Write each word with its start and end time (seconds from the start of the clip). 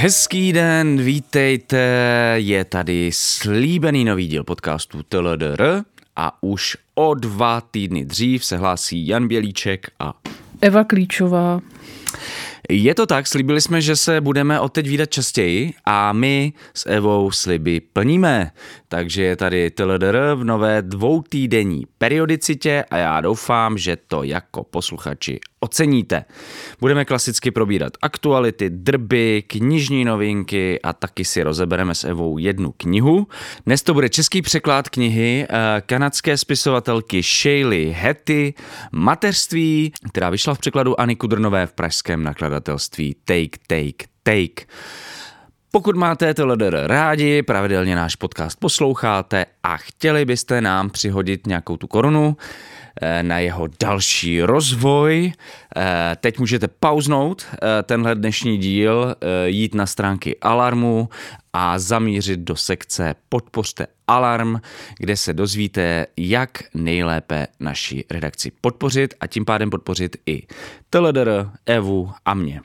Hezký 0.00 0.52
den, 0.52 1.02
vítejte, 1.02 1.76
je 2.36 2.64
tady 2.64 3.10
slíbený 3.12 4.04
nový 4.04 4.26
díl 4.26 4.44
podcastu 4.44 5.02
TLDR 5.02 5.82
a 6.16 6.42
už 6.42 6.76
o 6.94 7.14
dva 7.14 7.60
týdny 7.60 8.04
dřív 8.04 8.44
se 8.44 8.56
hlásí 8.56 9.06
Jan 9.06 9.28
Bělíček 9.28 9.90
a 9.98 10.14
Eva 10.60 10.84
Klíčová. 10.84 11.60
Je 12.70 12.94
to 12.94 13.06
tak, 13.06 13.26
slíbili 13.26 13.60
jsme, 13.60 13.80
že 13.80 13.96
se 13.96 14.20
budeme 14.20 14.60
od 14.60 14.72
teď 14.72 14.88
výdat 14.88 15.10
častěji 15.10 15.72
a 15.84 16.12
my 16.12 16.52
s 16.74 16.88
Evou 16.88 17.30
sliby 17.30 17.80
plníme. 17.80 18.50
Takže 18.88 19.22
je 19.22 19.36
tady 19.36 19.70
TLDR 19.70 20.18
v 20.34 20.44
nové 20.44 20.82
dvoutýdenní 20.82 21.84
periodicitě 21.98 22.84
a 22.90 22.96
já 22.96 23.20
doufám, 23.20 23.78
že 23.78 23.96
to 23.96 24.22
jako 24.22 24.64
posluchači 24.64 25.40
oceníte. 25.60 26.24
Budeme 26.80 27.04
klasicky 27.04 27.50
probírat 27.50 27.92
aktuality, 28.02 28.70
drby, 28.70 29.42
knižní 29.46 30.04
novinky 30.04 30.80
a 30.82 30.92
taky 30.92 31.24
si 31.24 31.42
rozebereme 31.42 31.94
s 31.94 32.04
Evou 32.04 32.38
jednu 32.38 32.74
knihu. 32.76 33.26
Dnes 33.66 33.82
to 33.82 33.94
bude 33.94 34.08
český 34.08 34.42
překlad 34.42 34.88
knihy 34.88 35.46
eh, 35.48 35.82
kanadské 35.86 36.38
spisovatelky 36.38 37.22
Shaylee 37.22 37.92
Hetty 37.92 38.54
Mateřství, 38.92 39.92
která 40.10 40.30
vyšla 40.30 40.54
v 40.54 40.58
překladu 40.58 41.00
Ani 41.00 41.16
Kudrnové 41.16 41.66
v 41.66 41.72
pražském 41.72 42.22
nakladatelství 42.48 43.16
Take, 43.24 43.58
Take, 43.66 44.08
Take. 44.22 44.72
Pokud 45.70 45.96
máte 45.96 46.34
TLDR 46.34 46.76
rádi, 46.86 47.42
pravidelně 47.42 47.96
náš 47.96 48.16
podcast 48.16 48.58
posloucháte 48.60 49.46
a 49.62 49.76
chtěli 49.76 50.24
byste 50.24 50.60
nám 50.60 50.90
přihodit 50.90 51.46
nějakou 51.46 51.76
tu 51.76 51.86
korunu, 51.86 52.36
na 53.22 53.38
jeho 53.38 53.68
další 53.80 54.42
rozvoj. 54.42 55.32
Eh, 55.76 56.16
teď 56.20 56.38
můžete 56.38 56.68
pauznout 56.68 57.46
eh, 57.52 57.82
tenhle 57.82 58.14
dnešní 58.14 58.58
díl, 58.58 59.14
jít 59.46 59.74
na 59.74 59.86
stránky 59.86 60.36
Alarmu 60.40 61.08
a 61.52 61.78
zamířit 61.78 62.40
do 62.40 62.56
sekce 62.56 63.14
Podpořte 63.28 63.86
Alarm, 64.06 64.56
kde 64.98 65.16
se 65.16 65.32
dozvíte, 65.32 66.06
jak 66.16 66.50
nejlépe 66.74 67.46
naši 67.60 68.04
redakci 68.10 68.52
podpořit 68.60 69.14
a 69.20 69.26
tím 69.26 69.44
pádem 69.44 69.70
podpořit 69.70 70.16
i 70.26 70.42
Teledr, 70.90 71.50
Evu 71.66 72.12
a 72.24 72.34
mě. 72.34 72.60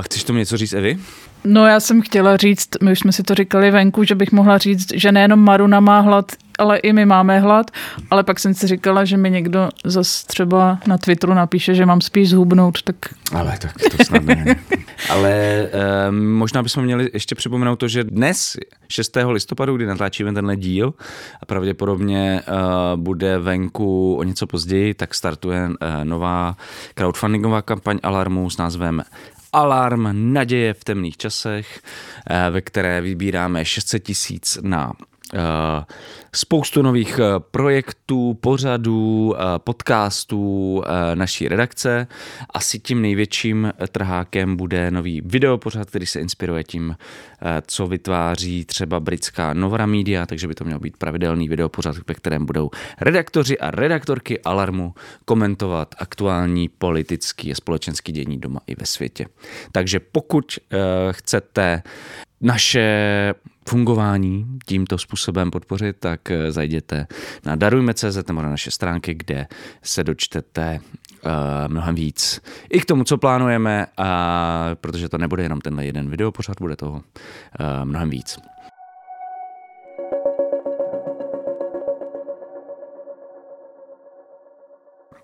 Chceš 0.00 0.24
tomu 0.24 0.38
něco 0.38 0.56
říct, 0.56 0.72
Evi? 0.72 0.98
No 1.46 1.66
já 1.66 1.80
jsem 1.80 2.02
chtěla 2.02 2.36
říct, 2.36 2.68
my 2.82 2.92
už 2.92 2.98
jsme 2.98 3.12
si 3.12 3.22
to 3.22 3.34
říkali 3.34 3.70
venku, 3.70 4.04
že 4.04 4.14
bych 4.14 4.32
mohla 4.32 4.58
říct, 4.58 4.92
že 4.94 5.12
nejenom 5.12 5.40
Maruna 5.40 5.80
má 5.80 6.00
hlad, 6.00 6.32
ale 6.58 6.78
i 6.78 6.92
my 6.92 7.06
máme 7.06 7.40
hlad, 7.40 7.70
ale 8.10 8.24
pak 8.24 8.40
jsem 8.40 8.54
si 8.54 8.66
říkala, 8.66 9.04
že 9.04 9.16
mi 9.16 9.30
někdo 9.30 9.68
zase 9.84 10.26
třeba 10.26 10.78
na 10.86 10.98
Twitteru 10.98 11.34
napíše, 11.34 11.74
že 11.74 11.86
mám 11.86 12.00
spíš 12.00 12.30
zhubnout, 12.30 12.82
tak... 12.82 12.96
Ale 13.32 13.58
tak 13.58 13.72
to 13.90 14.04
snad 14.04 14.22
ale 15.10 15.66
um, 16.08 16.32
možná 16.32 16.62
bychom 16.62 16.84
měli 16.84 17.10
ještě 17.14 17.34
připomenout 17.34 17.76
to, 17.76 17.88
že 17.88 18.04
dnes, 18.04 18.56
6. 18.88 19.16
listopadu, 19.28 19.76
kdy 19.76 19.86
natáčíme 19.86 20.32
tenhle 20.32 20.56
díl 20.56 20.94
a 21.42 21.46
pravděpodobně 21.46 22.42
uh, 22.48 23.00
bude 23.00 23.38
venku 23.38 24.16
o 24.16 24.22
něco 24.22 24.46
později, 24.46 24.94
tak 24.94 25.14
startuje 25.14 25.68
uh, 25.68 25.74
nová 26.04 26.56
crowdfundingová 26.94 27.62
kampaň 27.62 27.98
Alarmu 28.02 28.50
s 28.50 28.56
názvem 28.56 29.02
Alarm 29.56 30.32
naděje 30.32 30.74
v 30.74 30.84
temných 30.84 31.16
časech, 31.16 31.80
eh, 32.26 32.50
ve 32.50 32.60
které 32.60 33.00
vybíráme 33.00 33.64
600 33.64 34.02
tisíc 34.02 34.58
na 34.62 34.92
spoustu 36.36 36.82
nových 36.82 37.18
eh, 37.18 37.40
projektů, 37.50 38.34
pořadů, 38.40 39.34
eh, 39.36 39.40
podcastů 39.58 40.82
naší 41.14 41.48
redakce. 41.48 42.06
Asi 42.54 42.78
tím 42.78 43.02
největším 43.02 43.72
trhákem 43.92 44.56
bude 44.56 44.90
nový 44.90 45.20
videopořad, 45.20 45.88
který 45.88 46.06
se 46.06 46.20
inspiruje 46.20 46.64
tím, 46.64 46.96
co 47.66 47.86
vytváří 47.86 48.64
třeba 48.64 49.00
britská 49.00 49.52
Novara 49.54 49.86
Media, 49.86 50.26
takže 50.26 50.48
by 50.48 50.54
to 50.54 50.64
měl 50.64 50.78
být 50.78 50.96
pravidelný 50.96 51.48
videopořad, 51.48 51.96
ve 52.08 52.14
kterém 52.14 52.46
budou 52.46 52.70
redaktoři 53.00 53.58
a 53.58 53.70
redaktorky 53.70 54.40
Alarmu 54.40 54.94
komentovat 55.24 55.94
aktuální 55.98 56.68
politický 56.68 57.52
a 57.52 57.54
společenský 57.54 58.12
dění 58.12 58.38
doma 58.38 58.60
i 58.66 58.74
ve 58.74 58.86
světě. 58.86 59.26
Takže 59.72 60.00
pokud 60.00 60.58
chcete 61.10 61.82
naše 62.40 63.34
fungování 63.68 64.46
tímto 64.66 64.98
způsobem 64.98 65.50
podpořit, 65.50 65.96
tak 66.00 66.30
eh, 66.30 66.52
zajděte 66.52 67.06
na 67.44 67.56
darujme.cz 67.56 68.26
nebo 68.28 68.42
na 68.42 68.50
naše 68.50 68.70
stránky, 68.70 69.14
kde 69.14 69.46
se 69.82 70.04
dočtete 70.04 70.80
uh, 71.24 71.32
mnohem 71.68 71.94
víc. 71.94 72.40
I 72.70 72.80
k 72.80 72.84
tomu, 72.84 73.04
co 73.04 73.18
plánujeme, 73.18 73.86
a 73.96 74.70
protože 74.74 75.08
to 75.08 75.18
nebude 75.18 75.42
jenom 75.42 75.60
tenhle 75.60 75.86
jeden 75.86 76.10
video 76.10 76.32
pořád, 76.32 76.56
bude 76.60 76.76
toho 76.76 76.92
uh, 76.94 77.84
mnohem 77.84 78.10
víc. 78.10 78.38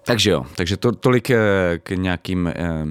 Takže 0.07 0.31
jo, 0.31 0.47
takže 0.57 0.77
to, 0.77 0.93
tolik 0.93 1.31
k 1.83 1.91
nějakým 1.91 2.47
uh, 2.47 2.91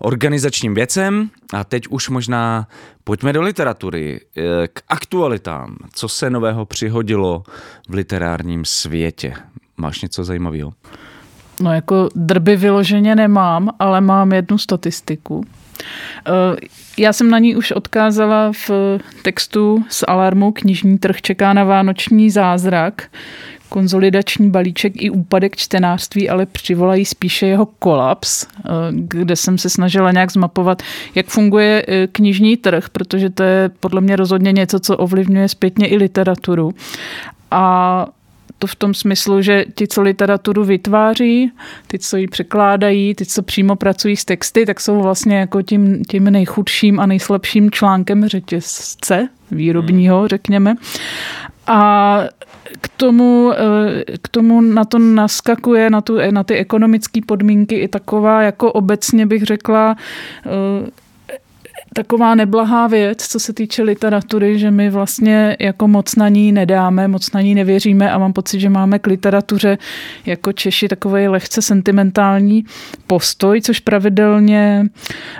organizačním 0.00 0.74
věcem 0.74 1.30
a 1.52 1.64
teď 1.64 1.88
už 1.88 2.08
možná 2.08 2.68
pojďme 3.04 3.32
do 3.32 3.42
literatury, 3.42 4.20
eh, 4.36 4.42
k 4.68 4.82
aktualitám. 4.88 5.76
Co 5.92 6.08
se 6.08 6.30
nového 6.30 6.66
přihodilo 6.66 7.42
v 7.88 7.94
literárním 7.94 8.64
světě? 8.64 9.34
Máš 9.76 10.02
něco 10.02 10.24
zajímavého? 10.24 10.72
No 11.60 11.74
jako 11.74 12.08
drby 12.14 12.56
vyloženě 12.56 13.14
nemám, 13.14 13.68
ale 13.78 14.00
mám 14.00 14.32
jednu 14.32 14.58
statistiku. 14.58 15.44
Eh, 16.26 16.56
já 16.98 17.12
jsem 17.12 17.30
na 17.30 17.38
ní 17.38 17.56
už 17.56 17.70
odkázala 17.70 18.52
v 18.52 18.70
textu 19.22 19.84
z 19.88 20.04
Alarmu 20.08 20.52
Knižní 20.52 20.98
trh 20.98 21.22
čeká 21.22 21.52
na 21.52 21.64
vánoční 21.64 22.30
zázrak, 22.30 23.02
konzolidační 23.70 24.50
balíček 24.50 24.92
i 24.96 25.10
úpadek 25.10 25.56
čtenářství, 25.56 26.28
ale 26.28 26.46
přivolají 26.46 27.04
spíše 27.04 27.46
jeho 27.46 27.66
kolaps, 27.66 28.44
eh, 28.44 28.70
kde 28.90 29.36
jsem 29.36 29.58
se 29.58 29.70
snažila 29.70 30.12
nějak 30.12 30.32
zmapovat, 30.32 30.82
jak 31.14 31.26
funguje 31.26 31.84
eh, 31.88 32.06
knižní 32.06 32.56
trh, 32.56 32.88
protože 32.88 33.30
to 33.30 33.42
je 33.42 33.70
podle 33.80 34.00
mě 34.00 34.16
rozhodně 34.16 34.52
něco, 34.52 34.80
co 34.80 34.96
ovlivňuje 34.96 35.48
zpětně 35.48 35.88
i 35.88 35.96
literaturu. 35.96 36.70
A 37.50 38.06
to 38.58 38.66
v 38.66 38.74
tom 38.74 38.94
smyslu, 38.94 39.42
že 39.42 39.64
ti, 39.74 39.88
co 39.88 40.02
literaturu 40.02 40.64
vytváří, 40.64 41.52
ty, 41.86 41.98
co 41.98 42.16
ji 42.16 42.28
překládají, 42.28 43.14
ty, 43.14 43.26
co 43.26 43.42
přímo 43.42 43.76
pracují 43.76 44.16
s 44.16 44.24
texty, 44.24 44.66
tak 44.66 44.80
jsou 44.80 45.02
vlastně 45.02 45.38
jako 45.38 45.62
tím, 45.62 46.02
tím 46.04 46.24
nejchudším 46.24 47.00
a 47.00 47.06
nejslabším 47.06 47.70
článkem 47.70 48.28
řetězce 48.28 49.28
výrobního, 49.50 50.28
řekněme. 50.28 50.74
A 51.66 52.20
k 52.80 52.88
tomu, 52.96 53.52
eh, 53.52 54.04
k 54.22 54.28
tomu 54.28 54.60
na 54.60 54.84
to 54.84 54.98
naskakuje, 54.98 55.90
na, 55.90 56.00
tu, 56.00 56.18
na 56.30 56.44
ty 56.44 56.54
ekonomické 56.54 57.20
podmínky 57.26 57.74
i 57.74 57.88
taková, 57.88 58.42
jako 58.42 58.72
obecně 58.72 59.26
bych 59.26 59.42
řekla, 59.42 59.96
eh, 60.46 60.90
taková 61.94 62.34
neblahá 62.34 62.86
věc, 62.86 63.28
co 63.28 63.40
se 63.40 63.52
týče 63.52 63.82
literatury, 63.82 64.58
že 64.58 64.70
my 64.70 64.90
vlastně 64.90 65.56
jako 65.60 65.88
moc 65.88 66.16
na 66.16 66.28
ní 66.28 66.52
nedáme, 66.52 67.08
moc 67.08 67.32
na 67.32 67.40
ní 67.40 67.54
nevěříme 67.54 68.10
a 68.10 68.18
mám 68.18 68.32
pocit, 68.32 68.60
že 68.60 68.68
máme 68.68 68.98
k 68.98 69.06
literatuře 69.06 69.78
jako 70.26 70.52
Češi 70.52 70.88
takový 70.88 71.28
lehce 71.28 71.62
sentimentální 71.62 72.64
postoj, 73.06 73.60
což 73.60 73.80
pravidelně, 73.80 74.86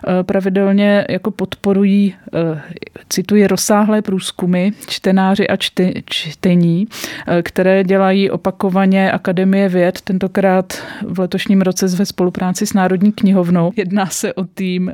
eh, 0.08 0.22
pravidelně 0.22 1.06
jako 1.08 1.30
podporují, 1.30 2.14
eh, 2.34 2.62
cituji 3.08 3.46
rozsáhlé 3.46 4.02
průzkumy, 4.02 4.70
čtenáři 4.86 5.48
a 5.48 5.56
čte, 5.56 5.92
čtení, 6.04 6.86
eh, 7.26 7.42
které 7.42 7.84
dělají 7.84 8.30
opakovaně 8.30 9.12
Akademie 9.12 9.68
věd, 9.68 10.00
tentokrát 10.00 10.78
v 11.02 11.18
letošním 11.18 11.60
roce 11.60 11.86
ve 11.86 12.06
spolupráci 12.06 12.66
s 12.66 12.72
Národní 12.72 13.12
knihovnou. 13.12 13.72
Jedná 13.76 14.06
se 14.06 14.34
o 14.34 14.44
tým 14.44 14.92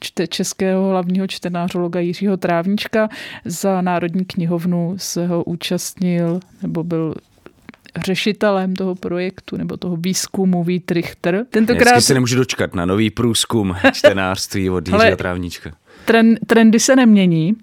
čte 0.00 0.26
českého 0.26 0.88
hlavního 0.88 1.26
čtenářologa 1.26 2.00
Jiřího 2.00 2.36
Trávnička. 2.36 3.08
Za 3.44 3.80
Národní 3.80 4.24
knihovnu 4.24 4.94
se 4.98 5.26
ho 5.26 5.44
účastnil 5.44 6.40
nebo 6.62 6.84
byl 6.84 7.14
řešitelem 8.04 8.76
toho 8.76 8.94
projektu 8.94 9.56
nebo 9.56 9.76
toho 9.76 9.96
výzkumu 9.96 10.64
Vít 10.64 10.90
Richter. 10.90 11.46
Tentokrát... 11.50 11.84
Dnesky 11.84 12.02
se 12.02 12.14
nemůžu 12.14 12.36
dočkat 12.36 12.74
na 12.74 12.86
nový 12.86 13.10
průzkum 13.10 13.76
čtenářství 13.92 14.70
od 14.70 14.88
Jiřího 14.88 15.16
Trávnička. 15.16 15.70
Trend, 16.06 16.38
trendy 16.46 16.80
se 16.80 16.96
nemění, 16.96 17.54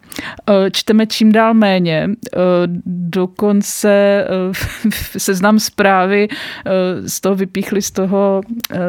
eh, 0.50 0.72
čteme 0.72 1.08
čím 1.08 1.32
dál 1.32 1.54
méně, 1.54 2.10
eh, 2.10 2.38
dokonce 2.86 4.26
seznam 5.18 5.60
zprávy 5.60 6.28
z 7.06 7.22
toho 7.22 7.36
vypíchli 7.36 7.82
z 7.82 7.92
toho, 7.92 8.42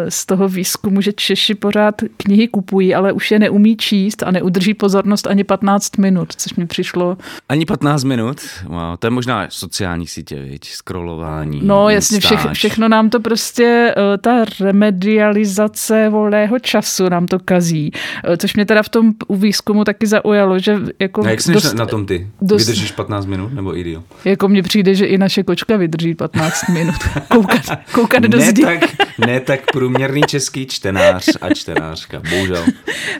z 0.08 0.26
toho 0.26 0.48
výzkumu, 0.48 1.00
že 1.00 1.12
Češi 1.12 1.54
pořád 1.54 1.94
knihy 2.16 2.48
kupují, 2.48 2.94
ale 2.94 3.12
už 3.12 3.30
je 3.30 3.38
neumí 3.38 3.76
číst 3.76 4.22
a 4.22 4.30
neudrží 4.30 4.74
pozornost 4.74 5.26
ani 5.26 5.44
15 5.44 5.96
minut, 5.98 6.32
což 6.36 6.54
mi 6.54 6.66
přišlo. 6.66 7.16
Ani 7.48 7.66
15 7.66 8.04
minut? 8.04 8.40
Wow, 8.66 8.96
to 8.98 9.06
je 9.06 9.10
možná 9.10 9.46
sociální 9.50 10.06
sítě, 10.06 10.40
viď? 10.40 10.68
scrollování. 10.68 11.60
No 11.62 11.88
jasně, 11.88 12.20
vše, 12.20 12.36
všechno 12.52 12.88
nám 12.88 13.10
to 13.10 13.20
prostě, 13.20 13.94
ta 14.20 14.44
remedializace 14.60 16.08
volného 16.08 16.58
času 16.58 17.08
nám 17.08 17.26
to 17.26 17.38
kazí, 17.38 17.90
což 18.36 18.54
mě 18.54 18.66
teda 18.66 18.82
v 18.82 18.88
tom 18.88 19.12
u 19.28 19.36
výzkumu 19.44 19.84
taky 19.84 20.06
zaujalo, 20.06 20.58
že 20.58 20.76
jako... 20.98 21.24
A 21.24 21.30
jak 21.30 21.40
jsi 21.40 21.52
dost, 21.52 21.74
na 21.74 21.86
tom 21.86 22.06
ty? 22.06 22.28
Dost, 22.42 22.66
Vydržíš 22.66 22.92
15 22.92 23.26
minut 23.26 23.52
nebo 23.52 23.78
i 23.78 23.84
díl? 23.84 24.02
Jako 24.24 24.48
mně 24.48 24.62
přijde, 24.62 24.94
že 24.94 25.06
i 25.06 25.18
naše 25.18 25.42
kočka 25.42 25.76
vydrží 25.76 26.14
15 26.14 26.68
minut. 26.72 26.94
Koukat, 27.28 27.60
koukat 27.92 28.22
do 28.22 28.38
ne 28.38 28.52
tak, 28.52 28.80
ne 29.26 29.40
tak 29.40 29.60
průměrný 29.72 30.22
český 30.22 30.66
čtenář 30.66 31.28
a 31.40 31.54
čtenářka, 31.54 32.22
bohužel. 32.30 32.64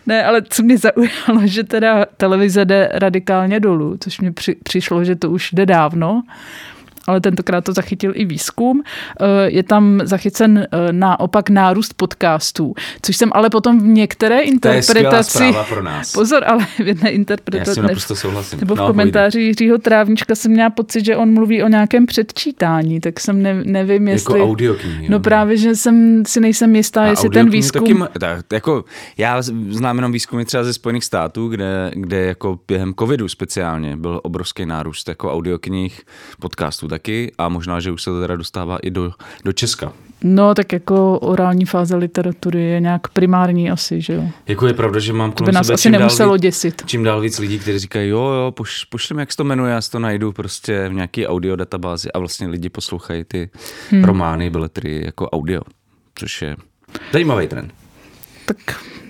Ne, 0.06 0.24
ale 0.24 0.42
co 0.42 0.62
mě 0.62 0.78
zaujalo, 0.78 1.46
že 1.46 1.64
teda 1.64 2.04
televize 2.16 2.64
jde 2.64 2.88
radikálně 2.92 3.60
dolů, 3.60 3.96
což 4.00 4.20
mi 4.20 4.32
při, 4.32 4.56
přišlo, 4.62 5.04
že 5.04 5.16
to 5.16 5.30
už 5.30 5.52
jde 5.52 5.66
dávno 5.66 6.22
ale 7.06 7.20
tentokrát 7.20 7.64
to 7.64 7.72
zachytil 7.72 8.12
i 8.14 8.24
výzkum. 8.24 8.82
Eh, 9.20 9.26
je 9.46 9.62
tam 9.62 10.00
zachycen 10.04 10.58
eh, 10.58 10.92
naopak 10.92 11.50
nárůst 11.50 11.94
podcastů, 11.94 12.74
což 13.02 13.16
jsem 13.16 13.30
ale 13.34 13.50
potom 13.50 13.80
v 13.80 13.86
některé 13.86 14.40
interpretaci... 14.40 15.38
To 15.38 15.44
je 15.44 15.64
pro 15.68 15.82
nás. 15.82 16.12
Pozor, 16.12 16.44
ale 16.46 16.66
v 16.78 16.80
jedné 16.80 17.10
interpretaci... 17.10 17.80
Já 17.80 17.96
s 17.98 18.14
souhlasím. 18.14 18.60
Nebo 18.60 18.74
v 18.74 18.78
no, 18.78 18.86
komentáři 18.86 19.38
pojde. 19.38 19.46
Jiřího 19.46 19.78
Trávnička 19.78 20.34
jsem 20.34 20.52
měla 20.52 20.70
pocit, 20.70 21.04
že 21.04 21.16
on 21.16 21.32
mluví 21.32 21.62
o 21.62 21.68
nějakém 21.68 22.06
předčítání, 22.06 23.00
tak 23.00 23.20
jsem 23.20 23.42
ne, 23.42 23.62
nevím, 23.64 24.08
jako 24.08 24.14
jestli... 24.14 24.38
Jako 24.38 24.50
audioknihy. 24.50 25.08
No 25.08 25.20
právě, 25.20 25.56
že 25.56 25.76
jsem 25.76 26.22
si 26.26 26.40
nejsem 26.40 26.76
jistá, 26.76 27.02
A 27.02 27.06
jestli 27.06 27.28
ten 27.28 27.50
výzkum... 27.50 28.00
Taky, 28.00 28.18
tak, 28.18 28.44
jako, 28.52 28.84
já 29.18 29.42
znám 29.42 29.96
jenom 29.96 30.12
výzkumy 30.12 30.44
třeba 30.44 30.64
ze 30.64 30.72
Spojených 30.72 31.04
států, 31.04 31.48
kde, 31.48 31.90
kde 31.94 32.20
jako 32.20 32.58
během 32.68 32.94
covidu 32.98 33.28
speciálně 33.28 33.96
byl 33.96 34.20
obrovský 34.22 34.66
nárůst 34.66 35.08
jako 35.08 35.32
audioknih, 35.32 36.02
podcastů 36.40 36.88
taky 36.94 37.32
a 37.38 37.48
možná, 37.48 37.80
že 37.80 37.90
už 37.90 38.02
se 38.02 38.10
to 38.10 38.20
teda 38.20 38.36
dostává 38.36 38.78
i 38.78 38.90
do, 38.90 39.12
do 39.44 39.52
Česka. 39.52 39.92
No, 40.22 40.54
tak 40.54 40.72
jako 40.72 41.18
orální 41.18 41.64
fáze 41.64 41.96
literatury 41.96 42.62
je 42.62 42.80
nějak 42.80 43.08
primární 43.08 43.70
asi, 43.70 44.00
že 44.00 44.12
jo. 44.12 44.24
Jako 44.46 44.66
je 44.66 44.74
pravda, 44.74 45.00
že 45.00 45.12
mám 45.12 45.32
kolem 45.32 45.46
to 45.46 45.50
by 45.50 45.52
nás 45.52 45.66
sebe 45.66 45.74
asi 45.74 45.90
nemuselo 45.90 46.30
dál, 46.30 46.38
děsit. 46.38 46.82
Čím 46.86 47.04
dál 47.04 47.20
víc 47.20 47.38
lidí, 47.38 47.58
kteří 47.58 47.78
říkají, 47.78 48.08
jo, 48.08 48.18
jo, 48.18 48.52
poš, 48.52 48.84
pošlem, 48.84 49.18
jak 49.18 49.32
se 49.32 49.36
to 49.36 49.44
jmenuje, 49.44 49.72
já 49.72 49.80
si 49.80 49.90
to 49.90 49.98
najdu 49.98 50.32
prostě 50.32 50.88
v 50.88 50.92
nějaký 50.92 51.26
audio 51.26 51.56
databázi 51.56 52.12
a 52.12 52.18
vlastně 52.18 52.46
lidi 52.46 52.68
poslouchají 52.68 53.24
ty 53.24 53.50
hmm. 53.90 54.04
romány, 54.04 54.50
beletry 54.50 55.02
jako 55.04 55.30
audio, 55.30 55.62
což 56.14 56.42
je 56.42 56.56
zajímavý 57.12 57.48
trend. 57.48 57.72
Tak 58.44 58.56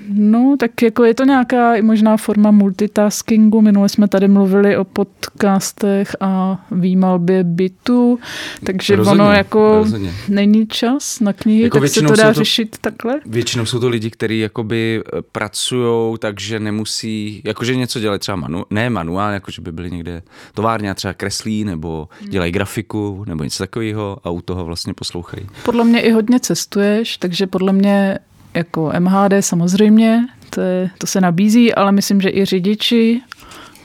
No, 0.09 0.57
tak 0.59 0.83
jako 0.83 1.05
je 1.05 1.15
to 1.15 1.25
nějaká 1.25 1.73
možná 1.83 2.17
forma 2.17 2.51
multitaskingu. 2.51 3.61
Minule 3.61 3.89
jsme 3.89 4.09
tady 4.09 4.29
mluvili 4.29 4.77
o 4.77 4.85
podcastech 4.85 6.17
a 6.21 6.65
výmalbě 6.71 7.45
bytu, 7.45 8.19
takže 8.65 8.97
rozhodně, 8.97 9.23
ono 9.23 9.33
jako 9.33 9.79
rozhodně. 9.79 10.13
není 10.29 10.67
čas 10.67 11.21
na 11.21 11.33
knihy, 11.33 11.63
jako 11.63 11.81
tak 11.81 11.89
se 11.89 12.03
to 12.03 12.17
dá 12.17 12.33
to, 12.33 12.35
řešit 12.35 12.77
takhle? 12.81 13.21
Většinou 13.27 13.67
jsou 13.67 13.81
to 13.81 13.89
lidi, 13.89 14.11
kteří 14.11 14.41
jakoby 14.41 15.03
eh, 15.07 15.23
pracují, 15.33 16.19
takže 16.19 16.61
nemusí, 16.61 17.43
jakože 17.45 17.77
něco 17.77 18.01
dělají 18.01 18.21
třeba 18.21 18.37
manu, 18.37 18.65
ne 18.71 18.91
manuál, 18.91 19.33
jakože 19.33 19.63
by 19.63 19.73
byli 19.73 19.91
někde 19.91 20.23
továrně 20.55 20.95
třeba 20.95 21.15
kreslí, 21.15 21.65
nebo 21.65 22.09
hmm. 22.21 22.31
dělají 22.31 22.53
grafiku, 22.53 23.25
nebo 23.27 23.45
něco 23.45 23.59
takového 23.59 24.19
a 24.25 24.31
u 24.31 24.41
toho 24.41 24.65
vlastně 24.65 24.95
poslouchají. 24.95 25.47
Podle 25.65 25.85
mě 25.85 26.01
i 26.01 26.11
hodně 26.11 26.41
cestuješ, 26.41 27.17
takže 27.17 27.47
podle 27.47 27.73
mě 27.73 28.19
jako 28.55 28.93
MHD 28.99 29.33
samozřejmě, 29.41 30.27
to, 30.51 30.61
je, 30.61 30.91
to 30.99 31.07
se 31.07 31.21
nabízí, 31.21 31.75
ale 31.75 31.93
myslím, 31.93 32.21
že 32.21 32.31
i 32.31 32.45
řidiči, 32.45 33.21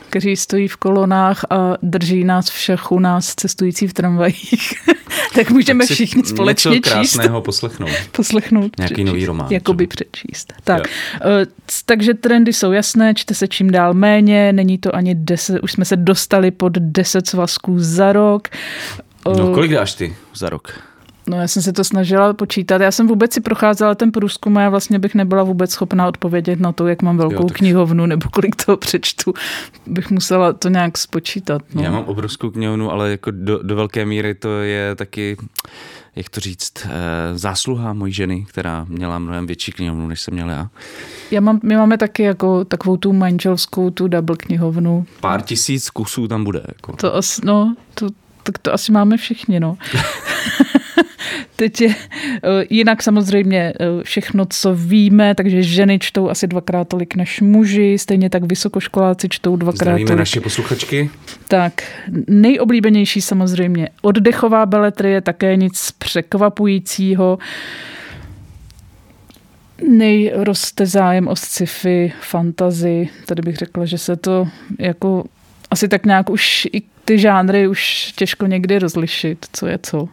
kteří 0.10 0.36
stojí 0.36 0.68
v 0.68 0.76
kolonách 0.76 1.46
a 1.50 1.74
drží 1.84 2.24
nás 2.24 2.50
všech 2.50 2.92
u 2.92 3.00
nás 3.00 3.36
cestující 3.36 3.88
v 3.88 3.94
tramvajích, 3.94 4.74
tak 5.36 5.50
můžeme 5.50 5.88
tak 5.88 5.94
všichni 5.94 6.24
společně 6.24 6.72
něco 6.72 6.90
krásného 6.90 7.42
poslechnout. 7.42 7.90
poslechnout. 8.12 8.72
Nějaký 8.78 8.94
přečíst, 8.94 9.08
nový 9.08 9.26
román. 9.26 9.48
Jakoby 9.52 9.88
přečíst. 9.88 10.54
Tak, 10.64 10.78
jo. 10.78 10.94
Eh, 11.42 11.46
takže 11.86 12.14
trendy 12.14 12.54
jsou 12.54 12.72
jasné, 12.72 13.14
čte 13.14 13.34
se 13.34 13.48
čím 13.48 13.72
dál 13.72 13.94
méně, 13.94 14.54
není 14.54 14.78
to 14.78 14.96
ani 14.96 15.16
deset, 15.16 15.60
už 15.62 15.72
jsme 15.72 15.86
se 15.86 15.96
dostali 15.96 16.52
pod 16.52 16.74
deset 16.74 17.28
svazků 17.28 17.76
za 17.78 18.14
rok. 18.14 18.48
No 19.38 19.54
kolik 19.54 19.72
dáš 19.72 19.94
ty 19.94 20.16
za 20.36 20.50
rok? 20.50 20.89
No 21.30 21.42
já 21.42 21.48
jsem 21.48 21.64
se 21.64 21.74
to 21.74 21.84
snažila 21.84 22.34
počítat. 22.34 22.82
Já 22.82 22.92
jsem 22.92 23.08
vůbec 23.08 23.34
si 23.34 23.42
procházela 23.42 23.96
ten 23.96 24.12
průzkum 24.12 24.58
a 24.58 24.62
já 24.62 24.70
vlastně 24.70 25.00
bych 25.00 25.16
nebyla 25.16 25.44
vůbec 25.44 25.72
schopná 25.72 26.08
odpovědět 26.08 26.60
na 26.60 26.72
to, 26.72 26.88
jak 26.88 27.02
mám 27.02 27.18
velkou 27.18 27.44
jo, 27.44 27.50
knihovnu 27.54 28.06
nebo 28.06 28.30
kolik 28.30 28.56
toho 28.66 28.78
přečtu. 28.78 29.34
Bych 29.88 30.12
musela 30.12 30.54
to 30.54 30.70
nějak 30.70 30.98
spočítat. 30.98 31.62
No. 31.74 31.84
Já 31.84 31.92
mám 31.92 32.04
obrovskou 32.04 32.50
knihovnu, 32.50 32.92
ale 32.92 33.12
jako 33.12 33.32
do, 33.32 33.64
do 33.64 33.76
velké 33.76 34.06
míry 34.06 34.36
to 34.36 34.50
je 34.62 34.96
taky 34.96 35.38
jak 36.16 36.30
to 36.30 36.40
říct, 36.40 36.74
eh, 36.86 36.90
zásluha 37.38 37.94
mojí 37.94 38.14
ženy, 38.14 38.46
která 38.50 38.86
měla 38.90 39.20
mnohem 39.20 39.48
větší 39.48 39.72
knihovnu, 39.72 40.08
než 40.08 40.22
jsem 40.22 40.34
měl 40.34 40.50
já. 40.50 40.70
já 41.32 41.42
mám, 41.42 41.60
my 41.64 41.78
máme 41.78 41.98
taky 41.98 42.24
jako 42.24 42.66
takovou 42.66 42.98
tu 42.98 43.14
manželskou, 43.14 43.90
tu 43.90 44.08
double 44.08 44.36
knihovnu. 44.38 45.06
Pár 45.22 45.42
tisíc 45.42 45.90
kusů 45.90 46.28
tam 46.28 46.44
bude. 46.44 46.64
Jako. 46.68 46.96
To 46.96 47.22
no, 47.44 47.76
to, 47.94 48.08
tak 48.52 48.58
to 48.58 48.74
asi 48.74 48.92
máme 48.92 49.18
všichni, 49.18 49.60
no. 49.60 49.78
Teď 51.56 51.82
je 51.82 51.90
eh, 51.90 52.66
jinak 52.70 53.04
samozřejmě 53.04 53.74
eh, 53.80 54.04
všechno, 54.04 54.46
co 54.50 54.76
víme, 54.76 55.36
takže 55.36 55.64
ženy 55.64 56.00
čtou 56.00 56.30
asi 56.30 56.48
dvakrát 56.48 56.88
tolik 56.88 57.16
než 57.16 57.42
muži, 57.42 57.98
stejně 58.00 58.30
tak 58.30 58.44
vysokoškoláci 58.44 59.30
čtou 59.30 59.56
dvakrát 59.56 59.76
Zdravíme 59.86 60.08
tolik. 60.08 60.20
naše 60.20 60.42
posluchačky. 60.42 61.10
Tak, 61.48 61.84
nejoblíbenější 62.28 63.22
samozřejmě 63.22 63.90
oddechová 64.02 64.66
beletrie, 64.66 65.22
také 65.22 65.56
nic 65.56 65.92
překvapujícího. 65.92 67.38
Nejroste 69.90 70.86
zájem 70.86 71.28
o 71.28 71.36
sci-fi, 71.36 72.14
fantazy. 72.22 73.10
Tady 73.26 73.42
bych 73.42 73.56
řekla, 73.56 73.86
že 73.86 73.98
se 73.98 74.16
to 74.16 74.48
jako 74.80 75.24
asi 75.72 75.88
tak 75.88 76.06
nějak 76.06 76.30
už 76.30 76.68
i 76.74 76.82
ty 77.06 77.20
žánry 77.20 77.68
už 77.68 78.14
těžko 78.16 78.46
někdy 78.46 78.80
rozlišit, 78.80 79.46
co 79.54 79.68
je 79.68 79.80
co. 79.84 80.08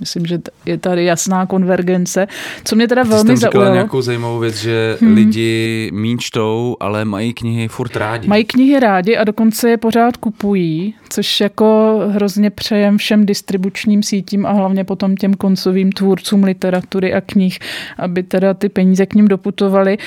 Myslím, 0.00 0.26
že 0.26 0.38
je 0.66 0.78
tady 0.78 1.04
jasná 1.04 1.46
konvergence. 1.46 2.26
Co 2.64 2.76
mě 2.76 2.88
teda 2.88 3.02
velmi 3.02 3.30
Ty 3.30 3.36
zaujalo... 3.36 3.74
nějakou 3.74 4.02
zajímavou 4.02 4.38
věc, 4.38 4.56
že 4.56 4.96
hmm. 5.00 5.14
lidi 5.14 5.90
míň 5.92 6.18
čtou, 6.18 6.76
ale 6.80 7.04
mají 7.04 7.34
knihy 7.34 7.68
furt 7.68 7.96
rádi. 7.96 8.28
Mají 8.28 8.44
knihy 8.44 8.80
rádi 8.80 9.16
a 9.16 9.24
dokonce 9.24 9.70
je 9.70 9.76
pořád 9.76 10.16
kupují, 10.16 10.94
což 11.08 11.40
jako 11.40 11.98
hrozně 12.08 12.50
přejem 12.50 12.98
všem 12.98 13.26
distribučním 13.26 14.02
sítím 14.02 14.46
a 14.46 14.52
hlavně 14.52 14.84
potom 14.84 15.16
těm 15.16 15.34
koncovým 15.34 15.92
tvůrcům 15.92 16.44
literatury 16.44 17.14
a 17.14 17.20
knih, 17.20 17.58
aby 17.98 18.22
teda 18.22 18.54
ty 18.54 18.68
peníze 18.68 19.06
k 19.06 19.14
ním 19.14 19.28
doputovaly. 19.28 19.98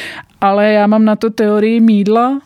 Ale 0.41 0.72
já 0.72 0.88
mám 0.88 1.05
na 1.05 1.15
to 1.15 1.29
teorii 1.29 1.79
mídla, 1.79 2.41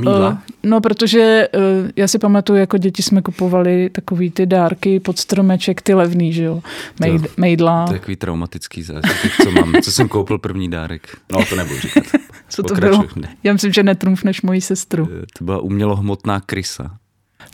Mídla? 0.00 0.28
Uh, 0.30 0.36
no, 0.62 0.80
protože 0.80 1.48
uh, 1.54 1.62
já 1.96 2.08
si 2.08 2.18
pamatuju, 2.18 2.58
jako 2.58 2.78
děti 2.78 3.02
jsme 3.02 3.22
kupovali 3.22 3.90
takový 3.90 4.30
ty 4.30 4.46
dárky 4.46 5.00
pod 5.00 5.18
stromeček, 5.18 5.82
ty 5.82 5.94
levný, 5.94 6.32
že 6.32 6.44
jo, 6.44 6.62
Mejd, 7.00 7.22
to, 7.22 7.28
mejdla. 7.36 7.86
To 7.86 7.92
je 7.92 7.98
takový 7.98 8.16
traumatický 8.16 8.82
zážitek, 8.82 9.32
co 9.42 9.50
mám, 9.50 9.72
co 9.82 9.92
jsem 9.92 10.08
koupil 10.08 10.38
první 10.38 10.70
dárek. 10.70 11.16
No, 11.32 11.44
to 11.48 11.56
nebudu 11.56 11.80
říkat. 11.80 12.04
Co 12.48 12.62
to 12.62 12.68
Pokračuj. 12.68 12.98
bylo? 12.98 13.08
Ne. 13.16 13.36
Já 13.44 13.52
myslím, 13.52 13.72
že 13.72 13.82
netrumfneš 13.82 14.42
moji 14.42 14.60
sestru. 14.60 15.08
Eh, 15.22 15.26
to 15.38 15.44
byla 15.44 15.58
umělohmotná 15.58 16.40
krysa. 16.40 16.96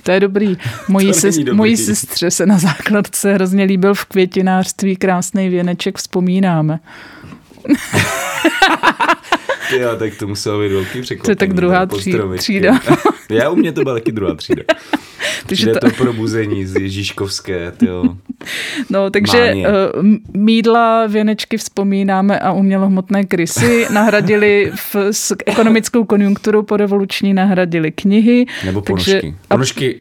To 0.03 0.11
je 0.13 0.21
dobrý. 0.21 0.57
Mojí, 0.89 1.15
sest, 1.15 1.39
dobrý. 1.39 1.55
mojí 1.57 1.77
sestře 1.77 2.31
se 2.31 2.47
na 2.47 2.59
základce 2.59 3.35
hrozně 3.35 3.65
líbil 3.65 3.95
v 3.95 4.05
květinářství 4.05 4.97
krásný 4.97 5.49
věneček, 5.49 5.99
vzpomínáme. 5.99 6.81
Jo, 9.79 9.97
tak 9.99 10.15
to 10.19 10.27
muselo 10.27 10.61
být 10.61 10.73
velký 10.73 11.01
překvapení. 11.01 11.25
To 11.25 11.31
je 11.31 11.37
tak 11.37 11.53
druhá 11.53 11.87
třída. 12.37 12.81
Já 13.31 13.51
u 13.51 13.57
mě 13.57 13.73
to 13.73 13.83
byla 13.83 13.95
taky 13.95 14.13
druhá 14.13 14.35
třída. 14.35 14.63
Takže 15.47 15.73
to... 15.73 15.81
to 15.81 15.91
probuzení 15.91 16.67
z 16.67 16.75
Ježíškovské, 16.75 17.73
tyjo. 17.73 18.05
No, 18.91 19.11
takže 19.11 19.55
uh, 19.55 19.63
mídla, 20.37 21.07
věnečky 21.07 21.57
vzpomínáme 21.57 22.39
a 22.39 22.53
umělohmotné 22.53 23.25
krysy 23.25 23.87
nahradili 23.91 24.73
v, 24.75 24.97
s 25.11 25.37
ekonomickou 25.47 26.05
konjunkturu 26.05 26.63
po 26.63 26.77
revoluční 26.77 27.35
nahradili 27.35 27.93
knihy. 27.93 28.47
Nebo 28.65 28.83
ponožky. 28.83 29.13
Takže, 29.13 29.33
ponožky 29.49 30.01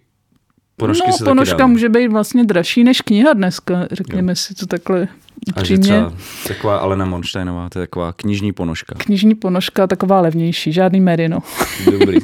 Ponožky 0.78 1.12
no, 1.12 1.26
ponožka 1.26 1.68
může 1.68 1.90
být 1.90 2.08
vlastně 2.08 2.44
dražší 2.44 2.84
než 2.84 3.02
kniha 3.02 3.34
dneska, 3.34 3.88
řekněme 3.92 4.32
no. 4.32 4.36
si 4.36 4.56
to 4.56 4.66
takhle 4.66 5.08
A 5.56 5.64
že 5.64 5.78
třeba 5.78 6.14
taková 6.48 6.78
Alena 6.78 7.06
Monštejnová, 7.06 7.70
to 7.70 7.80
je 7.80 7.88
taková 7.88 8.14
knižní 8.14 8.54
ponožka. 8.54 8.96
Knižní 8.98 9.36
ponožka, 9.36 9.88
taková 9.88 10.22
levnější, 10.22 10.74
žádný 10.74 11.02
merino. 11.02 11.40
Dobrý. 11.92 12.18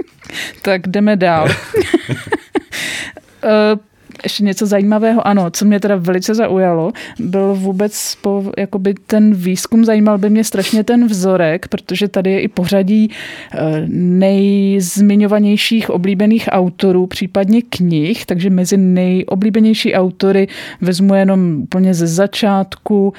tak 0.62 0.88
jdeme 0.88 1.16
dál. 1.16 1.48
Ještě 4.22 4.44
něco 4.44 4.66
zajímavého, 4.66 5.26
ano, 5.26 5.50
co 5.50 5.64
mě 5.64 5.80
teda 5.80 5.96
velice 5.96 6.34
zaujalo, 6.34 6.92
byl 7.18 7.54
vůbec 7.54 8.14
po, 8.14 8.44
jakoby 8.58 8.94
ten 9.06 9.34
výzkum, 9.34 9.84
zajímal 9.84 10.18
by 10.18 10.30
mě 10.30 10.44
strašně 10.44 10.84
ten 10.84 11.06
vzorek, 11.06 11.68
protože 11.68 12.08
tady 12.08 12.32
je 12.32 12.40
i 12.40 12.48
pořadí 12.48 13.10
eh, 13.54 13.58
nejzmiňovanějších 13.88 15.90
oblíbených 15.90 16.48
autorů, 16.52 17.06
případně 17.06 17.62
knih, 17.62 18.26
takže 18.26 18.50
mezi 18.50 18.76
nejoblíbenější 18.76 19.94
autory 19.94 20.48
vezmu 20.80 21.14
jenom 21.14 21.62
úplně 21.62 21.94
ze 21.94 22.06
začátku 22.06 23.12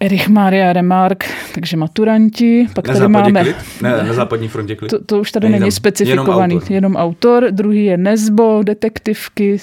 Erich 0.00 0.28
Maria 0.28 0.72
Remark, 0.72 1.24
takže 1.54 1.76
maturanti. 1.76 2.66
Pak 2.74 2.88
na 2.88 2.94
tady 2.94 3.08
máme... 3.08 3.42
Klid? 3.42 3.56
Ne, 3.82 3.90
na 3.90 4.12
západní 4.12 4.48
frontě 4.48 4.76
klid? 4.76 4.90
To, 4.90 5.04
to 5.04 5.20
už 5.20 5.32
tady 5.32 5.48
není, 5.48 5.60
není 5.60 5.72
specifikovaný, 5.72 6.54
jenom 6.54 6.62
autor. 6.62 6.72
jenom 6.72 6.96
autor. 6.96 7.46
Druhý 7.50 7.84
je 7.84 7.96
Nesbo, 7.96 8.60
detektivky, 8.62 9.56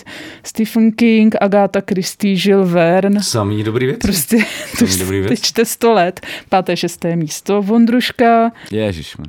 Stephen 0.44 0.92
King, 0.92 1.36
Agatha 1.42 1.82
Christie, 1.90 2.36
Jules 2.40 2.70
Verne. 2.70 3.24
Samý 3.24 3.64
dobrý 3.64 3.86
věc. 3.86 4.00
Prostě 4.00 4.38
to 4.80 4.86
dobrý 5.00 5.22
věc. 5.22 5.42
čte 5.42 5.66
sto 5.66 5.94
let. 5.94 6.22
Páté, 6.50 6.78
šesté 6.78 7.16
místo. 7.16 7.62
Vondruška. 7.62 8.52
Ježiš, 8.72 9.16
uh, 9.16 9.26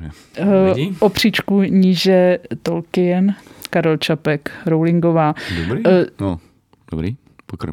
O 0.99 1.09
příčku 1.09 1.61
níže 1.61 2.39
Tolkien. 2.63 3.35
Karel 3.69 3.97
Čapek, 3.97 4.51
Rowlingová. 4.65 5.35
Dobrý, 5.67 5.83
uh, 5.83 5.91
no, 6.19 6.39
dobrý. 6.91 7.15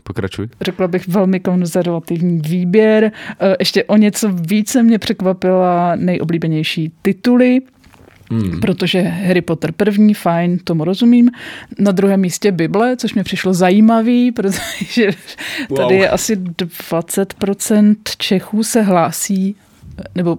Pokračuj. 0.03 0.49
Řekla 0.61 0.89
bych 0.89 1.09
velmi 1.09 1.41
konzervativní 1.41 2.41
výběr. 2.41 3.05
E, 3.05 3.57
ještě 3.59 3.85
o 3.85 3.97
něco 3.97 4.29
více 4.33 4.83
mě 4.83 4.99
překvapila 4.99 5.97
nejoblíbenější 5.97 6.93
tituly. 7.03 7.61
Hmm. 8.33 8.61
Protože 8.61 9.01
Harry 9.01 9.41
Potter 9.41 9.73
první, 9.73 10.15
fajn, 10.15 10.59
tomu 10.59 10.85
rozumím. 10.85 11.31
Na 11.79 11.93
druhém 11.93 12.21
místě 12.21 12.53
Bible, 12.53 12.97
což 12.97 13.15
mě 13.15 13.25
přišlo 13.25 13.55
zajímavý, 13.55 14.33
protože 14.37 15.11
tady 15.77 15.95
wow. 15.95 16.03
je 16.03 16.11
asi 16.11 16.37
20% 16.37 17.97
Čechů 18.19 18.63
se 18.63 18.83
hlásí, 18.83 19.57
nebo 20.15 20.39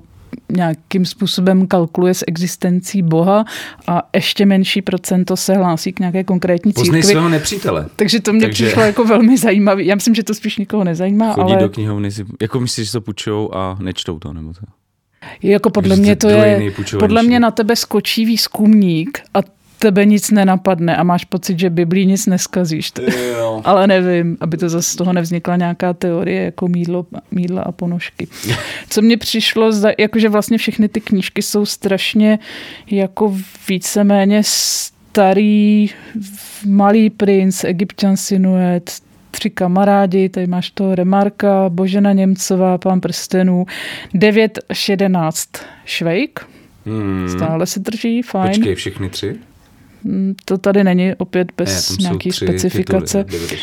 nějakým 0.52 1.06
způsobem 1.06 1.68
kalkuluje 1.68 2.14
s 2.14 2.24
existencí 2.28 3.02
Boha 3.02 3.46
a 3.88 4.10
ještě 4.16 4.46
menší 4.46 4.82
procento 4.82 5.38
se 5.38 5.54
hlásí 5.54 5.94
k 5.94 6.00
nějaké 6.00 6.24
konkrétní 6.24 6.74
církvi. 6.74 6.90
Poznej 6.90 7.04
svého 7.04 7.30
nepřítele. 7.30 7.86
Takže 7.96 8.20
to 8.20 8.34
mě 8.34 8.42
Takže... 8.42 8.66
přišlo 8.66 8.82
jako 8.84 9.06
velmi 9.06 9.38
zajímavé. 9.38 9.84
Já 9.84 9.96
myslím, 9.96 10.16
že 10.16 10.24
to 10.24 10.34
spíš 10.34 10.58
nikoho 10.58 10.84
nezajímá. 10.84 11.34
Chodí 11.34 11.54
ale... 11.54 11.62
do 11.62 11.70
knihovny, 11.70 12.12
si, 12.12 12.26
jako 12.42 12.60
myslíš, 12.60 12.88
že 12.88 12.92
to 12.92 13.02
půjčou 13.02 13.50
a 13.54 13.78
nečtou 13.82 14.20
to, 14.20 14.34
nebo 14.34 14.54
to? 14.54 14.60
Jako 15.42 15.70
podle 15.70 15.96
mě 15.96 16.16
to 16.16 16.30
je, 16.30 16.72
podle 17.00 17.24
mě 17.24 17.40
na 17.40 17.52
tebe 17.52 17.76
skočí 17.76 18.26
výzkumník 18.26 19.20
a 19.34 19.40
tebe 19.82 20.06
nic 20.06 20.32
nenapadne 20.32 20.96
a 20.96 21.04
máš 21.04 21.26
pocit, 21.26 21.60
že 21.60 21.70
Biblí 21.70 22.06
nic 22.06 22.26
neskazíš. 22.26 22.92
Jo. 23.38 23.62
Ale 23.66 23.88
nevím, 23.88 24.38
aby 24.40 24.58
to 24.58 24.70
zase 24.70 24.92
z 24.92 24.96
toho 24.96 25.14
nevznikla 25.14 25.56
nějaká 25.56 25.94
teorie 25.94 26.44
jako 26.44 26.68
mídlo, 26.68 27.06
mídla 27.32 27.62
a 27.62 27.72
ponožky. 27.72 28.28
Co 28.90 29.02
mně 29.02 29.18
přišlo, 29.18 29.72
jakože 29.98 30.30
vlastně 30.30 30.58
všechny 30.58 30.90
ty 30.90 31.02
knížky 31.02 31.42
jsou 31.42 31.66
strašně 31.66 32.40
jako 32.92 33.38
víceméně 33.70 34.42
starý, 34.44 35.90
malý 36.66 37.10
princ, 37.10 37.64
egyptian 37.64 38.18
sinuet, 38.18 38.92
tři 39.32 39.50
kamarádi, 39.50 40.30
tady 40.30 40.48
máš 40.48 40.72
to 40.72 40.96
Remarka, 40.96 41.70
Božena 41.70 42.14
Němcová, 42.14 42.78
Pán 42.78 43.02
prstenů, 43.02 43.66
9 44.14 44.60
až 44.70 44.90
11 44.90 45.50
Švejk, 45.86 46.48
hmm. 46.86 47.30
stále 47.30 47.66
se 47.66 47.80
drží, 47.80 48.22
fajn. 48.22 48.54
Počkej, 48.54 48.76
všechny 48.76 49.10
tři? 49.10 49.51
Mm, 50.04 50.36
to 50.46 50.58
tady 50.58 50.84
není 50.84 51.16
opět 51.16 51.52
bez 51.58 51.98
ne, 51.98 52.04
nějaký 52.04 52.32
specifikace. 52.32 53.24
Tituly, 53.24 53.60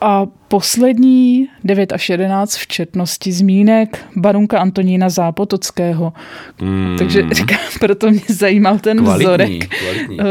a 0.00 0.26
poslední 0.54 1.48
9 1.64 1.92
až 1.92 2.08
11 2.08 2.56
v 2.56 2.66
četnosti 2.66 3.32
zmínek 3.32 3.98
barunka 4.16 4.58
Antonína 4.58 5.08
Zápotockého. 5.08 6.12
Mm. 6.60 6.96
Takže 6.98 7.22
říkám, 7.32 7.58
proto 7.80 8.10
mě 8.10 8.20
zajímal 8.28 8.78
ten 8.78 8.98
kvalitní, 8.98 9.24
vzorek. 9.24 9.68
Kvalitní. 9.78 10.20
Eh, 10.20 10.24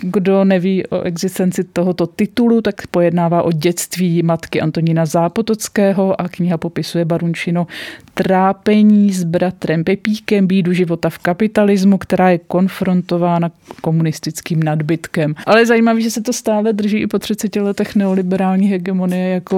kdo 0.00 0.44
neví 0.44 0.86
o 0.86 1.02
existenci 1.02 1.64
tohoto 1.64 2.06
titulu, 2.06 2.60
tak 2.60 2.86
pojednává 2.86 3.42
o 3.42 3.52
dětství 3.52 4.22
matky 4.22 4.60
Antonína 4.60 5.06
Zápotockého 5.06 6.20
a 6.20 6.28
kniha 6.28 6.58
popisuje 6.58 7.04
barunčino 7.04 7.66
trápení 8.14 9.12
s 9.12 9.24
bratrem 9.24 9.84
Pepíkem, 9.84 10.46
bídu 10.46 10.72
života 10.72 11.10
v 11.10 11.18
kapitalismu, 11.18 11.98
která 11.98 12.30
je 12.30 12.38
konfrontována 12.38 13.50
komunistickým 13.80 14.62
nadbytkem. 14.62 15.34
Ale 15.46 15.60
je 15.60 15.66
zajímavé, 15.66 16.00
že 16.00 16.10
se 16.10 16.22
to 16.22 16.32
stále 16.32 16.72
drží 16.72 16.98
i 16.98 17.06
po 17.06 17.18
30 17.18 17.56
letech 17.56 17.96
neoliberální 17.96 18.66
hegemonie 18.68 19.28
jako 19.28 19.49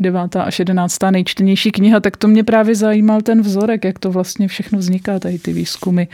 devátá 0.00 0.42
až 0.42 0.58
jedenáctá 0.58 1.10
nejčtenější 1.10 1.70
kniha, 1.70 2.00
tak 2.00 2.16
to 2.16 2.28
mě 2.28 2.44
právě 2.44 2.74
zajímal 2.74 3.20
ten 3.20 3.42
vzorek, 3.42 3.84
jak 3.84 3.98
to 3.98 4.10
vlastně 4.10 4.48
všechno 4.48 4.78
vzniká, 4.78 5.18
tady 5.18 5.38
ty 5.38 5.52
výzkumy. 5.52 6.04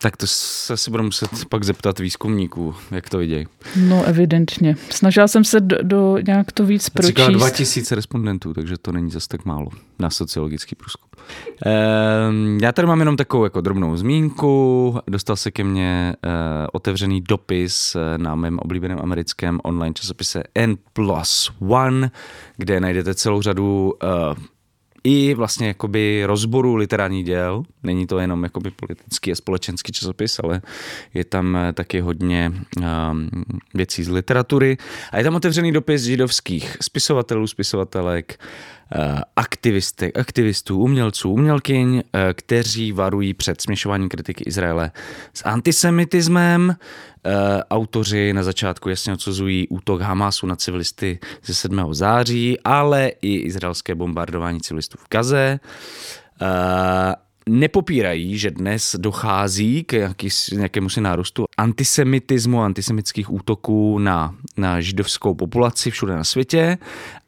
Tak 0.00 0.16
to 0.16 0.26
se 0.26 0.76
si 0.76 0.90
budu 0.90 1.02
muset 1.02 1.30
pak 1.48 1.64
zeptat 1.64 1.98
výzkumníků, 1.98 2.74
jak 2.90 3.08
to 3.08 3.18
vidějí. 3.18 3.46
No 3.76 4.04
evidentně. 4.04 4.76
Snažila 4.90 5.28
jsem 5.28 5.44
se 5.44 5.60
do, 5.60 5.76
do 5.82 6.18
nějak 6.26 6.52
to 6.52 6.66
víc 6.66 6.88
pročíst. 6.88 7.08
Říkala 7.08 7.30
2000 7.30 7.94
respondentů, 7.94 8.54
takže 8.54 8.78
to 8.82 8.92
není 8.92 9.10
zase 9.10 9.28
tak 9.28 9.44
málo 9.44 9.68
na 9.98 10.10
sociologický 10.10 10.74
průzkum. 10.74 11.07
Ehm, 11.66 12.58
já 12.62 12.72
tady 12.72 12.88
mám 12.88 12.98
jenom 12.98 13.16
takovou 13.16 13.44
jako 13.44 13.60
drobnou 13.60 13.96
zmínku. 13.96 14.98
Dostal 15.06 15.36
se 15.36 15.50
ke 15.50 15.64
mně 15.64 16.14
eh, 16.24 16.28
otevřený 16.72 17.20
dopis 17.20 17.96
eh, 17.96 18.18
na 18.18 18.34
mém 18.34 18.58
oblíbeném 18.58 18.98
americkém 19.02 19.60
online 19.64 19.94
časopise 19.94 20.42
N 20.54 20.76
plus 20.92 21.52
One, 21.68 22.10
kde 22.56 22.80
najdete 22.80 23.14
celou 23.14 23.42
řadu 23.42 23.92
uh, 24.02 24.44
i 25.04 25.34
vlastně 25.34 25.66
jakoby 25.66 26.24
rozboru 26.26 26.74
literárních 26.74 27.24
děl. 27.24 27.62
Není 27.82 28.06
to 28.06 28.18
jenom 28.18 28.42
jakoby 28.42 28.70
politický 28.70 29.32
a 29.32 29.34
společenský 29.34 29.92
časopis, 29.92 30.38
ale 30.44 30.62
je 31.14 31.24
tam 31.24 31.56
eh, 31.56 31.72
taky 31.72 32.00
hodně 32.00 32.52
um, 32.78 33.28
věcí 33.74 34.04
z 34.04 34.08
literatury. 34.08 34.76
A 35.12 35.18
je 35.18 35.24
tam 35.24 35.34
otevřený 35.34 35.72
dopis 35.72 36.02
židovských 36.02 36.76
spisovatelů, 36.80 37.46
spisovatelek, 37.46 38.40
uh, 38.40 38.77
aktivistek, 39.36 40.18
aktivistů, 40.18 40.78
umělců, 40.78 41.30
umělkyň, 41.30 41.94
uh, 41.94 42.02
kteří 42.32 42.92
varují 42.92 43.34
před 43.34 43.60
směšováním 43.60 44.08
kritiky 44.08 44.44
Izraele 44.46 44.90
s 45.34 45.44
antisemitismem, 45.44 46.76
Eh, 47.28 47.62
autoři 47.70 48.32
na 48.32 48.42
začátku 48.42 48.88
jasně 48.88 49.12
odsuzují 49.12 49.68
útok 49.68 50.00
Hamasu 50.00 50.46
na 50.46 50.56
civilisty 50.56 51.18
ze 51.44 51.54
7. 51.54 51.94
září, 51.94 52.60
ale 52.64 53.12
i 53.22 53.36
izraelské 53.36 53.94
bombardování 53.94 54.60
civilistů 54.60 54.98
v 55.00 55.06
Gaze. 55.10 55.60
Eh, 56.42 57.14
nepopírají, 57.48 58.38
že 58.38 58.50
dnes 58.50 58.96
dochází 58.98 59.84
k 59.84 60.14
nějakému 60.52 60.88
si 60.88 61.00
nárůstu 61.00 61.44
antisemitismu, 61.56 62.62
antisemických 62.62 63.32
útoků 63.32 63.98
na, 63.98 64.34
na 64.56 64.80
židovskou 64.80 65.34
populaci 65.34 65.90
všude 65.90 66.14
na 66.14 66.24
světě, 66.24 66.78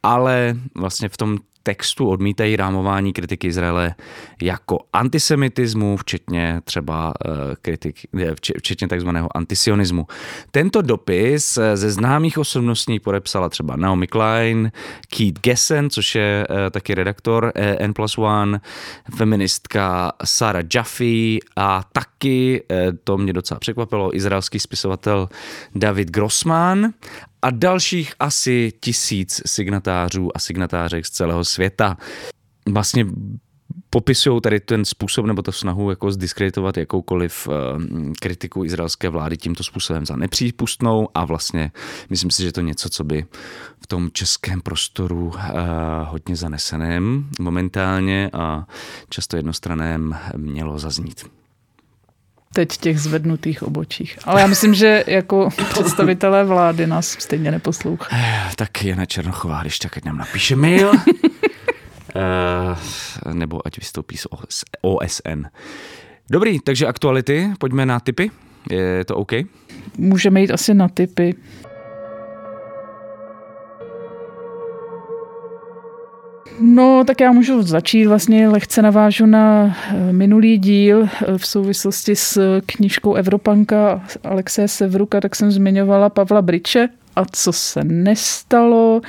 ale 0.03 0.57
vlastně 0.75 1.09
v 1.09 1.17
tom 1.17 1.39
textu 1.63 2.09
odmítají 2.09 2.57
rámování 2.57 3.13
kritiky 3.13 3.47
Izraele 3.47 3.95
jako 4.43 4.79
antisemitismu, 4.93 5.97
včetně 5.97 6.61
třeba 6.65 7.15
eh, 7.27 7.31
kritik, 7.63 7.97
včetně 8.59 8.89
takzvaného 8.89 9.37
antisionismu. 9.37 10.07
Tento 10.51 10.83
dopis 10.83 11.59
eh, 11.59 11.77
ze 11.77 11.91
známých 11.91 12.39
osobností 12.39 13.01
podepsala 13.01 13.49
třeba 13.49 13.77
Naomi 13.77 14.07
Klein, 14.07 14.73
Keith 15.17 15.41
Gessen, 15.41 15.91
což 15.91 16.15
je 16.15 16.47
eh, 16.51 16.71
taky 16.71 16.95
redaktor 16.95 17.53
N 17.55 17.95
plus 17.95 18.19
One, 18.19 18.61
feministka 19.17 20.13
Sarah 20.25 20.65
Jaffe 20.75 21.39
a 21.57 21.85
taky, 21.93 22.63
to 23.05 23.19
mě 23.19 23.33
docela 23.33 23.61
překvapilo, 23.61 24.17
izraelský 24.17 24.61
spisovatel 24.61 25.29
David 25.75 26.11
Grossman 26.11 26.93
a 27.43 27.51
dalších 27.51 28.15
asi 28.19 28.73
tisíc 28.81 29.43
signatářů 29.47 30.37
a 30.37 30.39
signatářek 30.39 31.07
z 31.07 31.11
celého 31.11 31.45
světa. 31.45 31.97
Vlastně 32.69 33.07
popisují 33.91 34.41
tady 34.41 34.61
ten 34.61 34.85
způsob 34.85 35.27
nebo 35.27 35.43
to 35.43 35.53
snahu 35.53 35.91
jako 35.91 36.13
zdiskreditovat 36.13 36.77
jakoukoliv 36.77 37.49
uh, 37.49 37.55
kritiku 38.21 38.65
izraelské 38.65 39.09
vlády 39.09 39.37
tímto 39.37 39.65
způsobem 39.65 40.07
za 40.07 40.17
nepřípustnou 40.17 41.09
a 41.15 41.25
vlastně 41.25 41.73
myslím 42.11 42.31
si, 42.31 42.43
že 42.43 42.53
to 42.53 42.61
něco, 42.61 42.89
co 42.89 43.05
by 43.05 43.27
v 43.83 43.87
tom 43.87 44.11
českém 44.13 44.61
prostoru 44.61 45.27
uh, 45.27 45.35
hodně 46.05 46.37
zaneseném 46.37 47.29
momentálně 47.41 48.31
a 48.33 48.67
často 49.09 49.37
jednostraném 49.37 50.17
mělo 50.37 50.79
zaznít 50.79 51.40
teď 52.55 52.77
těch 52.77 53.01
zvednutých 53.01 53.63
obočích. 53.63 54.19
Ale 54.25 54.41
já 54.41 54.47
myslím, 54.47 54.75
že 54.75 55.05
jako 55.07 55.49
představitelé 55.71 56.45
vlády 56.45 56.87
nás 56.87 57.17
stejně 57.19 57.51
neposlouchají. 57.51 58.23
Eh, 58.25 58.51
tak 58.57 58.85
Jana 58.85 59.07
Černochová, 59.07 59.63
když 59.63 59.79
tak 59.79 59.97
ať 59.97 60.05
nám 60.05 60.19
napíše 60.19 60.57
mail. 60.57 60.91
Uh, 60.91 62.79
nebo 63.33 63.67
ať 63.67 63.79
vystoupí 63.79 64.17
z 64.17 64.27
OSN. 64.81 65.45
Dobrý, 66.31 66.61
takže 66.61 66.87
aktuality, 66.87 67.51
pojďme 67.59 67.87
na 67.87 68.01
typy. 68.01 68.31
Je 68.71 69.05
to 69.05 69.17
OK? 69.17 69.33
Můžeme 69.99 70.41
jít 70.41 70.51
asi 70.51 70.75
na 70.75 70.89
typy. 70.89 71.35
No, 76.63 77.05
tak 77.07 77.21
já 77.21 77.33
můžu 77.33 77.63
začít. 77.63 78.07
Vlastně 78.07 78.49
lehce 78.49 78.83
navážu 78.83 79.27
na 79.27 79.77
eh, 79.89 80.13
minulý 80.13 80.59
díl 80.59 81.03
eh, 81.05 81.39
v 81.39 81.47
souvislosti 81.47 82.17
s 82.17 82.61
knížkou 82.67 83.15
Evropanka 83.15 84.05
Alexe 84.25 84.69
Sevruka, 84.69 85.21
tak 85.21 85.37
jsem 85.37 85.51
zmiňovala 85.51 86.09
Pavla 86.09 86.43
Briče 86.43 86.89
a 87.17 87.25
co 87.33 87.53
se 87.53 87.85
nestalo. 87.85 89.01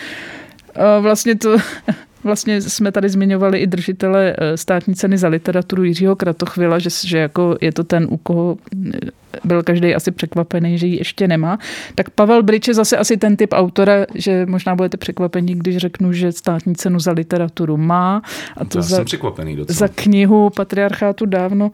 Vlastně 1.02 1.36
to 1.36 1.58
Vlastně 2.24 2.62
jsme 2.62 2.92
tady 2.92 3.10
zmiňovali 3.10 3.60
i 3.60 3.68
držitele 3.68 4.36
eh, 4.38 4.58
státní 4.58 4.96
ceny 4.96 5.18
za 5.18 5.28
literaturu 5.28 5.84
Jiřího 5.84 6.16
Kratochvila, 6.16 6.80
že, 6.80 6.90
že 7.06 7.18
jako 7.18 7.58
je 7.62 7.72
to 7.72 7.84
ten, 7.84 8.08
u 8.10 8.18
koho 8.18 8.58
eh, 8.94 9.00
byl 9.44 9.64
každý 9.64 9.96
asi 9.96 10.12
překvapený, 10.12 10.78
že 10.78 10.88
ji 10.88 10.98
ještě 10.98 11.28
nemá. 11.28 11.60
Tak 11.96 12.10
Pavel 12.10 12.44
Brič 12.44 12.68
je 12.68 12.74
zase 12.74 12.98
asi 12.98 13.18
ten 13.18 13.38
typ 13.38 13.50
autora, 13.54 13.94
že 14.16 14.46
možná 14.46 14.76
budete 14.76 14.98
překvapení, 14.98 15.56
když 15.56 15.78
řeknu, 15.78 16.14
že 16.14 16.32
státní 16.32 16.76
cenu 16.76 17.00
za 17.00 17.12
literaturu 17.12 17.78
má. 17.78 18.22
A 18.58 18.66
to 18.66 18.78
Já 18.78 18.82
za, 18.82 18.96
jsem 18.96 19.06
překvapený 19.06 19.56
docela. 19.56 19.78
za 19.78 19.88
knihu 19.88 20.50
Patriarchátu 20.50 21.26
dávno 21.26 21.72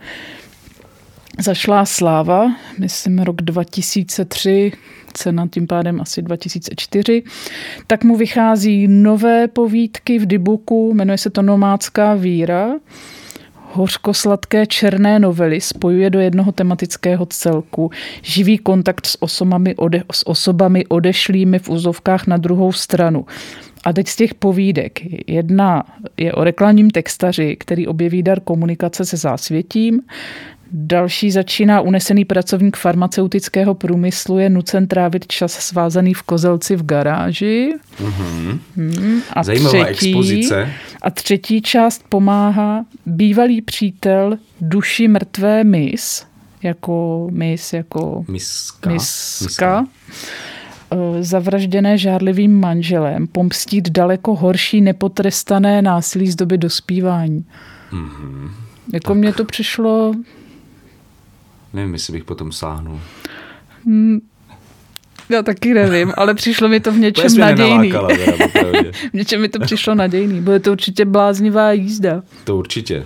zašla 1.40 1.86
sláva, 1.86 2.56
myslím 2.80 3.20
rok 3.20 3.42
2003, 3.42 4.72
cena 5.14 5.48
tím 5.52 5.68
pádem 5.68 6.02
asi 6.02 6.22
2004, 6.22 7.24
tak 7.88 8.04
mu 8.04 8.16
vychází 8.16 8.88
nové 8.88 9.48
povídky 9.48 10.20
v 10.20 10.26
Dibuku, 10.26 10.94
jmenuje 10.94 11.18
se 11.18 11.30
to 11.30 11.42
Nomádská 11.42 12.14
víra. 12.14 12.70
Hořkosladké 13.72 14.66
černé 14.66 15.20
novely 15.20 15.62
spojuje 15.62 16.10
do 16.10 16.20
jednoho 16.20 16.52
tematického 16.52 17.26
celku. 17.26 17.92
Živý 18.22 18.58
kontakt 18.58 19.06
s 19.06 19.22
osobami, 19.22 19.76
ode, 19.76 20.04
s 20.12 20.28
osobami 20.28 20.86
odešlými 20.86 21.60
v 21.60 21.70
úzovkách 21.70 22.28
na 22.28 22.38
druhou 22.38 22.72
stranu. 22.72 23.26
A 23.84 23.94
teď 23.94 24.08
z 24.08 24.16
těch 24.16 24.34
povídek. 24.34 25.00
Jedna 25.28 25.84
je 26.18 26.34
o 26.34 26.44
reklamním 26.44 26.90
textaři, 26.90 27.56
který 27.60 27.88
objeví 27.88 28.24
dar 28.24 28.40
komunikace 28.40 29.06
se 29.06 29.18
zásvětím. 29.18 30.02
Další 30.72 31.32
začíná 31.32 31.82
unesený 31.82 32.26
pracovník 32.26 32.78
farmaceutického 32.78 33.74
průmyslu, 33.74 34.40
je 34.40 34.50
nucen 34.50 34.88
trávit 34.88 35.28
čas 35.28 35.54
svázaný 35.54 36.14
v 36.14 36.24
kozelci 36.24 36.76
v 36.76 36.86
garáži. 36.86 37.74
Mm-hmm. 38.00 38.60
Hmm. 38.76 39.22
A 39.34 39.44
Zajímavá 39.44 39.86
třetí, 39.86 40.10
expozice. 40.10 40.70
A 41.02 41.10
třetí 41.12 41.62
část 41.62 42.04
pomáhá 42.10 42.86
bývalý 43.06 43.62
přítel 43.62 44.38
duši 44.62 45.08
mrtvé 45.08 45.64
mis, 45.64 46.26
jako 46.64 47.28
mis, 47.32 47.74
jako 47.74 48.26
miska, 48.28 48.90
miska, 48.90 49.44
miska. 49.44 49.88
Eh, 50.92 51.24
zavražděné 51.24 51.98
žárlivým 51.98 52.60
manželem 52.60 53.28
pomstít 53.28 53.90
daleko 53.90 54.36
horší 54.36 54.82
nepotrestané 54.82 55.82
násilí 55.82 56.32
z 56.32 56.36
doby 56.36 56.58
dospívání. 56.58 57.46
Mm-hmm. 57.92 58.52
Jako 58.94 59.08
tak. 59.08 59.18
mně 59.18 59.34
to 59.34 59.46
přišlo 59.46 60.14
Nevím, 61.74 61.94
jestli 61.94 62.14
bych 62.14 62.24
potom 62.24 62.52
sáhnul. 62.52 63.00
Hmm, 63.86 64.20
já 65.30 65.44
taky 65.44 65.74
nevím, 65.74 66.14
ale 66.18 66.34
přišlo 66.34 66.70
mi 66.70 66.80
to 66.80 66.92
v 66.92 66.98
něčem 66.98 67.38
nadějný. 67.38 67.92
v 69.12 69.14
něčem 69.14 69.42
mi 69.42 69.50
to 69.50 69.60
přišlo 69.60 69.96
nadějný. 69.96 70.42
Bude 70.42 70.60
to 70.60 70.72
určitě 70.72 71.06
bláznivá 71.06 71.72
jízda. 71.72 72.22
To 72.44 72.58
určitě. 72.58 73.06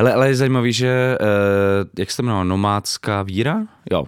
Hele, 0.00 0.12
ale 0.14 0.28
je 0.28 0.36
zajímavý, 0.36 0.72
že, 0.72 1.18
eh, 1.20 1.24
jak 1.98 2.10
jste 2.10 2.22
jmenoval, 2.22 2.44
nomádská 2.44 3.22
víra? 3.22 3.66
Jo. 3.90 4.04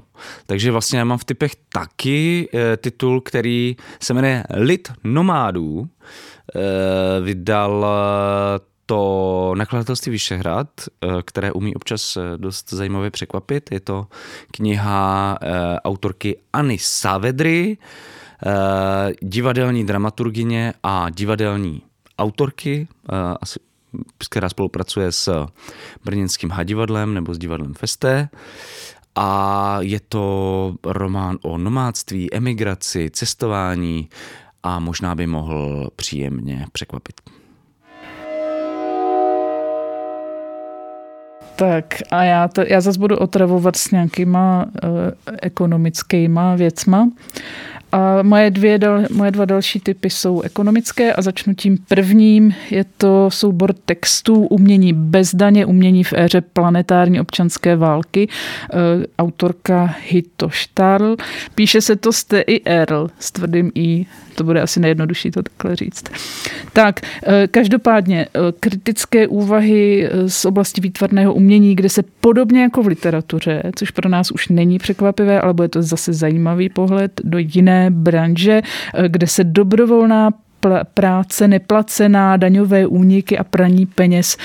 Takže 0.47 0.71
vlastně 0.71 0.99
já 0.99 1.05
mám 1.05 1.19
v 1.19 1.25
typech 1.25 1.53
taky 1.73 2.49
eh, 2.55 2.77
titul, 2.77 3.21
který 3.21 3.77
se 4.01 4.15
jmenuje 4.15 4.45
Lid 4.55 4.93
nomádů. 5.05 5.89
Eh, 6.57 7.21
vydal 7.21 7.87
to 8.87 9.55
nakladatelství 9.57 10.13
Vyšehrad, 10.13 10.69
které 11.25 11.53
umí 11.53 11.75
občas 11.75 12.19
dost 12.37 12.73
zajímavě 12.73 13.11
překvapit. 13.11 13.73
Je 13.73 13.81
to 13.81 14.07
kniha 14.51 15.39
autorky 15.85 16.39
Anny 16.53 16.79
Savedry, 16.81 17.77
divadelní 19.23 19.87
dramaturgině 19.87 20.75
a 20.83 21.11
divadelní 21.11 21.83
autorky, 22.19 22.89
asi 23.41 23.59
která 24.19 24.49
spolupracuje 24.49 25.13
s 25.13 25.47
brněnským 26.05 26.51
hadivadlem 26.51 27.15
nebo 27.15 27.35
s 27.35 27.39
divadlem 27.39 27.75
Festé. 27.75 28.29
A 29.15 29.79
je 29.81 30.01
to 30.09 30.75
román 30.85 31.39
o 31.43 31.59
nomádství, 31.59 32.35
emigraci, 32.35 33.11
cestování 33.11 34.09
a 34.63 34.79
možná 34.79 35.15
by 35.15 35.27
mohl 35.27 35.91
příjemně 35.97 36.67
překvapit. 36.73 37.21
Tak 41.57 41.95
a 42.11 42.23
já, 42.23 42.49
to, 42.49 42.61
já 42.67 42.81
zase 42.81 42.99
budu 42.99 43.17
otravovat 43.17 43.77
s 43.77 43.91
nějakýma 43.91 44.65
uh, 44.67 44.91
ekonomickýma 45.43 46.55
věcma. 46.55 47.09
A 47.93 48.23
moje, 48.23 48.51
dvě, 48.51 48.79
moje 49.13 49.31
dva 49.31 49.45
další 49.45 49.81
typy 49.81 50.11
jsou 50.11 50.41
ekonomické 50.41 51.13
a 51.13 51.23
začnu 51.23 51.55
tím 51.55 51.79
prvním. 51.89 52.55
Je 52.71 52.85
to 52.97 53.31
soubor 53.31 53.73
textů 53.73 54.35
umění 54.35 54.93
bez 54.93 55.35
daně, 55.35 55.67
umění 55.67 56.05
v 56.05 56.13
éře 56.13 56.41
planetární 56.41 57.21
občanské 57.21 57.77
války. 57.77 58.29
E, 58.29 58.77
autorka 59.19 59.95
Hito 60.11 60.51
Starl. 60.51 61.17
Píše 61.55 61.81
se 61.81 61.97
to 61.97 62.13
s 62.13 62.27
i 62.47 62.61
R, 62.65 62.89
s 63.19 63.31
tvrdým 63.31 63.71
I. 63.75 64.07
To 64.35 64.45
bude 64.45 64.61
asi 64.61 64.81
nejjednodušší 64.81 65.31
to 65.31 65.43
takhle 65.43 65.77
říct. 65.77 66.05
Tak, 66.73 67.01
e, 67.27 67.47
každopádně 67.47 68.21
e, 68.21 68.29
kritické 68.61 69.27
úvahy 69.27 70.09
z 70.27 70.45
oblasti 70.45 70.81
výtvarného 70.81 71.35
umění, 71.35 71.77
kde 71.77 71.89
se 71.89 72.03
podobně 72.21 72.63
jako 72.63 72.83
v 72.83 72.87
literatuře, 72.87 73.63
což 73.77 73.91
pro 73.91 74.09
nás 74.09 74.31
už 74.31 74.49
není 74.49 74.79
překvapivé, 74.79 75.41
ale 75.41 75.55
bude 75.55 75.69
to 75.69 75.83
zase 75.83 76.13
zajímavý 76.13 76.69
pohled 76.69 77.21
do 77.25 77.39
jiné 77.39 77.82
branže, 77.91 78.63
eh, 78.95 79.09
kde 79.09 79.27
se 79.27 79.45
dobrovolná 79.45 80.31
práce 80.95 81.49
neplacená, 81.49 82.37
daňové 82.37 82.87
úniky 82.87 83.39
a 83.39 83.45
praní 83.45 83.87
peněz 83.87 84.37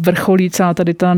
vrcholí 0.00 0.50
celá 0.50 0.74
tady 0.74 0.94
ta 0.94 1.14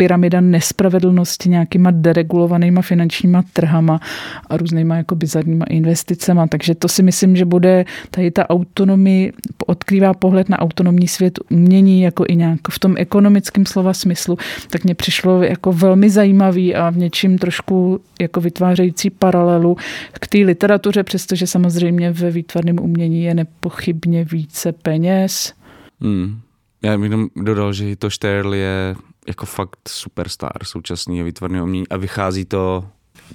pyramida 0.00 0.40
nespravedlnosti 0.40 1.48
nějakýma 1.48 1.90
deregulovanýma 1.90 2.82
finančníma 2.82 3.42
trhama 3.52 4.00
a 4.46 4.56
různýma 4.56 4.96
jako 4.96 5.14
bizarníma 5.14 5.64
investicema. 5.68 6.46
Takže 6.46 6.74
to 6.74 6.88
si 6.88 7.02
myslím, 7.02 7.36
že 7.36 7.44
bude 7.44 7.84
tady 8.10 8.30
ta 8.30 8.50
autonomie, 8.50 9.32
odkrývá 9.66 10.14
pohled 10.14 10.48
na 10.48 10.58
autonomní 10.58 11.08
svět 11.08 11.38
umění, 11.50 12.02
jako 12.02 12.24
i 12.28 12.36
nějak 12.36 12.60
v 12.70 12.78
tom 12.78 12.94
ekonomickém 12.96 13.66
slova 13.66 13.92
smyslu, 13.92 14.38
tak 14.70 14.84
mě 14.84 14.94
přišlo 14.94 15.42
jako 15.42 15.72
velmi 15.72 16.10
zajímavý 16.10 16.74
a 16.74 16.90
v 16.90 16.96
něčím 16.96 17.38
trošku 17.38 18.00
jako 18.20 18.40
vytvářející 18.40 19.10
paralelu 19.10 19.76
k 20.12 20.26
té 20.26 20.38
literatuře, 20.38 21.04
přestože 21.04 21.46
samozřejmě 21.46 22.12
ve 22.12 22.30
výtvarném 22.30 22.80
umění 22.80 23.22
je 23.24 23.34
nepochybně 23.34 24.24
více 24.24 24.72
peněz. 24.72 25.52
Hmm. 26.00 26.40
Já 26.82 26.98
bych 26.98 27.10
jenom 27.10 27.28
dodal, 27.36 27.72
že 27.72 27.96
to 27.96 28.10
Sterl 28.10 28.54
je 28.54 28.94
jako 29.28 29.46
fakt 29.46 29.88
superstar 29.88 30.52
současného 30.64 31.24
výtvarného 31.24 31.64
umění 31.64 31.88
a 31.88 31.96
vychází 31.96 32.44
to... 32.44 32.84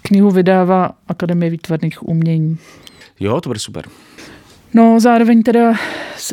Knihu 0.02 0.32
vydává 0.32 0.92
Akademie 1.08 1.50
výtvarných 1.50 2.04
umění. 2.04 2.58
Jo, 3.20 3.42
to 3.42 3.50
bude 3.50 3.60
super. 3.60 3.86
No, 4.74 5.00
zároveň 5.00 5.44
teda 5.44 5.74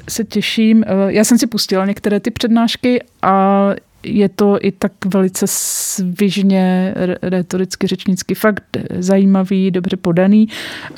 se 0.09 0.25
těším. 0.25 0.85
Eh, 0.87 1.13
já 1.13 1.25
jsem 1.25 1.39
si 1.39 1.47
pustila 1.47 1.87
některé 1.87 2.21
ty 2.21 2.31
přednášky 2.31 3.03
a 3.23 3.69
je 4.05 4.29
to 4.29 4.59
i 4.61 4.73
tak 4.73 4.93
velice 5.05 5.47
svižně, 5.47 6.95
retoricky, 7.23 7.87
řečnicky 7.87 8.35
fakt 8.35 8.77
zajímavý, 8.99 9.71
dobře 9.71 9.97
podaný. 9.97 10.49
E, 10.49 10.95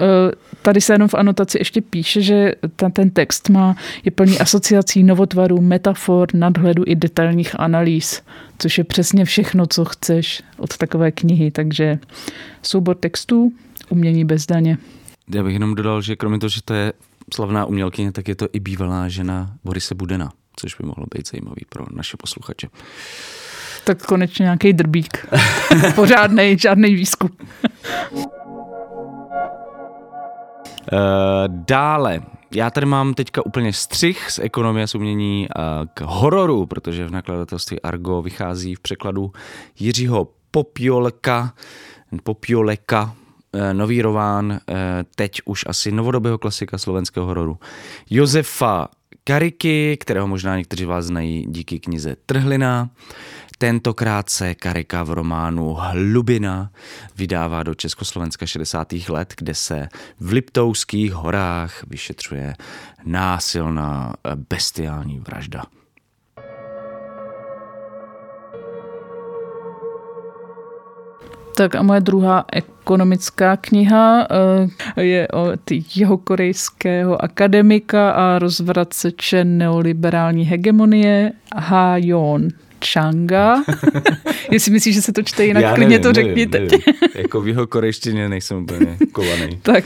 tady 0.62 0.81
se 0.81 0.95
jenom 0.95 1.09
v 1.09 1.14
anotaci 1.14 1.59
ještě 1.59 1.81
píše, 1.81 2.21
že 2.21 2.53
ten, 2.77 2.93
ten 2.93 3.11
text 3.11 3.49
má, 3.49 3.77
je 4.05 4.11
plný 4.11 4.38
asociací, 4.38 5.03
novotvarů, 5.03 5.61
metafor, 5.61 6.29
nadhledu 6.35 6.83
i 6.87 6.95
detailních 6.95 7.61
analýz, 7.61 8.23
což 8.59 8.79
je 8.79 8.85
přesně 8.85 9.25
všechno, 9.25 9.67
co 9.67 9.85
chceš 9.85 10.43
od 10.57 10.77
takové 10.77 11.12
knihy. 11.12 11.51
Takže 11.51 11.99
soubor 12.62 12.97
textů, 12.97 13.53
umění 13.88 14.25
bez 14.25 14.47
daně. 14.47 14.79
Já 15.35 15.43
bych 15.43 15.53
jenom 15.53 15.75
dodal, 15.75 16.03
že 16.03 16.17
kromě 16.17 16.38
toho, 16.38 16.49
že 16.49 16.61
to 16.64 16.75
je 16.75 16.93
slavná 17.35 17.64
umělkyně, 17.64 18.12
tak 18.12 18.29
je 18.29 18.35
to 18.35 18.47
i 18.53 18.61
bývalá 18.61 19.09
žena 19.09 19.57
Borise 19.64 19.95
Budena 19.95 20.33
což 20.57 20.75
by 20.75 20.87
mohlo 20.87 21.05
být 21.14 21.29
zajímavý 21.29 21.62
pro 21.69 21.85
naše 21.90 22.17
posluchače. 22.17 22.69
Tak 23.85 24.03
konečně 24.03 24.43
nějaký 24.43 24.73
drbík. 24.73 25.27
Pořádný, 25.95 26.59
žádný 26.59 26.95
výzkum. 26.95 27.31
dále, 31.47 32.23
já 32.55 32.71
tady 32.71 32.87
mám 32.87 33.14
teďka 33.14 33.47
úplně 33.47 33.73
střih 33.73 34.31
z 34.31 34.38
ekonomie 34.38 34.85
a 34.85 34.97
umění 34.97 35.49
k 35.95 36.01
hororu, 36.01 36.67
protože 36.67 37.07
v 37.07 37.11
nakladatelství 37.11 37.83
Argo 37.83 38.23
vychází 38.23 38.75
v 38.75 38.81
překladu 38.81 39.33
Jiřího 39.79 40.29
Popiolka, 40.55 41.55
Popioleka, 42.23 43.14
eh, 43.53 43.75
nový 43.75 44.03
rován, 44.03 44.53
eh, 44.53 45.05
teď 45.17 45.40
už 45.45 45.64
asi 45.67 45.93
novodobého 45.93 46.38
klasika 46.38 46.79
slovenského 46.79 47.27
hororu. 47.27 47.59
Josefa 48.11 48.88
Kariky, 49.27 49.97
kterého 50.01 50.27
možná 50.27 50.57
někteří 50.57 50.85
vás 50.85 51.05
znají 51.05 51.47
díky 51.49 51.81
knize 51.81 52.17
Trhlina. 52.27 52.91
Tentokrát 53.59 54.31
se 54.31 54.55
Karika 54.55 55.03
v 55.03 55.11
románu 55.11 55.75
Hlubina 55.75 56.71
vydává 57.17 57.63
do 57.63 57.75
Československa 57.75 58.47
60. 58.47 58.93
let, 59.09 59.35
kde 59.37 59.55
se 59.55 59.89
v 60.21 60.33
Liptouských 60.33 61.13
horách 61.13 61.85
vyšetřuje 61.87 62.55
násilná 63.05 64.15
bestiální 64.35 65.21
vražda. 65.21 65.63
Tak 71.55 71.75
a 71.75 71.83
moje 71.83 72.01
druhá 72.01 72.45
ekonomická 72.53 73.57
kniha 73.57 74.27
eh, 74.97 75.03
je 75.03 75.29
od 75.29 75.61
jeho 75.97 76.19
korejského 76.19 77.25
akademika 77.25 78.11
a 78.11 78.38
rozvraceče 78.38 79.45
neoliberální 79.45 80.45
hegemonie 80.45 81.33
Ha 81.57 81.97
Yon 81.97 82.49
Changa. 82.93 83.62
Jestli 84.51 84.73
myslíš, 84.73 84.95
že 84.95 85.03
se 85.03 85.12
to 85.12 85.23
čte 85.23 85.45
jinak, 85.45 85.62
Já 85.62 85.75
klidně 85.75 85.99
to 85.99 86.12
řekni 86.12 86.47
teď. 86.47 86.73
jako 87.14 87.40
v 87.40 87.49
jeho 87.49 87.67
korejštině 87.67 88.29
nejsem 88.29 88.57
úplně 88.57 88.97
kovaný. 89.12 89.59
tak, 89.62 89.85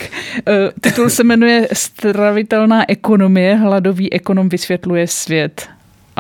eh, 0.49 0.73
titul 0.81 1.11
se 1.11 1.25
jmenuje 1.25 1.69
Stravitelná 1.73 2.91
ekonomie, 2.91 3.55
hladový 3.55 4.13
ekonom 4.13 4.49
vysvětluje 4.49 5.07
svět. 5.07 5.69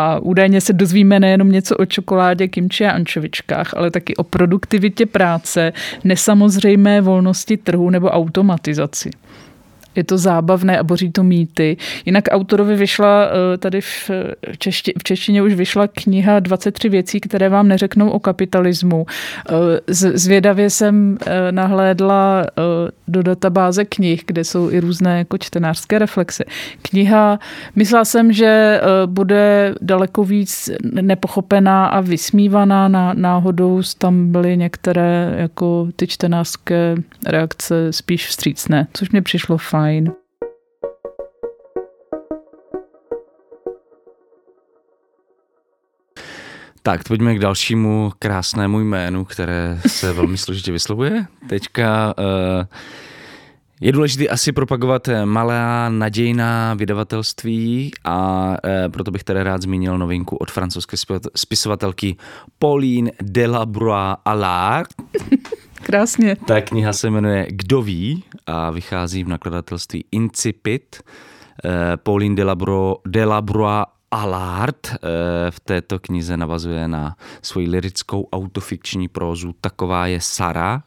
A 0.00 0.18
údajně 0.18 0.60
se 0.60 0.72
dozvíme 0.72 1.20
nejenom 1.20 1.52
něco 1.52 1.76
o 1.76 1.86
čokoládě, 1.86 2.48
kimči 2.48 2.86
a 2.86 2.90
ančovičkách, 2.90 3.74
ale 3.76 3.90
taky 3.90 4.16
o 4.16 4.24
produktivitě 4.24 5.06
práce, 5.06 5.72
nesamozřejmé 6.04 7.00
volnosti 7.00 7.56
trhu 7.56 7.90
nebo 7.90 8.08
automatizaci 8.08 9.10
je 9.98 10.04
to 10.04 10.18
zábavné 10.18 10.78
a 10.78 10.84
boří 10.84 11.12
to 11.12 11.22
mýty. 11.22 11.76
Jinak 12.06 12.24
autorovi 12.30 12.76
vyšla 12.76 13.26
eh, 13.26 13.58
tady 13.58 13.80
v, 13.80 14.10
češti, 14.58 14.92
v 14.98 15.02
češtině 15.02 15.42
už 15.42 15.54
vyšla 15.54 15.88
kniha 15.88 16.40
23 16.40 16.88
věcí, 16.88 17.20
které 17.20 17.48
vám 17.48 17.68
neřeknou 17.68 18.10
o 18.10 18.18
kapitalismu. 18.18 19.06
Eh, 19.06 19.54
zvědavě 20.14 20.70
jsem 20.70 21.18
eh, 21.26 21.52
nahlédla 21.52 22.46
do 23.08 23.22
databáze 23.22 23.84
knih, 23.84 24.22
kde 24.26 24.44
jsou 24.44 24.70
i 24.70 24.80
různé 24.80 25.18
jako 25.18 25.38
čtenářské 25.38 25.98
reflexe. 25.98 26.44
Kniha, 26.82 27.38
myslela 27.76 28.04
jsem, 28.04 28.32
že 28.32 28.80
bude 29.06 29.74
daleko 29.80 30.24
víc 30.24 30.70
nepochopená 30.82 31.86
a 31.86 32.00
vysmívaná. 32.00 32.88
Na, 32.88 33.14
náhodou 33.14 33.82
tam 33.98 34.32
byly 34.32 34.56
některé 34.56 35.34
jako 35.38 35.88
ty 35.96 36.06
čtenářské 36.06 36.94
reakce 37.26 37.92
spíš 37.92 38.26
vstřícné, 38.26 38.86
což 38.92 39.10
mě 39.10 39.22
přišlo 39.22 39.58
fajn 39.58 39.87
fajn. 39.88 40.12
Tak, 46.82 47.08
pojďme 47.08 47.34
k 47.34 47.38
dalšímu 47.38 48.12
krásnému 48.18 48.80
jménu, 48.80 49.24
které 49.24 49.80
se 49.86 50.12
velmi 50.18 50.38
složitě 50.38 50.72
vyslovuje. 50.72 51.26
Teďka 51.48 52.14
uh, 52.18 52.24
je 53.80 53.92
důležité 53.92 54.28
asi 54.28 54.52
propagovat 54.52 55.08
malá 55.24 55.88
nadějná 55.88 56.74
vydavatelství 56.74 57.90
a 58.04 58.48
uh, 58.48 58.92
proto 58.92 59.10
bych 59.10 59.24
tady 59.24 59.42
rád 59.42 59.62
zmínil 59.62 59.98
novinku 59.98 60.36
od 60.36 60.50
francouzské 60.50 60.96
spisovatelky 61.36 62.16
Pauline 62.58 63.10
Delabroix 63.22 64.16
Allard. 64.24 64.88
Krásně. 65.88 66.36
Ta 66.36 66.60
kniha 66.60 66.92
se 66.92 67.10
jmenuje 67.10 67.46
Kdo 67.50 67.82
ví 67.82 68.24
a 68.46 68.70
vychází 68.70 69.24
v 69.24 69.28
nakladatelství 69.28 70.04
Incipit. 70.12 71.02
Eh, 71.64 71.96
Pauline 71.96 72.36
Delabro, 72.36 72.96
Delabroix 73.06 73.86
Allard 74.10 74.86
eh, 74.86 74.98
v 75.50 75.60
této 75.60 75.98
knize 75.98 76.36
navazuje 76.36 76.88
na 76.88 77.16
svoji 77.42 77.68
lirickou 77.68 78.28
autofikční 78.32 79.08
prózu 79.08 79.54
Taková 79.60 80.06
je 80.06 80.20
Sara, 80.20 80.82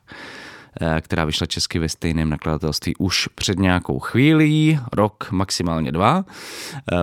eh, 0.81 1.01
která 1.01 1.25
vyšla 1.25 1.47
česky 1.47 1.79
ve 1.79 1.89
stejném 1.89 2.29
nakladatelství 2.29 2.95
už 2.95 3.27
před 3.27 3.59
nějakou 3.59 3.99
chvílí, 3.99 4.79
rok, 4.93 5.31
maximálně 5.31 5.91
dva. 5.91 6.25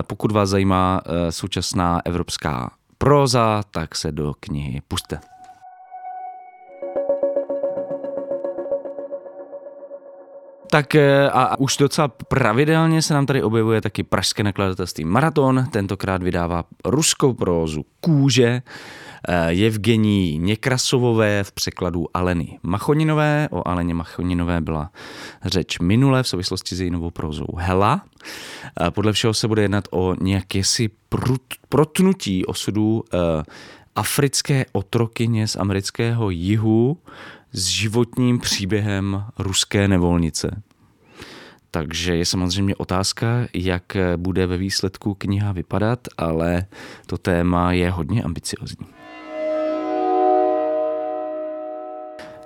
Pokud 0.01 0.31
vás 0.31 0.49
zajímá 0.49 1.01
současná 1.29 2.01
evropská 2.05 2.71
próza, 2.97 3.63
tak 3.71 3.95
se 3.95 4.11
do 4.11 4.33
knihy 4.39 4.81
puste. 4.87 5.19
Tak 10.71 10.95
eh, 10.95 11.29
a 11.29 11.59
už 11.59 11.77
docela 11.77 12.07
pravidelně 12.07 13.01
se 13.01 13.13
nám 13.13 13.25
tady 13.25 13.43
objevuje 13.43 13.81
taky 13.81 14.03
pražské 14.03 14.43
nakladatelství 14.43 15.05
Maraton, 15.05 15.65
tentokrát 15.71 16.23
vydává 16.23 16.63
ruskou 16.85 17.33
prózu 17.33 17.85
Kůže, 18.01 18.61
eh, 19.27 19.55
Někrasovové 20.37 21.43
v 21.43 21.51
překladu 21.51 22.05
Aleny 22.13 22.59
Machoninové. 22.63 23.47
O 23.51 23.67
Aleně 23.67 23.93
Machoninové 23.93 24.61
byla 24.61 24.91
řeč 25.45 25.79
minule 25.79 26.23
v 26.23 26.27
souvislosti 26.27 26.75
s 26.75 26.81
její 26.81 26.91
novou 26.91 27.11
prózou 27.11 27.55
Hela. 27.57 28.01
Eh, 28.81 28.91
podle 28.91 29.13
všeho 29.13 29.33
se 29.33 29.47
bude 29.47 29.61
jednat 29.61 29.87
o 29.91 30.15
nějaké 30.21 30.63
si 30.63 30.89
protnutí 31.69 32.45
osudu 32.45 33.03
africké 33.95 34.65
otrokyně 34.71 35.47
z 35.47 35.55
amerického 35.55 36.29
jihu, 36.29 36.97
s 37.51 37.65
životním 37.65 38.39
příběhem 38.39 39.23
ruské 39.39 39.87
nevolnice. 39.87 40.63
Takže 41.71 42.15
je 42.15 42.25
samozřejmě 42.25 42.75
otázka, 42.75 43.27
jak 43.53 43.83
bude 44.17 44.47
ve 44.47 44.57
výsledku 44.57 45.13
kniha 45.13 45.51
vypadat, 45.51 45.99
ale 46.17 46.65
to 47.05 47.17
téma 47.17 47.71
je 47.71 47.91
hodně 47.91 48.23
ambiciozní. 48.23 48.87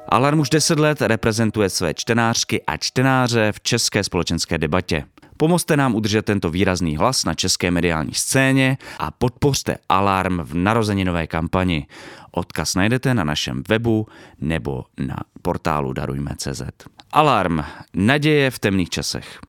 Alarm 0.09 0.39
už 0.39 0.49
10 0.49 0.79
let 0.79 1.01
reprezentuje 1.01 1.69
své 1.69 1.93
čtenářky 1.93 2.63
a 2.67 2.77
čtenáře 2.77 3.51
v 3.51 3.61
české 3.61 4.03
společenské 4.03 4.57
debatě. 4.57 5.03
Pomozte 5.43 5.77
nám 5.77 5.95
udržet 5.95 6.25
tento 6.25 6.49
výrazný 6.49 6.97
hlas 6.97 7.25
na 7.25 7.33
české 7.33 7.71
mediální 7.71 8.13
scéně 8.13 8.77
a 8.99 9.11
podpořte 9.11 9.77
Alarm 9.89 10.39
v 10.39 10.53
narozeninové 10.53 11.27
kampani. 11.27 11.87
Odkaz 12.31 12.75
najdete 12.75 13.13
na 13.13 13.23
našem 13.23 13.63
webu 13.69 14.07
nebo 14.41 14.85
na 14.97 15.15
portálu 15.41 15.93
darujme.cz. 15.93 16.61
Alarm. 17.11 17.59
Naděje 17.93 18.51
v 18.51 18.59
temných 18.59 18.89
časech. 18.89 19.39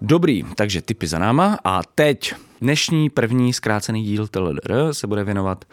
Dobrý, 0.00 0.44
takže 0.54 0.82
typy 0.82 1.06
za 1.06 1.18
náma 1.18 1.58
a 1.64 1.80
teď 1.94 2.34
dnešní 2.60 3.10
první 3.10 3.52
zkrácený 3.52 4.02
díl 4.02 4.28
TLDR 4.28 4.92
se 4.92 5.06
bude 5.06 5.24
věnovat 5.24 5.64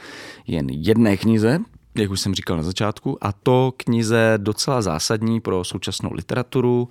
jen 0.48 0.68
jedné 0.70 1.18
knize, 1.18 1.60
jak 1.98 2.12
už 2.12 2.20
jsem 2.20 2.36
říkal 2.36 2.58
na 2.58 2.64
začátku, 2.64 3.18
a 3.22 3.32
to 3.32 3.74
knize 3.78 4.34
docela 4.38 4.82
zásadní 4.82 5.42
pro 5.42 5.64
současnou 5.64 6.14
literaturu. 6.14 6.90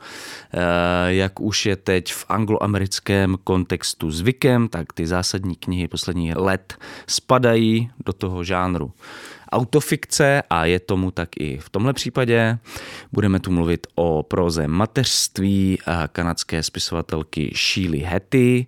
Eh, 0.52 0.58
jak 1.06 1.40
už 1.40 1.66
je 1.66 1.76
teď 1.76 2.12
v 2.12 2.26
angloamerickém 2.28 3.36
kontextu 3.44 4.10
zvykem, 4.10 4.68
tak 4.68 4.92
ty 4.92 5.06
zásadní 5.06 5.56
knihy 5.56 5.88
posledních 5.88 6.36
let 6.36 6.74
spadají 7.06 7.90
do 8.06 8.12
toho 8.12 8.44
žánru 8.44 8.92
autofikce 9.52 10.42
a 10.50 10.64
je 10.64 10.80
tomu 10.80 11.10
tak 11.10 11.28
i 11.36 11.58
v 11.58 11.70
tomhle 11.70 11.92
případě. 11.92 12.58
Budeme 13.12 13.40
tu 13.40 13.50
mluvit 13.50 13.86
o 13.94 14.22
proze 14.22 14.68
mateřství 14.68 15.78
kanadské 16.12 16.62
spisovatelky 16.62 17.52
Sheely 17.54 18.00
Hattie, 18.00 18.64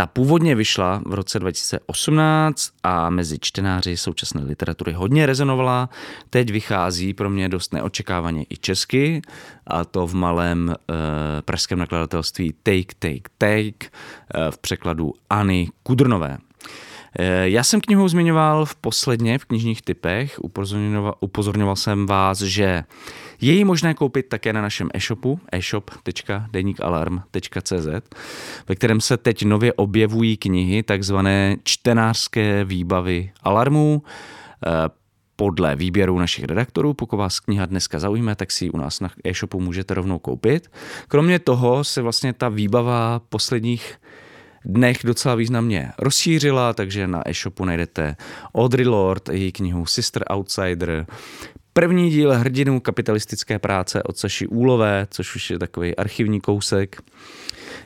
ta 0.00 0.06
původně 0.06 0.54
vyšla 0.54 1.02
v 1.06 1.14
roce 1.14 1.38
2018 1.38 2.70
a 2.82 3.10
mezi 3.10 3.38
čtenáři 3.40 3.96
současné 3.96 4.44
literatury 4.44 4.92
hodně 4.92 5.26
rezonovala. 5.26 5.88
Teď 6.30 6.50
vychází 6.50 7.14
pro 7.14 7.30
mě 7.30 7.48
dost 7.48 7.72
neočekávaně 7.72 8.44
i 8.50 8.56
česky, 8.56 9.22
a 9.66 9.84
to 9.84 10.06
v 10.06 10.14
malém 10.14 10.68
uh, 10.68 10.94
pražském 11.44 11.78
nakladatelství 11.78 12.54
Take, 12.62 12.94
Take, 12.98 13.30
Take 13.38 13.86
uh, 13.90 14.50
v 14.50 14.58
překladuAny 14.58 15.68
Kudrnové. 15.82 16.38
Eh, 17.18 17.48
já 17.48 17.64
jsem 17.64 17.80
knihu 17.80 18.08
zmiňoval 18.08 18.64
v 18.64 18.74
posledně 18.74 19.38
v 19.38 19.44
knižních 19.44 19.82
typech. 19.82 20.38
Upozorňoval, 20.42 21.14
upozorňoval 21.20 21.76
jsem 21.76 22.06
vás, 22.06 22.40
že 22.40 22.84
je 23.40 23.52
ji 23.52 23.64
možné 23.64 23.94
koupit 23.94 24.28
také 24.28 24.52
na 24.52 24.62
našem 24.62 24.88
e-shopu 24.94 25.40
e-shop.denikalarm.cz, 25.52 27.86
ve 28.68 28.74
kterém 28.74 29.00
se 29.00 29.16
teď 29.16 29.44
nově 29.44 29.72
objevují 29.72 30.36
knihy, 30.36 30.82
takzvané 30.82 31.56
čtenářské 31.64 32.64
výbavy 32.64 33.32
alarmů. 33.42 34.02
Eh, 34.66 34.70
podle 35.36 35.76
výběru 35.76 36.18
našich 36.18 36.44
redaktorů. 36.44 36.94
Pokud 36.94 37.16
vás 37.16 37.40
kniha 37.40 37.66
dneska 37.66 37.98
zaujme, 37.98 38.36
tak 38.36 38.50
si 38.50 38.64
ji 38.64 38.70
u 38.70 38.76
nás 38.76 39.00
na 39.00 39.10
e-shopu 39.24 39.60
můžete 39.60 39.94
rovnou 39.94 40.18
koupit. 40.18 40.70
Kromě 41.08 41.38
toho 41.38 41.84
se 41.84 42.02
vlastně 42.02 42.32
ta 42.32 42.48
výbava 42.48 43.20
posledních 43.28 43.94
dnech 44.64 44.98
docela 45.04 45.34
významně 45.34 45.92
rozšířila, 45.98 46.72
takže 46.72 47.06
na 47.06 47.28
e-shopu 47.28 47.64
najdete 47.64 48.16
Audrey 48.54 48.86
Lord, 48.86 49.28
její 49.28 49.52
knihu 49.52 49.86
Sister 49.86 50.24
Outsider, 50.30 51.06
první 51.72 52.10
díl 52.10 52.34
hrdinů 52.34 52.80
kapitalistické 52.80 53.58
práce 53.58 54.02
od 54.02 54.16
Saši 54.16 54.46
Úlové, 54.46 55.06
což 55.10 55.36
už 55.36 55.50
je 55.50 55.58
takový 55.58 55.96
archivní 55.96 56.40
kousek, 56.40 57.02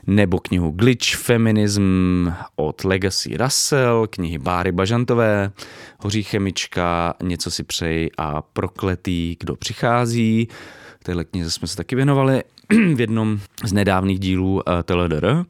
nebo 0.06 0.38
knihu 0.38 0.70
Glitch 0.70 1.16
Feminism 1.16 2.28
od 2.56 2.84
Legacy 2.84 3.36
Russell, 3.36 4.06
knihy 4.10 4.38
Báry 4.38 4.72
Bažantové, 4.72 5.50
Hoří 5.98 6.22
chemička, 6.22 7.14
Něco 7.22 7.50
si 7.50 7.62
přeji 7.64 8.10
a 8.18 8.42
Prokletý, 8.42 9.36
kdo 9.40 9.56
přichází. 9.56 10.48
Téhle 11.02 11.24
knize 11.24 11.50
jsme 11.50 11.68
se 11.68 11.76
taky 11.76 11.96
věnovali 11.96 12.42
v 12.94 13.00
jednom 13.00 13.38
z 13.64 13.72
nedávných 13.72 14.18
dílů 14.18 14.62
eh, 14.68 14.82
TLDR. 14.82 15.44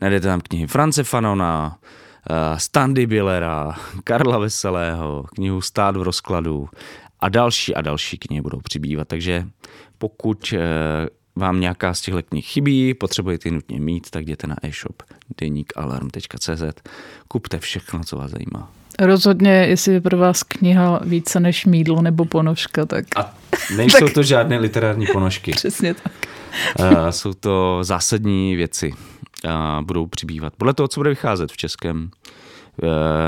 Najdete 0.00 0.26
tam 0.26 0.40
knihy 0.40 0.66
France 0.66 1.04
Fanona, 1.04 1.78
uh, 2.30 2.58
Standy 2.58 3.06
Billera, 3.06 3.74
Karla 4.04 4.38
Veselého, 4.38 5.24
knihu 5.34 5.60
Stát 5.60 5.96
v 5.96 6.02
rozkladu 6.02 6.68
a 7.20 7.28
další 7.28 7.74
a 7.74 7.80
další 7.80 8.18
knihy 8.18 8.42
budou 8.42 8.60
přibývat. 8.60 9.08
Takže 9.08 9.46
pokud 9.98 10.52
uh, 10.52 10.58
vám 11.36 11.60
nějaká 11.60 11.94
z 11.94 12.00
těchto 12.00 12.22
knih 12.22 12.46
chybí, 12.46 12.94
potřebujete 12.94 13.48
ji 13.48 13.52
nutně 13.52 13.80
mít, 13.80 14.10
tak 14.10 14.22
jděte 14.22 14.46
na 14.46 14.56
e-shop 14.62 15.02
denikalarm.cz, 15.40 16.62
kupte 17.28 17.58
všechno, 17.58 18.04
co 18.04 18.16
vás 18.16 18.30
zajímá. 18.30 18.72
Rozhodně, 18.98 19.50
jestli 19.50 19.92
je 19.92 20.00
pro 20.00 20.18
vás 20.18 20.42
kniha 20.42 21.00
více 21.04 21.40
než 21.40 21.66
mídlo 21.66 22.02
nebo 22.02 22.24
ponožka, 22.24 22.86
tak... 22.86 23.04
A 23.16 23.34
nejsou 23.76 24.04
tak... 24.04 24.14
to 24.14 24.22
žádné 24.22 24.58
literární 24.58 25.06
ponožky. 25.12 25.50
Přesně 25.56 25.94
tak. 25.94 26.12
Uh, 26.78 27.08
jsou 27.08 27.32
to 27.34 27.78
zásadní 27.82 28.56
věci 28.56 28.92
a 29.48 29.82
budou 29.84 30.06
přibývat. 30.06 30.52
Podle 30.56 30.74
toho, 30.74 30.88
co 30.88 31.00
bude 31.00 31.10
vycházet 31.10 31.52
v 31.52 31.56
českém 31.56 32.10
eh, 32.10 32.38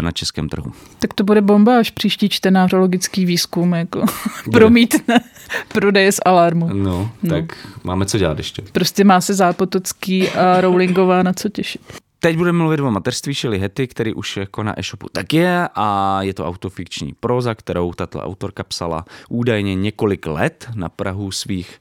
na 0.01 0.11
českém 0.13 0.49
trhu. 0.49 0.73
Tak 0.99 1.15
to 1.15 1.25
bude 1.25 1.41
bomba, 1.41 1.79
až 1.79 1.91
příští 1.91 2.29
čtenářologický 2.29 3.25
výzkum 3.25 3.73
jako 3.73 4.05
promítne 4.53 5.21
prodeje 5.69 6.13
z 6.13 6.21
alarmu. 6.25 6.69
No, 6.73 7.11
no, 7.23 7.31
tak 7.31 7.69
máme 7.85 8.07
co 8.07 8.19
dělat 8.19 8.39
ještě. 8.39 8.63
Prostě 8.73 9.05
má 9.05 9.21
se 9.21 9.35
Zápotocký 9.35 10.29
a 10.29 10.61
Rowlingová 10.61 11.23
na 11.23 11.33
co 11.33 11.49
těšit. 11.49 11.81
Teď 12.23 12.37
budeme 12.37 12.59
mluvit 12.59 12.81
o 12.81 12.91
mateřství 12.91 13.35
Shelly 13.35 13.59
Hetty, 13.59 13.87
který 13.87 14.15
už 14.15 14.37
jako 14.37 14.63
na 14.63 14.81
e-shopu 14.81 15.07
tak 15.13 15.33
je 15.33 15.69
a 15.75 16.19
je 16.23 16.35
to 16.35 16.47
autofikční 16.47 17.15
proza, 17.21 17.55
kterou 17.55 17.93
tato 17.93 18.21
autorka 18.21 18.63
psala 18.63 19.05
údajně 19.29 19.75
několik 19.75 20.27
let 20.27 20.69
na 20.75 20.89
Prahu 20.89 21.31
svých 21.31 21.81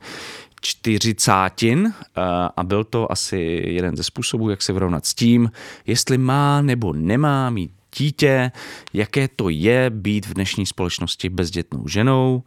čtyřicátin 0.62 1.94
eh, 1.94 2.22
a 2.58 2.64
byl 2.64 2.84
to 2.84 3.12
asi 3.12 3.64
jeden 3.66 3.98
ze 3.98 4.04
způsobů, 4.04 4.50
jak 4.50 4.62
se 4.62 4.74
vyrovnat 4.74 5.06
s 5.06 5.14
tím, 5.14 5.52
jestli 5.86 6.18
má 6.18 6.62
nebo 6.62 6.94
nemá 6.94 7.50
mít 7.50 7.72
dítě, 7.98 8.52
jaké 8.94 9.28
to 9.28 9.50
je 9.50 9.90
být 9.90 10.26
v 10.26 10.34
dnešní 10.34 10.66
společnosti 10.66 11.30
bezdětnou 11.30 11.88
ženou. 11.88 12.44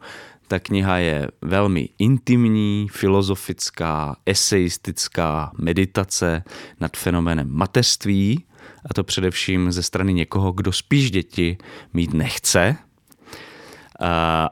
Ta 0.47 0.59
kniha 0.59 0.97
je 0.97 1.27
velmi 1.41 1.89
intimní, 1.99 2.87
filozofická, 2.91 4.15
eseistická 4.25 5.51
meditace 5.57 6.43
nad 6.79 6.97
fenoménem 6.97 7.49
mateřství, 7.49 8.43
a 8.89 8.93
to 8.93 9.03
především 9.03 9.71
ze 9.71 9.83
strany 9.83 10.13
někoho, 10.13 10.51
kdo 10.51 10.71
spíš 10.71 11.11
děti 11.11 11.57
mít 11.93 12.13
nechce, 12.13 12.75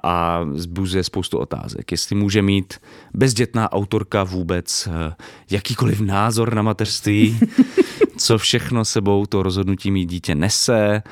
a 0.03 0.45
zbuzuje 0.53 1.03
spoustu 1.03 1.37
otázek. 1.37 1.91
Jestli 1.91 2.15
může 2.15 2.41
mít 2.41 2.73
bezdětná 3.13 3.71
autorka 3.71 4.23
vůbec 4.23 4.87
eh, 4.87 5.15
jakýkoliv 5.49 5.99
názor 6.01 6.55
na 6.55 6.61
mateřství, 6.61 7.39
co 8.17 8.37
všechno 8.37 8.85
sebou 8.85 9.25
to 9.25 9.43
rozhodnutí 9.43 9.91
mít 9.91 10.05
dítě 10.05 10.35
nese, 10.35 11.03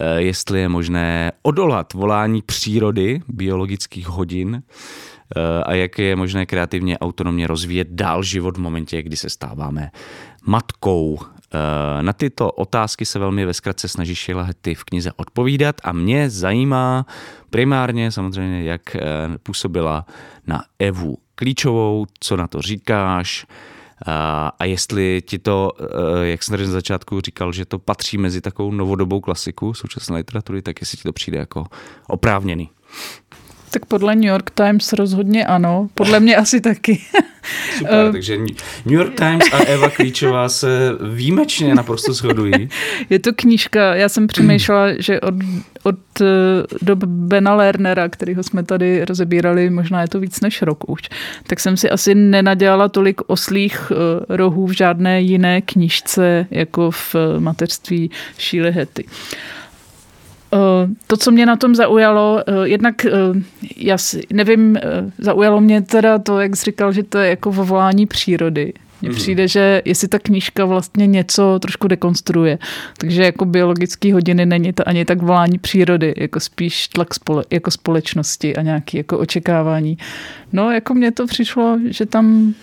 eh, 0.00 0.20
jestli 0.22 0.60
je 0.60 0.68
možné 0.68 1.32
odolat 1.42 1.92
volání 1.92 2.42
přírody, 2.42 3.20
biologických 3.28 4.08
hodin, 4.08 4.62
eh, 4.62 5.62
a 5.64 5.74
jak 5.74 5.98
je 5.98 6.16
možné 6.16 6.46
kreativně 6.46 6.98
autonomně 6.98 7.46
rozvíjet 7.46 7.88
dál 7.90 8.22
život 8.22 8.56
v 8.56 8.60
momentě, 8.60 9.02
kdy 9.02 9.16
se 9.16 9.30
stáváme 9.30 9.90
matkou. 10.46 11.18
Na 12.00 12.12
tyto 12.12 12.52
otázky 12.52 13.06
se 13.06 13.18
velmi 13.18 13.44
ve 13.44 13.54
zkratce 13.54 13.88
snaží 13.88 14.14
Sheila 14.14 14.42
Hetty 14.42 14.74
v 14.74 14.84
knize 14.84 15.12
odpovídat 15.16 15.76
a 15.84 15.92
mě 15.92 16.30
zajímá 16.30 17.06
primárně 17.50 18.12
samozřejmě, 18.12 18.62
jak 18.62 18.96
eh, 18.96 19.00
působila 19.42 20.06
na 20.46 20.64
Evu 20.78 21.18
Klíčovou, 21.34 22.06
co 22.20 22.36
na 22.36 22.46
to 22.46 22.62
říkáš, 22.62 23.46
a 24.58 24.64
jestli 24.64 25.22
ti 25.26 25.38
to, 25.38 25.72
eh, 25.80 26.26
jak 26.26 26.42
jsem 26.42 26.52
tady 26.52 26.66
na 26.66 26.72
začátku 26.72 27.20
říkal, 27.20 27.52
že 27.52 27.64
to 27.64 27.78
patří 27.78 28.18
mezi 28.18 28.40
takovou 28.40 28.72
novodobou 28.72 29.20
klasiku 29.20 29.74
současné 29.74 30.16
literatury, 30.16 30.62
tak 30.62 30.80
jestli 30.80 30.96
ti 30.98 31.02
to 31.02 31.12
přijde 31.12 31.38
jako 31.38 31.66
oprávněný. 32.06 32.70
Tak 33.70 33.86
podle 33.86 34.14
New 34.14 34.24
York 34.24 34.50
Times 34.50 34.92
rozhodně 34.92 35.46
ano, 35.46 35.88
podle 35.94 36.20
mě 36.20 36.36
asi 36.36 36.60
taky. 36.60 37.00
Super, 37.78 38.06
eh, 38.08 38.12
takže 38.12 38.38
New 38.38 38.94
York 38.94 39.14
Times 39.14 39.52
a 39.52 39.56
Eva 39.56 39.90
Klíčová 39.90 40.48
se 40.48 40.68
výjimečně 41.14 41.74
naprosto 41.74 42.12
shodují. 42.12 42.68
Je 43.10 43.18
to 43.18 43.32
knížka, 43.36 43.94
já 43.94 44.08
jsem 44.08 44.26
přemýšlela, 44.26 44.86
že 44.98 45.20
od, 45.20 45.34
od 45.82 45.96
eh, 46.20 46.24
dob 46.82 47.04
Bena 47.04 47.54
Lernera, 47.54 48.08
kterýho 48.08 48.42
jsme 48.42 48.62
tady 48.62 49.04
rozebírali, 49.04 49.70
možná 49.70 50.02
je 50.02 50.08
to 50.08 50.20
víc 50.20 50.40
než 50.40 50.62
rok 50.62 50.90
už, 50.90 51.00
tak 51.46 51.60
jsem 51.60 51.76
si 51.76 51.90
asi 51.90 52.14
nenadělala 52.14 52.88
tolik 52.88 53.20
oslých 53.26 53.92
eh, 53.92 54.36
rohů 54.36 54.66
v 54.66 54.72
žádné 54.72 55.20
jiné 55.20 55.60
knížce, 55.60 56.46
jako 56.50 56.90
v 56.90 57.14
mateřství 57.38 58.10
Sheila 58.38 58.70
Hetty. 58.70 59.04
Eh, 59.06 59.57
to, 61.06 61.16
co 61.16 61.30
mě 61.30 61.46
na 61.46 61.56
tom 61.56 61.74
zaujalo, 61.74 62.42
eh, 62.46 62.68
jednak, 62.68 63.04
eh, 63.04 63.10
já 63.76 63.96
nevím, 64.32 64.78
zaujalo 65.18 65.60
mě 65.60 65.82
teda 65.82 66.18
to, 66.18 66.40
jak 66.40 66.56
jsi 66.56 66.64
říkal, 66.64 66.92
že 66.92 67.02
to 67.02 67.18
je 67.18 67.30
jako 67.30 67.52
volání 67.52 68.06
přírody. 68.06 68.72
Mně 69.00 69.10
mm. 69.10 69.16
přijde, 69.16 69.48
že 69.48 69.82
jestli 69.84 70.08
ta 70.08 70.18
knížka 70.18 70.64
vlastně 70.64 71.06
něco 71.06 71.58
trošku 71.58 71.88
dekonstruuje, 71.88 72.58
takže 72.98 73.22
jako 73.22 73.44
biologické 73.44 74.12
hodiny 74.12 74.46
není 74.46 74.72
to 74.72 74.88
ani 74.88 75.04
tak 75.04 75.22
volání 75.22 75.58
přírody, 75.58 76.14
jako 76.16 76.40
spíš 76.40 76.88
tlak 76.88 77.14
spole, 77.14 77.44
jako 77.50 77.70
společnosti 77.70 78.56
a 78.56 78.62
nějaké 78.62 78.98
jako 78.98 79.18
očekávání. 79.18 79.98
No, 80.52 80.70
jako 80.70 80.94
mně 80.94 81.12
to 81.12 81.26
přišlo, 81.26 81.78
že 81.88 82.06
tam... 82.06 82.54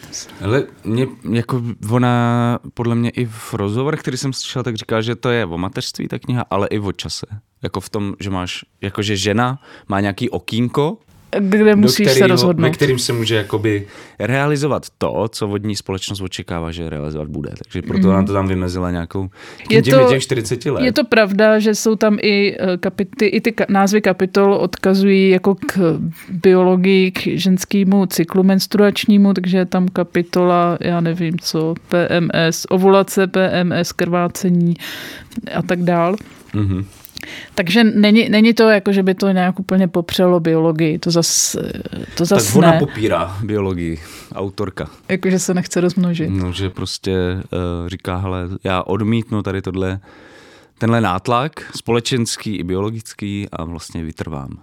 Ale 0.42 0.64
mě, 0.84 1.08
jako 1.32 1.62
ona, 1.92 2.60
podle 2.74 2.96
mě 2.96 3.10
i 3.10 3.26
v 3.26 3.54
rozhovorech, 3.54 4.00
který 4.00 4.18
jsem 4.18 4.34
slyšel, 4.34 4.64
tak 4.64 4.76
říká, 4.76 5.02
že 5.02 5.16
to 5.16 5.30
je 5.30 5.46
o 5.46 5.58
mateřství 5.58 6.08
ta 6.08 6.20
kniha, 6.20 6.46
ale 6.50 6.68
i 6.68 6.80
o 6.80 6.92
čase. 6.92 7.26
Jako 7.64 7.80
v 7.80 7.90
tom, 7.90 8.14
že 8.20 8.30
máš, 8.30 8.66
jakože 8.82 9.18
žena 9.18 9.60
má 9.88 10.00
nějaký 10.00 10.30
okýnko, 10.30 10.98
kde 11.40 11.76
musíš 11.76 12.08
kterýho, 12.08 12.28
se 12.28 12.28
rozhodnout. 12.28 12.68
Ve 12.68 12.70
kterým 12.70 13.00
se 13.00 13.14
může 13.14 13.36
jakoby 13.36 13.88
realizovat 14.20 14.86
to, 14.98 15.28
co 15.30 15.48
vodní 15.48 15.76
společnost 15.76 16.22
očekává, 16.22 16.72
že 16.72 16.90
realizovat 16.90 17.28
bude. 17.28 17.50
Takže 17.64 17.82
proto 17.82 18.08
mm. 18.08 18.14
nám 18.14 18.26
to 18.26 18.34
tam 18.34 18.48
vymezila 18.48 18.92
nějakou 18.92 19.30
je 19.70 19.84
to, 19.84 20.10
těch 20.10 20.24
40 20.24 20.66
let. 20.66 20.84
Je 20.84 20.92
to 20.92 21.04
pravda, 21.04 21.60
že 21.60 21.76
jsou 21.76 21.96
tam 21.96 22.18
i, 22.22 22.58
eh, 22.60 22.78
kapity, 22.78 23.26
i 23.26 23.42
ty 23.42 23.54
názvy 23.70 24.02
kapitol 24.02 24.54
odkazují 24.54 25.30
jako 25.30 25.56
k 25.56 26.00
biologii, 26.30 27.12
k 27.12 27.20
ženskému 27.20 28.06
cyklu 28.06 28.44
menstruačnímu, 28.44 29.34
takže 29.34 29.58
je 29.58 29.66
tam 29.66 29.88
kapitola, 29.88 30.78
já 30.82 31.02
nevím 31.02 31.40
co, 31.40 31.74
PMS, 31.90 32.66
ovulace, 32.70 33.28
PMS, 33.28 33.92
krvácení 33.92 34.74
a 35.56 35.62
tak 35.62 35.84
dál. 35.84 36.16
Mm-hmm. 36.54 36.86
Takže 37.56 37.84
není, 37.84 38.30
není 38.30 38.54
to 38.54 38.70
jako, 38.70 38.92
že 38.92 39.04
by 39.04 39.14
to 39.14 39.30
nějak 39.30 39.60
úplně 39.60 39.88
popřelo 39.88 40.40
biologii, 40.40 41.00
to 41.00 41.12
zas, 41.12 41.56
to 42.18 42.26
zas 42.26 42.46
Tak 42.46 42.56
ona 42.56 42.72
ne. 42.72 42.80
popírá 42.80 43.38
biologii, 43.44 44.00
autorka. 44.36 44.90
Jako, 45.10 45.30
že 45.30 45.40
se 45.40 45.54
nechce 45.54 45.82
rozmnožit. 45.82 46.30
No, 46.30 46.52
že 46.52 46.70
prostě 46.70 47.14
uh, 47.38 47.88
říká, 47.88 48.18
hele, 48.18 48.48
já 48.64 48.84
odmítnu 48.84 49.42
tady 49.44 49.62
tohle, 49.62 50.00
tenhle 50.78 51.02
nátlak, 51.02 51.52
společenský 51.76 52.56
i 52.56 52.64
biologický 52.64 53.48
a 53.52 53.64
vlastně 53.64 54.04
vytrvám. 54.04 54.58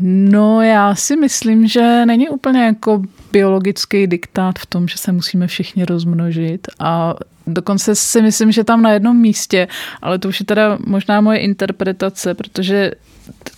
No 0.00 0.62
já 0.62 0.94
si 0.94 1.16
myslím, 1.16 1.68
že 1.68 2.06
není 2.06 2.28
úplně 2.28 2.64
jako 2.64 3.02
biologický 3.32 4.06
diktát 4.06 4.58
v 4.58 4.66
tom, 4.66 4.88
že 4.88 4.98
se 4.98 5.12
musíme 5.12 5.46
všichni 5.46 5.84
rozmnožit 5.84 6.68
a 6.78 7.14
dokonce 7.54 7.94
si 7.94 8.22
myslím, 8.22 8.52
že 8.52 8.64
tam 8.64 8.82
na 8.82 8.92
jednom 8.92 9.16
místě, 9.16 9.68
ale 10.02 10.18
to 10.18 10.28
už 10.28 10.40
je 10.40 10.46
teda 10.46 10.78
možná 10.86 11.20
moje 11.20 11.38
interpretace, 11.38 12.34
protože 12.34 12.90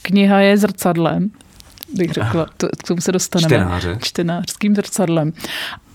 kniha 0.02 0.40
je 0.40 0.56
zrcadlem, 0.56 1.30
bych 1.94 2.12
řekla. 2.12 2.46
To, 2.56 2.68
k 2.68 2.88
tomu 2.88 3.00
se 3.00 3.12
dostaneme. 3.12 3.48
Čtenáře. 3.48 3.98
Čtenářským 4.02 4.74
zrcadlem. 4.74 5.32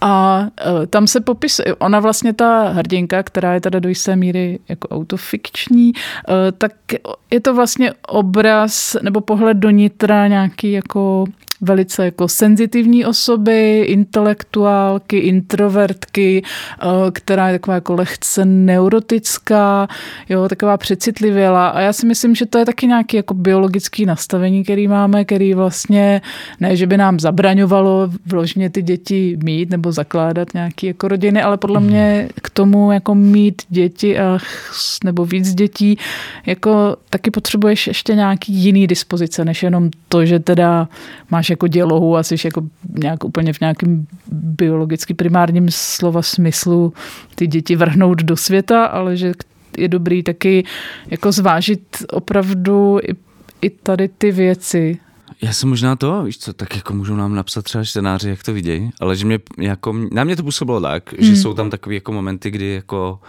A 0.01 0.39
uh, 0.39 0.85
tam 0.85 1.07
se 1.07 1.21
popisuje, 1.21 1.75
ona 1.75 1.99
vlastně 1.99 2.33
ta 2.33 2.69
hrdinka, 2.69 3.23
která 3.23 3.53
je 3.53 3.61
teda 3.61 3.79
do 3.79 3.89
jisté 3.89 4.15
míry 4.15 4.59
jako 4.69 4.87
autofikční, 4.87 5.93
uh, 5.93 6.33
tak 6.57 6.71
je 7.31 7.39
to 7.39 7.55
vlastně 7.55 7.93
obraz 8.07 8.95
nebo 9.01 9.21
pohled 9.21 9.57
do 9.57 9.69
nitra 9.69 10.27
nějaký 10.27 10.71
jako 10.71 11.25
velice 11.61 12.05
jako 12.05 12.27
senzitivní 12.27 13.05
osoby, 13.05 13.81
intelektuálky, 13.87 15.17
introvertky, 15.17 16.43
eh, 16.43 16.85
která 17.11 17.49
je 17.49 17.59
taková 17.59 17.75
jako 17.75 17.93
lehce 17.93 18.45
neurotická, 18.45 19.87
jo, 20.29 20.49
taková 20.49 20.77
přecitlivěla. 20.77 21.67
A 21.67 21.79
já 21.79 21.93
si 21.93 22.05
myslím, 22.05 22.35
že 22.35 22.45
to 22.45 22.57
je 22.57 22.65
taky 22.65 22.87
nějaký 22.87 23.17
jako 23.17 23.33
biologický 23.33 24.05
nastavení, 24.05 24.63
který 24.63 24.87
máme, 24.87 25.25
který 25.25 25.53
vlastně 25.53 26.21
ne, 26.59 26.75
že 26.75 26.87
by 26.87 26.97
nám 26.97 27.19
zabraňovalo 27.19 28.09
vložně 28.25 28.69
ty 28.69 28.81
děti 28.81 29.37
mít 29.43 29.69
nebo 29.69 29.91
zakládat 29.91 30.53
nějaké 30.53 30.87
jako 30.87 31.07
rodiny, 31.07 31.41
ale 31.41 31.57
podle 31.57 31.79
mě 31.79 32.29
k 32.41 32.49
tomu 32.49 32.91
jako 32.91 33.15
mít 33.15 33.61
děti 33.69 34.19
a, 34.19 34.39
nebo 35.03 35.25
víc 35.25 35.53
dětí, 35.53 35.97
jako 36.45 36.97
taky 37.09 37.31
potřebuješ 37.31 37.87
ještě 37.87 38.15
nějaký 38.15 38.53
jiný 38.53 38.87
dispozice, 38.87 39.45
než 39.45 39.63
jenom 39.63 39.89
to, 40.09 40.25
že 40.25 40.39
teda 40.39 40.87
máš 41.29 41.44
jako 41.49 41.67
dělohu 41.67 42.17
a 42.17 42.23
jsi 42.23 42.35
jako 42.45 42.61
nějak 42.99 43.23
úplně 43.23 43.53
v 43.53 43.59
nějakém 43.59 44.07
biologicky 44.31 45.13
primárním 45.13 45.67
slova 45.69 46.21
smyslu 46.21 46.93
ty 47.35 47.47
děti 47.47 47.75
vrhnout 47.75 48.23
do 48.23 48.37
světa, 48.37 48.85
ale 48.85 49.17
že 49.17 49.33
je 49.77 49.87
dobrý 49.87 50.23
taky 50.23 50.63
jako 51.07 51.31
zvážit 51.31 51.81
opravdu 52.11 52.99
i, 53.03 53.15
i 53.61 53.69
tady 53.69 54.07
ty 54.07 54.31
věci. 54.31 54.99
Já 55.41 55.53
jsem 55.53 55.69
možná 55.69 55.95
to, 55.95 56.23
víš 56.23 56.37
co, 56.37 56.53
tak 56.53 56.75
jako 56.75 56.93
můžou 56.93 57.15
nám 57.15 57.35
napsat 57.35 57.61
třeba 57.61 57.83
čtenáři, 57.83 58.29
jak 58.29 58.43
to 58.43 58.53
vidějí, 58.53 58.89
ale 58.99 59.15
že 59.15 59.25
mě 59.25 59.39
jako, 59.57 59.95
na 60.11 60.23
mě 60.23 60.35
to 60.35 60.43
působilo 60.43 60.81
tak, 60.81 61.13
hmm. 61.13 61.23
že 61.23 61.35
jsou 61.35 61.53
tam 61.53 61.69
takové 61.69 61.95
jako 61.95 62.11
momenty, 62.11 62.51
kdy 62.51 62.73
jako 62.73 63.19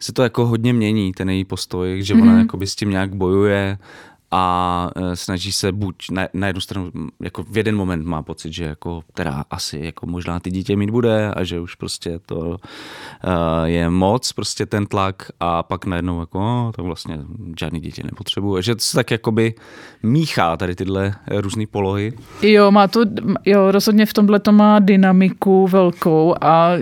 se 0.00 0.12
to 0.12 0.22
jako 0.22 0.46
hodně 0.46 0.72
mění, 0.72 1.12
ten 1.12 1.30
její 1.30 1.44
postoj, 1.44 2.02
že 2.02 2.14
ona 2.14 2.32
mm. 2.32 2.38
jako 2.38 2.56
by 2.56 2.66
s 2.66 2.74
tím 2.74 2.90
nějak 2.90 3.14
bojuje 3.14 3.78
a 4.30 4.90
e, 4.96 5.16
snaží 5.16 5.52
se 5.52 5.72
buď 5.72 6.10
na, 6.10 6.28
na 6.34 6.46
jednu 6.46 6.60
stranu, 6.60 6.90
jako 7.20 7.42
v 7.42 7.56
jeden 7.56 7.76
moment 7.76 8.06
má 8.06 8.22
pocit, 8.22 8.52
že 8.52 8.64
jako 8.64 9.02
teda 9.14 9.44
asi 9.50 9.80
jako 9.84 10.06
možná 10.06 10.40
ty 10.40 10.50
dítě 10.50 10.76
mít 10.76 10.90
bude 10.90 11.30
a 11.30 11.44
že 11.44 11.60
už 11.60 11.74
prostě 11.74 12.18
to 12.26 12.36
uh, 12.38 12.56
je 13.64 13.90
moc, 13.90 14.32
prostě 14.32 14.66
ten 14.66 14.86
tlak 14.86 15.30
a 15.40 15.62
pak 15.62 15.86
najednou 15.86 16.20
jako 16.20 16.38
oh, 16.38 16.72
tak 16.72 16.84
vlastně 16.84 17.18
žádný 17.60 17.80
dítě 17.80 18.02
nepotřebuje, 18.04 18.62
že 18.62 18.74
to 18.74 18.80
se 18.80 18.96
tak 18.96 19.10
jakoby 19.10 19.54
míchá 20.02 20.56
tady 20.56 20.74
tyhle 20.74 21.14
různé 21.30 21.66
polohy. 21.66 22.12
Jo, 22.42 22.70
má 22.70 22.88
to, 22.88 23.00
jo, 23.44 23.70
rozhodně 23.70 24.06
v 24.06 24.12
tomhle 24.12 24.40
to 24.40 24.52
má 24.52 24.78
dynamiku 24.78 25.66
velkou 25.66 26.34
a 26.40 26.72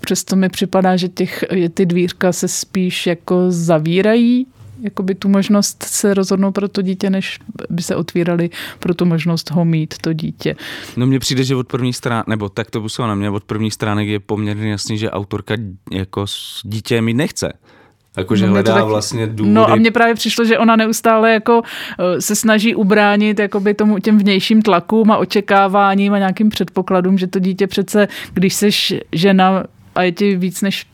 přesto 0.00 0.36
mi 0.36 0.48
připadá, 0.48 0.96
že 0.96 1.08
těch, 1.08 1.44
ty 1.74 1.86
dvířka 1.86 2.32
se 2.32 2.48
spíš 2.48 3.06
jako 3.06 3.44
zavírají 3.48 4.46
jakoby 4.80 5.14
tu 5.14 5.28
možnost 5.28 5.82
se 5.82 6.14
rozhodnout 6.14 6.52
pro 6.52 6.68
to 6.68 6.82
dítě, 6.82 7.10
než 7.10 7.38
by 7.70 7.82
se 7.82 7.96
otvírali 7.96 8.50
pro 8.78 8.94
tu 8.94 9.04
možnost 9.04 9.50
ho 9.50 9.64
mít, 9.64 9.94
to 10.00 10.12
dítě. 10.12 10.56
No 10.96 11.06
mně 11.06 11.18
přijde, 11.18 11.44
že 11.44 11.56
od 11.56 11.68
první 11.68 11.92
strany, 11.92 12.22
nebo 12.26 12.48
tak 12.48 12.70
to 12.70 12.80
působilo 12.80 13.08
na 13.08 13.14
mě, 13.14 13.30
od 13.30 13.44
první 13.44 13.70
stránek 13.70 14.08
je 14.08 14.20
poměrně 14.20 14.70
jasný, 14.70 14.98
že 14.98 15.10
autorka 15.10 15.54
jako 15.90 16.26
dítě 16.64 17.02
mít 17.02 17.14
nechce. 17.14 17.52
Jakože 18.16 18.46
no, 18.46 18.52
hledá 18.52 18.74
tak, 18.74 18.84
vlastně 18.84 19.26
důvody. 19.26 19.54
No 19.54 19.70
a 19.70 19.76
mně 19.76 19.90
právě 19.90 20.14
přišlo, 20.14 20.44
že 20.44 20.58
ona 20.58 20.76
neustále 20.76 21.32
jako 21.32 21.62
eh, 21.98 22.20
se 22.20 22.36
snaží 22.36 22.74
ubránit 22.74 23.38
jakoby 23.38 23.74
tomu 23.74 23.98
těm 23.98 24.18
vnějším 24.18 24.62
tlakům 24.62 25.10
a 25.10 25.16
očekáváním 25.16 26.12
a 26.12 26.18
nějakým 26.18 26.48
předpokladům, 26.48 27.18
že 27.18 27.26
to 27.26 27.38
dítě 27.38 27.66
přece, 27.66 28.08
když 28.34 28.54
seš 28.54 28.94
žena 29.12 29.64
a 29.94 30.02
je 30.02 30.12
ti 30.12 30.36
víc 30.36 30.62
než 30.62 30.86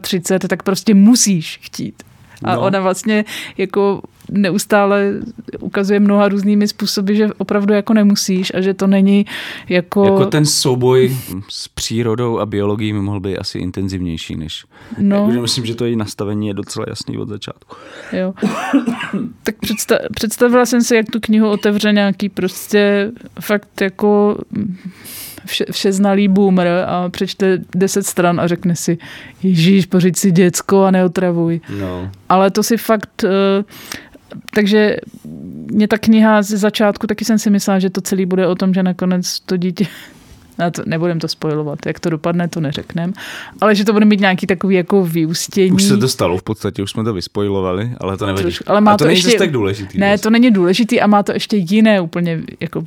35, 0.00 0.48
tak 0.48 0.62
prostě 0.62 0.94
musíš 0.94 1.58
chtít. 1.62 2.02
A 2.42 2.54
no. 2.54 2.60
ona 2.60 2.80
vlastně 2.80 3.24
jako 3.58 4.02
neustále 4.30 5.12
ukazuje 5.60 6.00
mnoha 6.00 6.28
různými 6.28 6.68
způsoby, 6.68 7.14
že 7.14 7.28
opravdu 7.38 7.74
jako 7.74 7.94
nemusíš 7.94 8.52
a 8.54 8.60
že 8.60 8.74
to 8.74 8.86
není 8.86 9.26
jako... 9.68 10.04
Jako 10.04 10.26
ten 10.26 10.46
souboj 10.46 11.16
s 11.48 11.68
přírodou 11.68 12.38
a 12.38 12.46
biologií 12.46 12.92
mohl 12.92 13.20
být 13.20 13.38
asi 13.38 13.58
intenzivnější 13.58 14.36
než... 14.36 14.64
No. 14.98 15.16
Jakože 15.16 15.40
myslím, 15.40 15.66
že 15.66 15.74
to 15.74 15.84
její 15.84 15.96
nastavení 15.96 16.48
je 16.48 16.54
docela 16.54 16.86
jasný 16.88 17.18
od 17.18 17.28
začátku. 17.28 17.76
Jo. 18.12 18.34
tak 19.42 19.54
představ, 19.60 19.98
představila 20.14 20.66
jsem 20.66 20.82
si, 20.82 20.96
jak 20.96 21.06
tu 21.10 21.20
knihu 21.20 21.50
otevře 21.50 21.92
nějaký 21.92 22.28
prostě 22.28 23.12
fakt 23.40 23.80
jako 23.80 24.36
vše, 25.46 25.64
všeznalý 25.70 26.28
boomer 26.28 26.84
a 26.86 27.08
přečte 27.08 27.58
deset 27.74 28.06
stran 28.06 28.40
a 28.40 28.46
řekne 28.46 28.76
si, 28.76 28.98
Ježíš, 29.42 29.86
pořiď 29.86 30.16
si 30.16 30.30
děcko 30.30 30.84
a 30.84 30.90
neotravuj. 30.90 31.60
No. 31.80 32.10
Ale 32.28 32.50
to 32.50 32.62
si 32.62 32.76
fakt... 32.76 33.24
Uh, 33.24 33.64
takže 34.54 34.96
mě 35.70 35.88
ta 35.88 35.98
kniha 35.98 36.42
ze 36.42 36.58
začátku, 36.58 37.06
taky 37.06 37.24
jsem 37.24 37.38
si 37.38 37.50
myslela, 37.50 37.78
že 37.78 37.90
to 37.90 38.00
celý 38.00 38.26
bude 38.26 38.46
o 38.46 38.54
tom, 38.54 38.74
že 38.74 38.82
nakonec 38.82 39.40
to 39.40 39.56
dítě 39.56 39.86
to, 40.70 40.82
nebudem 40.86 41.20
to 41.20 41.28
spojovat, 41.28 41.86
jak 41.86 42.00
to 42.00 42.10
dopadne, 42.10 42.48
to 42.48 42.60
neřeknem, 42.60 43.12
ale 43.60 43.74
že 43.74 43.84
to 43.84 43.92
bude 43.92 44.04
mít 44.04 44.20
nějaký 44.20 44.46
takový 44.46 44.76
jako 44.76 45.04
vyústění. 45.04 45.72
Už 45.72 45.82
se 45.82 45.96
to 45.96 46.08
stalo 46.08 46.38
v 46.38 46.42
podstatě, 46.42 46.82
už 46.82 46.90
jsme 46.90 47.04
to 47.04 47.12
vyspojovali, 47.12 47.90
ale 48.00 48.16
to 48.16 48.26
nevadí. 48.26 48.56
ale 48.66 48.80
má 48.80 48.92
a 48.92 48.96
to, 48.96 49.04
to 49.04 49.08
není 49.08 49.18
ještě, 49.18 49.38
tak 49.38 49.50
důležitý. 49.50 49.98
Ne, 49.98 50.06
vlastně. 50.06 50.22
to 50.22 50.30
není 50.30 50.50
důležitý 50.50 51.00
a 51.00 51.06
má 51.06 51.22
to 51.22 51.32
ještě 51.32 51.56
jiné 51.56 52.00
úplně, 52.00 52.40
jako 52.60 52.84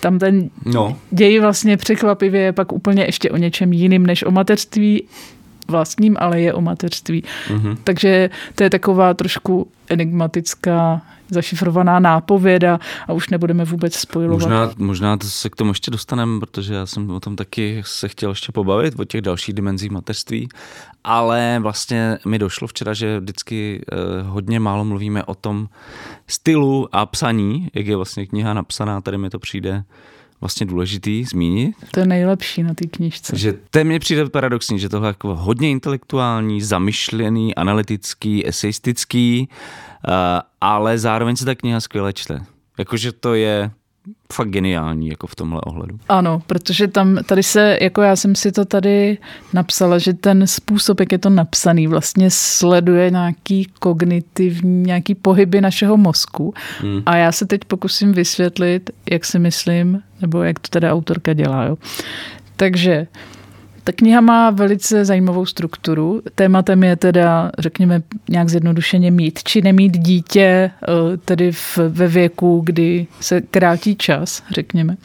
tam 0.00 0.18
ten 0.18 0.50
no. 0.64 0.96
děj 1.10 1.40
vlastně 1.40 1.76
překvapivě 1.76 2.40
je 2.40 2.52
pak 2.52 2.72
úplně 2.72 3.04
ještě 3.04 3.30
o 3.30 3.36
něčem 3.36 3.72
jiným 3.72 4.06
než 4.06 4.24
o 4.24 4.30
mateřství 4.30 5.04
vlastním, 5.68 6.16
ale 6.20 6.40
je 6.40 6.54
o 6.54 6.60
mateřství. 6.60 7.24
Mm-hmm. 7.48 7.76
Takže 7.84 8.30
to 8.54 8.62
je 8.62 8.70
taková 8.70 9.14
trošku 9.14 9.68
enigmatická 9.88 11.02
zašifrovaná 11.30 11.98
nápověda 11.98 12.78
a 13.08 13.12
už 13.12 13.28
nebudeme 13.28 13.64
vůbec 13.64 13.94
spojovat. 13.94 14.34
Možná, 14.34 14.70
možná 14.76 15.16
to 15.16 15.26
se 15.26 15.50
k 15.50 15.56
tomu 15.56 15.70
ještě 15.70 15.90
dostaneme, 15.90 16.40
protože 16.40 16.74
já 16.74 16.86
jsem 16.86 17.10
o 17.10 17.20
tom 17.20 17.36
taky 17.36 17.82
se 17.86 18.08
chtěl 18.08 18.30
ještě 18.30 18.52
pobavit, 18.52 19.00
o 19.00 19.04
těch 19.04 19.20
dalších 19.20 19.54
dimenzích 19.54 19.90
mateřství, 19.90 20.48
ale 21.04 21.58
vlastně 21.60 22.18
mi 22.26 22.38
došlo 22.38 22.68
včera, 22.68 22.94
že 22.94 23.20
vždycky 23.20 23.84
eh, 23.92 24.22
hodně 24.22 24.60
málo 24.60 24.84
mluvíme 24.84 25.24
o 25.24 25.34
tom 25.34 25.68
stylu 26.26 26.88
a 26.92 27.06
psaní, 27.06 27.68
jak 27.74 27.86
je 27.86 27.96
vlastně 27.96 28.26
kniha 28.26 28.54
napsaná, 28.54 29.00
tady 29.00 29.18
mi 29.18 29.30
to 29.30 29.38
přijde 29.38 29.84
vlastně 30.40 30.66
důležitý 30.66 31.24
zmínit. 31.24 31.76
To 31.90 32.00
je 32.00 32.06
nejlepší 32.06 32.62
na 32.62 32.74
té 32.74 32.86
knižce. 32.86 33.36
Že 33.36 33.54
to 33.70 33.84
mně 33.84 33.98
přijde 33.98 34.30
paradoxní, 34.30 34.78
že 34.78 34.88
tohle 34.88 35.08
je 35.08 35.10
jako 35.10 35.34
hodně 35.34 35.70
intelektuální, 35.70 36.62
zamyšlený, 36.62 37.54
analytický, 37.54 38.46
eseistický, 38.46 39.48
uh, 40.08 40.14
ale 40.60 40.98
zároveň 40.98 41.36
se 41.36 41.44
ta 41.44 41.54
kniha 41.54 41.80
skvěle 41.80 42.12
čte. 42.12 42.40
Jakože 42.78 43.12
to 43.12 43.34
je 43.34 43.70
fakt 44.32 44.48
geniální 44.48 45.08
jako 45.08 45.26
v 45.26 45.34
tomhle 45.34 45.60
ohledu. 45.60 45.98
Ano, 46.08 46.42
protože 46.46 46.88
tam 46.88 47.18
tady 47.26 47.42
se, 47.42 47.78
jako 47.80 48.02
já 48.02 48.16
jsem 48.16 48.34
si 48.34 48.52
to 48.52 48.64
tady 48.64 49.18
napsala, 49.52 49.98
že 49.98 50.12
ten 50.12 50.46
způsob, 50.46 51.00
jak 51.00 51.12
je 51.12 51.18
to 51.18 51.30
napsaný, 51.30 51.86
vlastně 51.86 52.30
sleduje 52.30 53.10
nějaký 53.10 53.66
kognitivní, 53.78 54.82
nějaký 54.82 55.14
pohyby 55.14 55.60
našeho 55.60 55.96
mozku. 55.96 56.54
Hmm. 56.80 57.02
A 57.06 57.16
já 57.16 57.32
se 57.32 57.46
teď 57.46 57.64
pokusím 57.64 58.12
vysvětlit, 58.12 58.90
jak 59.10 59.24
si 59.24 59.38
myslím, 59.38 60.02
nebo 60.20 60.42
jak 60.42 60.58
to 60.58 60.68
teda 60.68 60.92
autorka 60.92 61.32
dělá. 61.32 61.64
Jo. 61.64 61.78
Takže 62.56 63.06
ta 63.84 63.92
kniha 63.92 64.20
má 64.20 64.50
velice 64.50 65.04
zajímavou 65.04 65.46
strukturu. 65.46 66.22
Tématem 66.34 66.84
je 66.84 66.96
teda, 66.96 67.50
řekněme, 67.58 68.02
nějak 68.28 68.48
zjednodušeně 68.48 69.10
mít 69.10 69.42
či 69.42 69.62
nemít 69.62 69.98
dítě, 69.98 70.70
eh, 70.82 71.16
tedy 71.16 71.52
v, 71.52 71.78
ve 71.88 72.08
věku, 72.08 72.62
kdy 72.64 73.06
se 73.20 73.40
krátí 73.40 73.96
čas, 73.96 74.42
řekněme, 74.50 74.96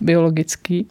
biologický. 0.00 0.86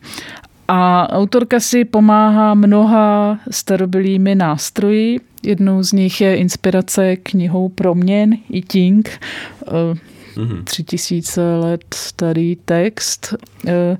A 0.68 1.10
autorka 1.14 1.60
si 1.60 1.86
pomáhá 1.86 2.54
mnoha 2.54 3.40
starobilými 3.52 4.36
nástroji. 4.36 5.20
Jednou 5.44 5.84
z 5.84 5.92
nich 5.92 6.22
je 6.22 6.36
inspirace 6.36 7.16
knihou 7.16 7.70
Proměn 7.70 8.38
i 8.50 8.62
Ting, 8.62 9.20
mm-hmm. 10.36 10.64
tři 10.64 10.84
tisíce 10.84 11.56
let 11.56 11.86
starý 11.94 12.56
text 12.66 13.36
eh, 13.68 13.98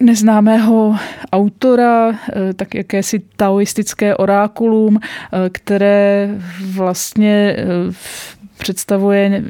neznámého 0.00 0.96
autora, 1.32 2.10
eh, 2.10 2.54
tak 2.54 2.74
jakési 2.74 3.22
taoistické 3.36 4.16
orákulum, 4.16 5.00
eh, 5.02 5.50
které 5.52 6.28
vlastně 6.72 7.56
eh, 7.58 7.64
představuje 8.58 9.42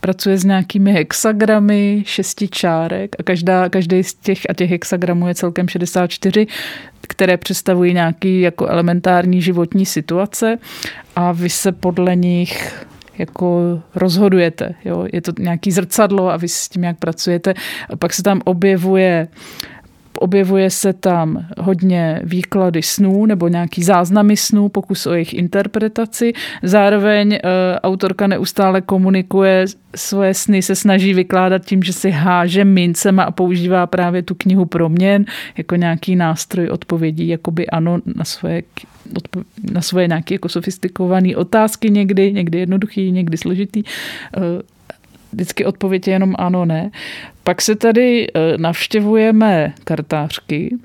pracuje 0.00 0.38
s 0.38 0.44
nějakými 0.44 0.92
hexagramy, 0.92 2.02
šesti 2.06 2.48
čárek 2.48 3.16
a 3.18 3.22
každá, 3.22 3.68
každý 3.68 4.04
z 4.04 4.14
těch 4.14 4.40
a 4.48 4.54
těch 4.54 4.70
hexagramů 4.70 5.28
je 5.28 5.34
celkem 5.34 5.68
64, 5.68 6.46
které 7.00 7.36
představují 7.36 7.94
nějaký 7.94 8.40
jako 8.40 8.66
elementární 8.66 9.42
životní 9.42 9.86
situace 9.86 10.58
a 11.16 11.32
vy 11.32 11.50
se 11.50 11.72
podle 11.72 12.16
nich 12.16 12.86
jako 13.20 13.82
rozhodujete. 13.94 14.74
Jo? 14.84 15.06
Je 15.12 15.20
to 15.20 15.32
nějaký 15.38 15.72
zrcadlo 15.72 16.30
a 16.30 16.36
vy 16.36 16.48
s 16.48 16.68
tím 16.68 16.84
jak 16.84 16.98
pracujete. 16.98 17.54
A 17.90 17.96
pak 17.96 18.12
se 18.12 18.22
tam 18.22 18.40
objevuje 18.44 19.28
objevuje 20.20 20.70
se 20.70 20.92
tam 20.92 21.46
hodně 21.58 22.20
výklady 22.24 22.82
snů 22.82 23.26
nebo 23.26 23.48
nějaký 23.48 23.82
záznamy 23.82 24.36
snů, 24.36 24.68
pokus 24.68 25.06
o 25.06 25.12
jejich 25.12 25.34
interpretaci. 25.34 26.32
Zároveň 26.62 27.32
e, 27.32 27.40
autorka 27.80 28.26
neustále 28.26 28.80
komunikuje 28.80 29.64
svoje 29.96 30.34
sny, 30.34 30.62
se 30.62 30.74
snaží 30.74 31.14
vykládat 31.14 31.64
tím, 31.64 31.82
že 31.82 31.92
si 31.92 32.10
háže 32.10 32.64
mincema 32.64 33.22
a 33.22 33.30
používá 33.30 33.86
právě 33.86 34.22
tu 34.22 34.34
knihu 34.34 34.66
proměn 34.66 35.24
jako 35.56 35.76
nějaký 35.76 36.16
nástroj 36.16 36.68
odpovědí, 36.68 37.28
jakoby 37.28 37.66
ano 37.66 37.98
na 38.16 38.24
svoje 38.24 38.62
na 39.72 39.80
svoje 39.80 40.08
nějaké 40.08 40.34
jako 40.34 40.48
sofistikované 40.48 41.36
otázky 41.36 41.90
někdy, 41.90 42.32
někdy 42.32 42.58
jednoduchý, 42.58 43.12
někdy 43.12 43.36
složitý. 43.36 43.82
Vždycky 45.32 45.64
odpověď 45.64 46.08
je 46.08 46.14
jenom 46.14 46.34
ano, 46.38 46.64
ne. 46.64 46.90
Pak 47.44 47.62
se 47.62 47.74
tady 47.74 48.26
e, 48.26 48.58
navštěvujeme 48.58 49.74
kartářky, 49.84 50.76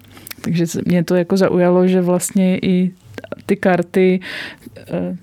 takže 0.42 0.66
mě 0.86 1.04
to 1.04 1.16
jako 1.16 1.38
zaujalo, 1.38 1.88
že 1.88 2.02
vlastně 2.02 2.58
i 2.58 2.92
ty 3.46 3.56
karty 3.56 4.20
e, 4.78 5.18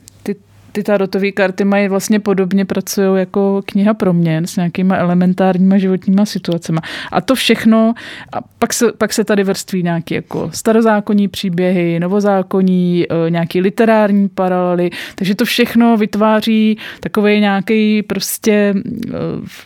ty 0.72 0.82
tarotové 0.82 1.32
karty 1.32 1.64
mají 1.64 1.88
vlastně 1.88 2.20
podobně, 2.20 2.64
pracují 2.64 3.18
jako 3.18 3.62
kniha 3.66 3.94
proměn 3.94 4.46
s 4.46 4.56
nějakýma 4.56 4.96
elementárníma 4.96 5.78
životníma 5.78 6.26
situacemi. 6.26 6.78
A 7.12 7.20
to 7.20 7.34
všechno, 7.34 7.94
a 8.32 8.40
pak 8.58 8.72
se, 8.72 8.92
pak 8.92 9.12
se 9.12 9.24
tady 9.24 9.44
vrství 9.44 9.82
nějaké 9.82 10.14
jako 10.14 10.50
starozákonní 10.54 11.28
příběhy, 11.28 12.00
novozákonní, 12.00 13.06
e, 13.10 13.30
nějaký 13.30 13.60
literární 13.60 14.28
paralely, 14.28 14.90
takže 15.14 15.34
to 15.34 15.44
všechno 15.44 15.96
vytváří 15.96 16.78
takový 17.00 17.40
nějaký 17.40 18.02
prostě 18.02 18.52
e, 18.52 18.74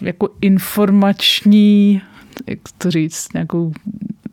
jako 0.01 0.29
informační 0.41 2.03
jak 2.47 2.59
to 2.79 2.91
říct, 2.91 3.33
nějakou 3.35 3.73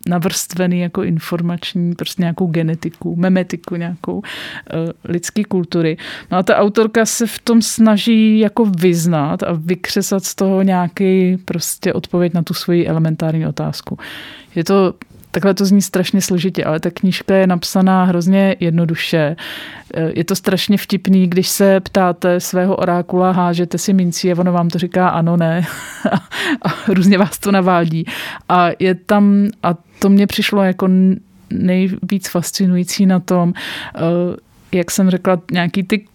navrstvený 0.07 0.79
jako 0.79 1.03
informační, 1.03 1.95
prostě 1.95 2.21
nějakou 2.21 2.47
genetiku, 2.47 3.15
memetiku 3.15 3.75
nějakou 3.75 4.13
uh, 4.13 4.21
lidský 5.03 5.43
kultury. 5.43 5.97
No 6.31 6.37
a 6.37 6.43
ta 6.43 6.57
autorka 6.57 7.05
se 7.05 7.27
v 7.27 7.39
tom 7.39 7.61
snaží 7.61 8.39
jako 8.39 8.65
vyznat 8.65 9.43
a 9.43 9.47
vykřesat 9.51 10.23
z 10.23 10.35
toho 10.35 10.61
nějaký 10.61 11.37
prostě 11.37 11.93
odpověď 11.93 12.33
na 12.33 12.43
tu 12.43 12.53
svoji 12.53 12.87
elementární 12.87 13.47
otázku. 13.47 13.97
Je 14.55 14.63
to 14.63 14.93
Takhle 15.33 15.53
to 15.53 15.65
zní 15.65 15.81
strašně 15.81 16.21
složitě, 16.21 16.63
ale 16.63 16.79
ta 16.79 16.91
knížka 16.91 17.35
je 17.35 17.47
napsaná 17.47 18.03
hrozně 18.03 18.55
jednoduše. 18.59 19.35
Eh, 19.93 20.11
je 20.15 20.23
to 20.23 20.35
strašně 20.35 20.77
vtipný, 20.77 21.27
když 21.27 21.47
se 21.47 21.79
ptáte 21.79 22.39
svého 22.39 22.75
orákula, 22.75 23.31
hážete 23.31 23.77
si 23.77 23.93
mincí 23.93 24.31
a 24.31 24.39
ono 24.39 24.51
vám 24.51 24.69
to 24.69 24.79
říká 24.79 25.09
ano, 25.09 25.37
ne. 25.37 25.65
a 26.61 26.69
různě 26.87 27.17
vás 27.17 27.39
to 27.39 27.51
navádí. 27.51 28.05
A 28.49 28.69
je 28.79 28.95
tam, 28.95 29.47
a 29.63 29.75
to 30.03 30.09
mě 30.09 30.27
přišlo 30.27 30.63
jako 30.63 30.89
nejvíc 31.49 32.27
fascinující 32.27 33.05
na 33.05 33.19
tom, 33.19 33.53
eh, 33.95 34.01
jak 34.71 34.91
jsem 34.91 35.09
řekla, 35.09 35.41
nějaký 35.51 35.83
ty 35.83 36.05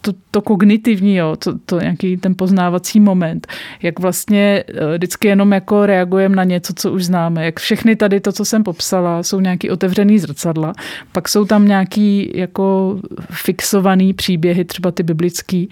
to, 0.00 0.12
to 0.30 0.42
kognitivní, 0.42 1.16
jo, 1.16 1.36
to, 1.36 1.58
to 1.58 1.80
nějaký 1.80 2.16
ten 2.16 2.34
poznávací 2.34 3.00
moment, 3.00 3.46
jak 3.82 3.98
vlastně 3.98 4.64
eh, 4.68 4.94
vždycky 4.94 5.28
jenom 5.28 5.52
jako 5.52 5.86
reagujeme 5.86 6.36
na 6.36 6.44
něco, 6.44 6.72
co 6.76 6.92
už 6.92 7.04
známe, 7.04 7.44
jak 7.44 7.60
všechny 7.60 7.96
tady 7.96 8.20
to, 8.20 8.32
co 8.32 8.44
jsem 8.44 8.62
popsala, 8.62 9.22
jsou 9.22 9.40
nějaký 9.40 9.70
otevřený 9.70 10.18
zrcadla, 10.18 10.72
pak 11.12 11.28
jsou 11.28 11.44
tam 11.44 11.68
nějaký 11.68 12.32
jako 12.34 12.96
fixovaný 13.30 14.12
příběhy, 14.12 14.64
třeba 14.64 14.90
ty 14.90 15.02
biblický, 15.02 15.68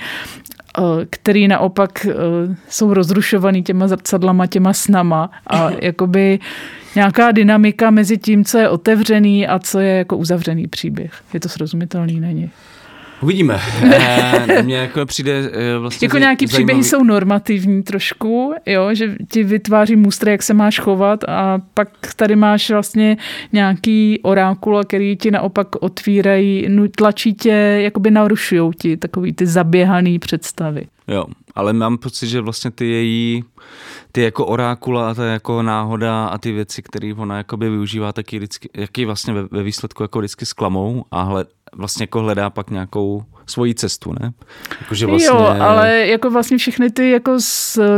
který 1.10 1.48
naopak 1.48 2.06
eh, 2.06 2.14
jsou 2.68 2.94
rozrušovaný 2.94 3.62
těma 3.62 3.88
zrcadlama, 3.88 4.46
těma 4.46 4.72
snama 4.72 5.30
a 5.46 5.70
jakoby 5.80 6.38
nějaká 6.94 7.32
dynamika 7.32 7.90
mezi 7.90 8.18
tím, 8.18 8.44
co 8.44 8.58
je 8.58 8.68
otevřený 8.68 9.46
a 9.46 9.58
co 9.58 9.80
je 9.80 9.96
jako 9.96 10.16
uzavřený 10.16 10.68
příběh. 10.68 11.12
Je 11.34 11.40
to 11.40 11.48
srozumitelný, 11.48 12.20
není? 12.20 12.50
Uvidíme. 13.22 13.60
E, 14.48 14.62
mně 14.62 14.76
jako 14.76 15.06
přijde 15.06 15.50
e, 15.52 15.78
vlastně 15.78 16.06
Jako 16.06 16.18
nějaký 16.18 16.46
zajímavý... 16.46 16.64
příběhy 16.64 16.84
jsou 16.84 17.04
normativní 17.04 17.82
trošku, 17.82 18.54
jo, 18.66 18.94
že 18.94 19.16
ti 19.30 19.44
vytváří 19.44 19.96
mustry, 19.96 20.30
jak 20.30 20.42
se 20.42 20.54
máš 20.54 20.80
chovat 20.80 21.24
a 21.28 21.58
pak 21.74 21.88
tady 22.16 22.36
máš 22.36 22.70
vlastně 22.70 23.16
nějaký 23.52 24.20
orákula, 24.22 24.84
který 24.84 25.16
ti 25.16 25.30
naopak 25.30 25.68
otvírají, 25.80 26.68
tlačí 26.96 27.34
tě, 27.34 27.50
jakoby 27.82 28.10
narušují 28.10 28.70
ti 28.80 28.96
takový 28.96 29.32
ty 29.32 29.46
zaběhaný 29.46 30.18
představy. 30.18 30.86
Jo, 31.08 31.24
ale 31.54 31.72
mám 31.72 31.98
pocit, 31.98 32.26
že 32.26 32.40
vlastně 32.40 32.70
ty 32.70 32.86
její, 32.86 33.44
ty 34.12 34.22
jako 34.22 34.46
orákula 34.46 35.10
a 35.10 35.14
ta 35.14 35.24
jako 35.24 35.62
náhoda 35.62 36.26
a 36.26 36.38
ty 36.38 36.52
věci, 36.52 36.82
které 36.82 37.14
ona 37.16 37.36
jakoby 37.36 37.70
využívá, 37.70 38.12
taky 38.12 38.38
vždycky, 38.38 38.68
jaký 38.76 39.04
vlastně 39.04 39.34
ve, 39.34 39.42
ve 39.50 39.62
výsledku 39.62 40.02
jako 40.02 40.18
vždycky 40.18 40.46
sklamou 40.46 41.04
a 41.10 41.22
hled, 41.22 41.48
vlastně 41.76 42.02
jako 42.02 42.20
hledá 42.20 42.50
pak 42.50 42.70
nějakou 42.70 43.24
svoji 43.46 43.74
cestu, 43.74 44.12
ne? 44.20 44.32
Jako, 44.80 44.94
že 44.94 45.06
vlastně... 45.06 45.28
Jo, 45.28 45.56
ale 45.60 46.06
jako 46.06 46.30
vlastně 46.30 46.58
všechny 46.58 46.90
ty 46.90 47.10
jako 47.10 47.38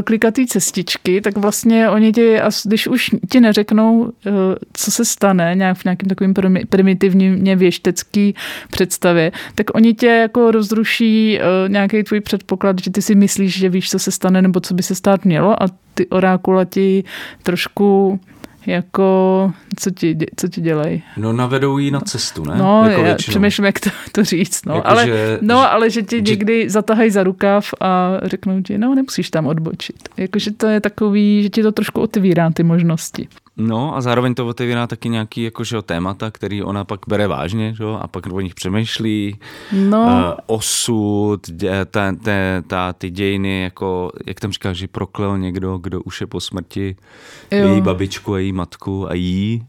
klikatý 0.05 0.47
cestičky, 0.47 1.21
tak 1.21 1.39
vlastně 1.39 1.91
oni 1.91 2.13
ti, 2.13 2.39
když 2.65 2.87
už 2.87 3.11
ti 3.31 3.41
neřeknou, 3.41 4.13
eh, 4.27 4.31
co 4.73 4.91
se 4.91 5.05
stane 5.05 5.55
nějak 5.55 5.79
v 5.79 5.85
nějakým 5.85 6.09
takovým 6.09 6.35
primitivně 6.69 7.57
věštecký 7.57 8.35
představě, 8.71 9.33
tak 9.55 9.75
oni 9.75 9.95
tě 9.95 10.07
jako 10.07 10.51
rozruší 10.51 11.39
eh, 11.41 11.69
nějaký 11.69 12.03
tvůj 12.03 12.21
předpoklad, 12.21 12.77
že 12.83 12.91
ty 12.91 13.03
si 13.03 13.15
myslíš, 13.15 13.59
že 13.59 13.69
víš, 13.69 13.91
co 13.91 13.99
se 13.99 14.11
stane 14.11 14.43
nebo 14.43 14.61
co 14.61 14.75
by 14.75 14.83
se 14.83 14.95
stát 14.95 15.25
mělo 15.25 15.63
a 15.63 15.67
ty 15.95 16.07
orákula 16.07 16.65
ti 16.65 17.05
trošku 17.43 18.21
jako, 18.67 19.53
co 19.77 19.91
ti, 19.91 20.17
co 20.37 20.49
ti 20.49 20.61
dělají? 20.61 21.03
No 21.17 21.33
navedou 21.33 21.79
jí 21.79 21.91
na 21.91 22.01
cestu, 22.01 22.45
ne? 22.45 22.55
No, 22.57 22.85
jako 22.89 23.03
já 23.03 23.15
přemýšlím, 23.15 23.65
jak 23.65 23.81
to, 23.81 23.91
to 24.13 24.25
říct. 24.25 24.67
No. 24.67 24.75
Jako, 24.75 24.89
ale, 24.89 25.07
že, 25.07 25.39
no, 25.41 25.73
ale 25.73 25.91
že 25.91 26.03
ti 26.03 26.17
že... 26.17 26.23
někdy 26.23 26.71
zatahají 26.71 27.11
za 27.11 27.23
rukav 27.23 27.75
a 27.81 28.19
řeknou 28.23 28.63
ti, 28.63 28.79
no, 28.79 28.95
nemusíš 28.95 29.31
tam 29.31 29.47
odbočit. 29.47 30.09
Jakože 30.17 30.51
to 30.51 30.67
je 30.67 30.81
takový, 30.81 31.43
že 31.43 31.49
ti 31.49 31.63
to 31.63 31.73
trošku 31.73 32.01
otvírá 32.01 32.51
ty 32.51 32.63
možnosti. 32.63 33.29
No 33.57 33.97
a 33.97 34.01
zároveň 34.01 34.35
to 34.35 34.47
otevírá 34.47 34.87
taky 34.87 35.09
nějaký 35.09 35.43
jakože, 35.43 35.83
témata, 35.83 36.31
který 36.31 36.63
ona 36.63 36.85
pak 36.85 37.01
bere 37.09 37.27
vážně 37.27 37.75
že? 37.75 37.85
a 38.01 38.09
pak 38.09 38.27
o 38.33 38.41
nich 38.41 38.55
přemýšlí. 38.55 39.39
No. 39.73 40.03
Uh, 40.03 40.39
osud, 40.47 41.51
dě, 41.51 41.85
ta, 41.85 42.13
ta, 42.25 42.33
ta, 42.67 42.93
ty 42.93 43.11
dějiny, 43.11 43.63
jako, 43.63 44.13
jak 44.27 44.41
tam 44.41 44.53
říkáš, 44.53 44.77
že 44.77 44.89
proklel 44.89 45.39
někdo, 45.39 45.79
kdo 45.79 46.03
už 46.03 46.21
je 46.21 46.27
po 46.27 46.41
smrti, 46.41 46.97
jo. 47.51 47.69
její 47.69 47.81
babičku 47.81 48.35
a 48.35 48.39
její 48.39 48.53
matku 48.53 49.11
a 49.11 49.15
jí. 49.15 49.67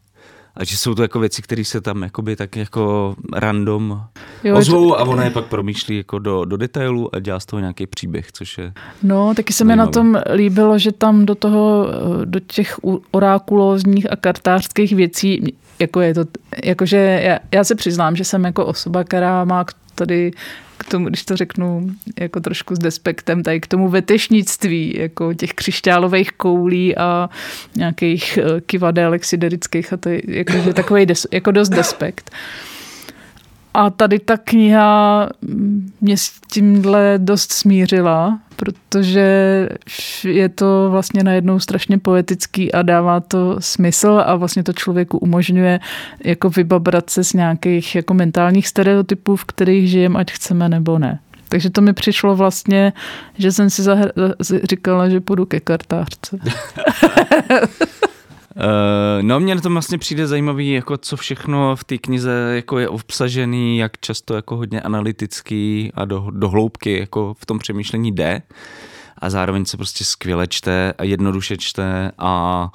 A 0.57 0.63
že 0.63 0.77
jsou 0.77 0.95
to 0.95 1.01
jako 1.01 1.19
věci, 1.19 1.41
které 1.41 1.65
se 1.65 1.81
tam 1.81 2.03
jakoby 2.03 2.35
tak 2.35 2.55
jako 2.55 3.15
random 3.33 4.01
jo, 4.43 4.57
ozvou 4.57 4.89
to... 4.89 4.99
a 4.99 5.03
ona 5.03 5.23
je 5.23 5.29
pak 5.29 5.45
promýšlí 5.45 5.97
jako 5.97 6.19
do, 6.19 6.45
do 6.45 6.57
detailu 6.57 7.15
a 7.15 7.19
dělá 7.19 7.39
z 7.39 7.45
toho 7.45 7.59
nějaký 7.59 7.87
příběh, 7.87 8.31
což 8.31 8.57
je 8.57 8.73
No, 9.03 9.33
taky 9.35 9.53
se 9.53 9.63
mi 9.63 9.75
na 9.75 9.87
tom 9.87 10.21
líbilo, 10.33 10.79
že 10.79 10.91
tam 10.91 11.25
do 11.25 11.35
toho, 11.35 11.87
do 12.25 12.39
těch 12.39 12.79
orákulózních 13.11 14.11
a 14.11 14.15
kartářských 14.15 14.95
věcí, 14.95 15.55
jako 15.79 16.01
je 16.01 16.13
to, 16.13 16.25
jakože 16.63 16.97
já, 16.97 17.39
já 17.51 17.63
se 17.63 17.75
přiznám, 17.75 18.15
že 18.15 18.23
jsem 18.23 18.43
jako 18.43 18.65
osoba, 18.65 19.03
která 19.03 19.45
má 19.45 19.65
tady 19.95 20.31
k 20.77 20.83
tomu, 20.83 21.09
když 21.09 21.25
to 21.25 21.37
řeknu 21.37 21.89
jako 22.19 22.39
trošku 22.39 22.75
s 22.75 22.79
despektem, 22.79 23.43
tady 23.43 23.61
k 23.61 23.67
tomu 23.67 23.89
vetešnictví, 23.89 24.93
jako 24.97 25.33
těch 25.33 25.53
křišťálových 25.53 26.31
koulí 26.31 26.97
a 26.97 27.29
nějakých 27.75 28.37
eh, 28.37 28.61
kivadel 28.61 29.13
siderických 29.21 29.93
a 29.93 29.97
to 29.97 30.09
je 30.09 30.21
jako, 30.27 30.73
takový 30.73 31.05
des, 31.05 31.27
jako 31.31 31.51
dost 31.51 31.69
despekt. 31.69 32.31
A 33.75 33.89
tady 33.89 34.19
ta 34.19 34.37
kniha 34.37 35.29
mě 36.01 36.17
s 36.17 36.31
tímhle 36.51 37.13
dost 37.17 37.51
smířila, 37.51 38.39
protože 38.55 39.27
je 40.23 40.49
to 40.49 40.87
vlastně 40.91 41.23
najednou 41.23 41.59
strašně 41.59 41.97
poetický 41.97 42.71
a 42.71 42.81
dává 42.81 43.19
to 43.19 43.55
smysl 43.59 44.23
a 44.25 44.35
vlastně 44.35 44.63
to 44.63 44.73
člověku 44.73 45.17
umožňuje 45.17 45.79
jako 46.23 46.49
vybabrat 46.49 47.09
se 47.09 47.23
z 47.23 47.33
nějakých 47.33 47.95
jako 47.95 48.13
mentálních 48.13 48.67
stereotypů, 48.67 49.35
v 49.35 49.45
kterých 49.45 49.89
žijem, 49.89 50.17
ať 50.17 50.31
chceme 50.31 50.69
nebo 50.69 50.99
ne. 50.99 51.19
Takže 51.49 51.69
to 51.69 51.81
mi 51.81 51.93
přišlo 51.93 52.35
vlastně, 52.35 52.93
že 53.37 53.51
jsem 53.51 53.69
si 53.69 53.81
zahr- 53.81 54.33
říkala, 54.69 55.09
že 55.09 55.21
půjdu 55.21 55.45
ke 55.45 55.59
kartářce. 55.59 56.37
Uh, 58.55 59.21
no 59.21 59.39
mně 59.39 59.55
na 59.55 59.61
tom 59.61 59.73
vlastně 59.73 59.97
přijde 59.97 60.27
zajímavý, 60.27 60.71
jako 60.71 60.97
co 60.97 61.17
všechno 61.17 61.75
v 61.75 61.83
té 61.83 61.97
knize 61.97 62.51
jako 62.55 62.79
je 62.79 62.89
obsažený, 62.89 63.77
jak 63.77 63.97
často 63.99 64.33
jako 64.33 64.55
hodně 64.55 64.81
analytický 64.81 65.91
a 65.93 66.05
do, 66.05 66.27
do 66.31 66.49
hloubky 66.49 66.99
jako 66.99 67.33
v 67.39 67.45
tom 67.45 67.59
přemýšlení 67.59 68.11
jde 68.11 68.41
a 69.17 69.29
zároveň 69.29 69.65
se 69.65 69.77
prostě 69.77 70.03
skvěle 70.03 70.47
čte 70.47 70.93
a 70.97 71.03
jednoduše 71.03 71.57
čte 71.57 72.11
a 72.17 72.71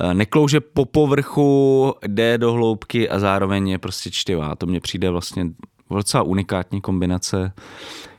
eh, 0.00 0.14
neklouže 0.14 0.60
po 0.60 0.84
povrchu, 0.84 1.94
jde 2.06 2.38
do 2.38 2.52
hloubky 2.52 3.08
a 3.08 3.18
zároveň 3.18 3.68
je 3.68 3.78
prostě 3.78 4.10
čtivá. 4.10 4.54
To 4.54 4.66
mně 4.66 4.80
přijde 4.80 5.10
vlastně 5.10 5.46
docela 5.90 6.22
unikátní 6.22 6.80
kombinace 6.80 7.52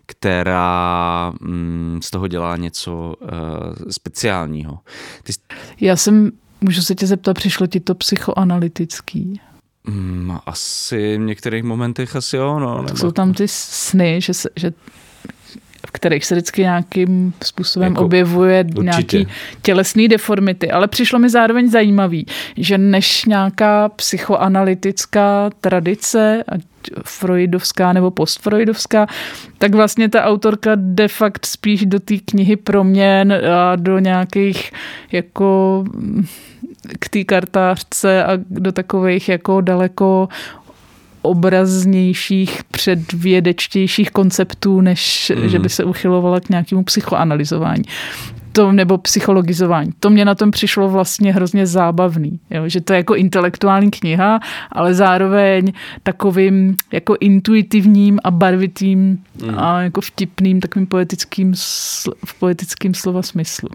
která 0.10 1.34
mm, 1.42 2.00
z 2.04 2.12
toho 2.12 2.28
dělá 2.28 2.58
něco 2.58 3.16
uh, 3.22 3.30
speciálního. 3.90 4.80
Ty... 5.24 5.34
Já 5.82 5.96
jsem, 5.96 6.32
můžu 6.62 6.82
se 6.82 6.96
tě 6.96 7.08
zeptat, 7.08 7.34
přišlo 7.34 7.68
ti 7.68 7.80
to 7.80 7.96
psychoanalytický? 7.96 9.42
Mm, 9.88 10.38
asi 10.46 11.18
v 11.18 11.22
některých 11.22 11.64
momentech 11.64 12.16
asi 12.16 12.36
jo. 12.36 12.60
No, 12.60 12.82
nebo... 12.82 12.98
Jsou 12.98 13.12
tam 13.12 13.34
ty 13.34 13.48
sny, 13.48 14.22
že, 14.22 14.34
se, 14.34 14.50
že 14.56 14.74
v 15.88 15.92
kterých 15.92 16.26
se 16.26 16.36
vždycky 16.36 16.62
nějakým 16.62 17.34
způsobem 17.44 17.92
jako, 17.92 18.06
objevuje 18.06 18.64
určitě. 18.64 19.18
nějaký 19.18 19.28
tělesný 19.62 20.08
deformity. 20.08 20.72
Ale 20.72 20.88
přišlo 20.88 21.20
mi 21.20 21.30
zároveň 21.30 21.70
zajímavý, 21.70 22.26
že 22.58 22.78
než 22.78 23.26
nějaká 23.26 23.90
psychoanalytická 23.90 25.50
tradice, 25.62 26.44
ať 26.48 26.62
freudovská 27.06 27.94
nebo 27.94 28.12
postfreudovská, 28.12 29.08
tak 29.58 29.76
vlastně 29.76 30.10
ta 30.10 30.24
autorka 30.24 30.72
de 30.76 31.08
facto 31.08 31.48
spíš 31.48 31.86
do 31.86 32.00
té 32.00 32.18
knihy 32.18 32.56
proměn 32.56 33.34
a 33.34 33.76
do 33.76 34.00
nějakých 34.00 34.72
jako 35.12 35.84
k 37.00 37.10
té 37.10 37.24
kartářce 37.24 38.24
a 38.24 38.32
do 38.50 38.72
takových 38.72 39.30
jako 39.30 39.62
daleko 39.62 40.28
obraznějších, 41.22 42.64
předvědečtějších 42.64 44.12
konceptů, 44.12 44.82
než 44.82 45.32
mm. 45.36 45.50
že 45.50 45.60
by 45.60 45.70
se 45.70 45.84
uchylovala 45.84 46.40
k 46.40 46.50
nějakému 46.50 46.84
psychoanalyzování. 46.84 47.84
To, 48.52 48.72
nebo 48.72 48.98
psychologizování. 48.98 49.92
To 50.00 50.10
mě 50.10 50.26
na 50.26 50.36
tom 50.36 50.52
přišlo 50.52 50.90
vlastně 50.90 51.34
hrozně 51.34 51.68
zábavný. 51.68 52.40
Jo? 52.50 52.70
Že 52.70 52.82
to 52.82 52.94
je 52.94 52.98
jako 52.98 53.16
intelektuální 53.16 53.92
kniha, 53.92 54.40
ale 54.72 54.94
zároveň 54.94 55.74
takovým 56.04 56.78
jako 56.92 57.16
intuitivním 57.20 58.20
a 58.24 58.32
barvitým 58.32 59.24
mm. 59.44 59.60
a 59.60 59.82
jako 59.82 60.02
vtipným 60.02 60.60
takovým 60.60 60.88
poetickým, 60.88 61.54
v 62.26 62.40
poetickým 62.40 62.94
slova 62.94 63.22
smyslu. 63.22 63.70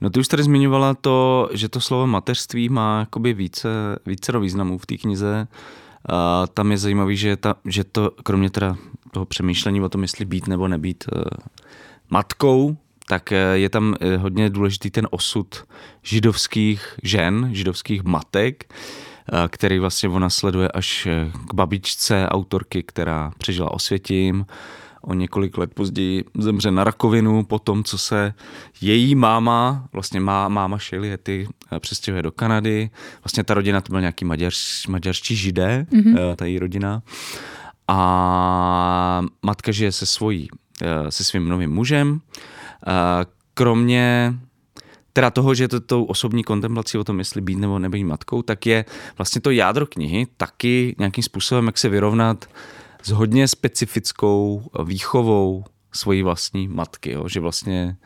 No 0.00 0.10
ty 0.10 0.20
už 0.20 0.28
tady 0.28 0.42
zmiňovala 0.42 0.94
to, 0.94 1.48
že 1.52 1.68
to 1.68 1.80
slovo 1.80 2.06
mateřství 2.06 2.68
má 2.68 3.00
jakoby 3.00 3.34
více, 3.34 3.68
více 4.06 4.38
významů 4.38 4.78
v 4.78 4.86
té 4.86 4.96
knize. 4.96 5.46
A 6.08 6.46
tam 6.46 6.70
je 6.70 6.78
zajímavý, 6.78 7.16
že, 7.16 7.36
ta, 7.36 7.54
že 7.64 7.84
to, 7.84 8.10
kromě 8.22 8.50
teda 8.50 8.76
toho 9.10 9.26
přemýšlení 9.26 9.80
o 9.80 9.88
tom, 9.88 10.02
jestli 10.02 10.24
být 10.24 10.46
nebo 10.46 10.68
nebýt 10.68 11.04
uh, 11.16 11.22
matkou, 12.10 12.76
tak 13.08 13.32
eh, 13.32 13.36
je 13.54 13.68
tam 13.68 13.94
eh, 14.00 14.16
hodně 14.16 14.50
důležitý 14.50 14.90
ten 14.90 15.08
osud 15.10 15.64
židovských 16.02 16.94
žen, 17.02 17.48
židovských 17.52 18.02
matek, 18.02 18.74
který 19.48 19.78
vlastně 19.78 20.08
ona 20.08 20.30
sleduje 20.30 20.68
až 20.68 21.08
k 21.48 21.54
babičce 21.54 22.28
autorky, 22.28 22.82
která 22.82 23.32
přežila 23.38 23.70
osvětím, 23.70 24.46
o 25.06 25.14
několik 25.14 25.58
let 25.58 25.74
později 25.74 26.24
zemře 26.38 26.70
na 26.70 26.84
rakovinu 26.84 27.44
po 27.44 27.58
tom, 27.58 27.84
co 27.84 27.98
se 27.98 28.34
její 28.80 29.14
máma, 29.14 29.88
vlastně 29.92 30.20
má, 30.20 30.48
máma 30.48 30.78
Shelley 30.78 31.18
přestěhuje 31.78 32.22
do 32.22 32.32
Kanady. 32.32 32.90
Vlastně 33.24 33.44
ta 33.44 33.54
rodina 33.54 33.80
to 33.80 33.92
byl 33.92 34.00
nějaký 34.00 34.24
maďarš, 34.24 34.86
maďarští 34.86 35.36
židé, 35.36 35.86
mm-hmm. 35.90 36.36
ta 36.36 36.44
její 36.44 36.58
rodina. 36.58 37.02
A 37.88 39.22
matka 39.42 39.72
žije 39.72 39.92
se 39.92 40.06
svojí, 40.06 40.48
eh, 40.82 41.10
se 41.10 41.24
svým 41.24 41.48
novým 41.48 41.70
mužem. 41.70 42.20
Kromě 43.54 44.34
teda 45.12 45.30
toho, 45.30 45.54
že 45.54 45.68
to 45.68 45.80
tou 45.80 46.04
osobní 46.04 46.44
kontemplací 46.44 46.98
o 46.98 47.04
tom, 47.04 47.18
jestli 47.18 47.40
být 47.40 47.58
nebo 47.58 47.78
nebýt 47.78 48.04
matkou, 48.04 48.42
tak 48.42 48.66
je 48.66 48.84
vlastně 49.18 49.40
to 49.40 49.50
jádro 49.50 49.86
knihy 49.86 50.26
taky 50.36 50.94
nějakým 50.98 51.24
způsobem, 51.24 51.66
jak 51.66 51.78
se 51.78 51.88
vyrovnat 51.88 52.48
s 53.06 53.10
hodně 53.10 53.48
specifickou 53.48 54.70
výchovou 54.84 55.64
svojí 55.92 56.22
vlastní 56.22 56.68
matky, 56.68 57.12
jo? 57.12 57.28
že 57.28 57.40
vlastně 57.40 57.96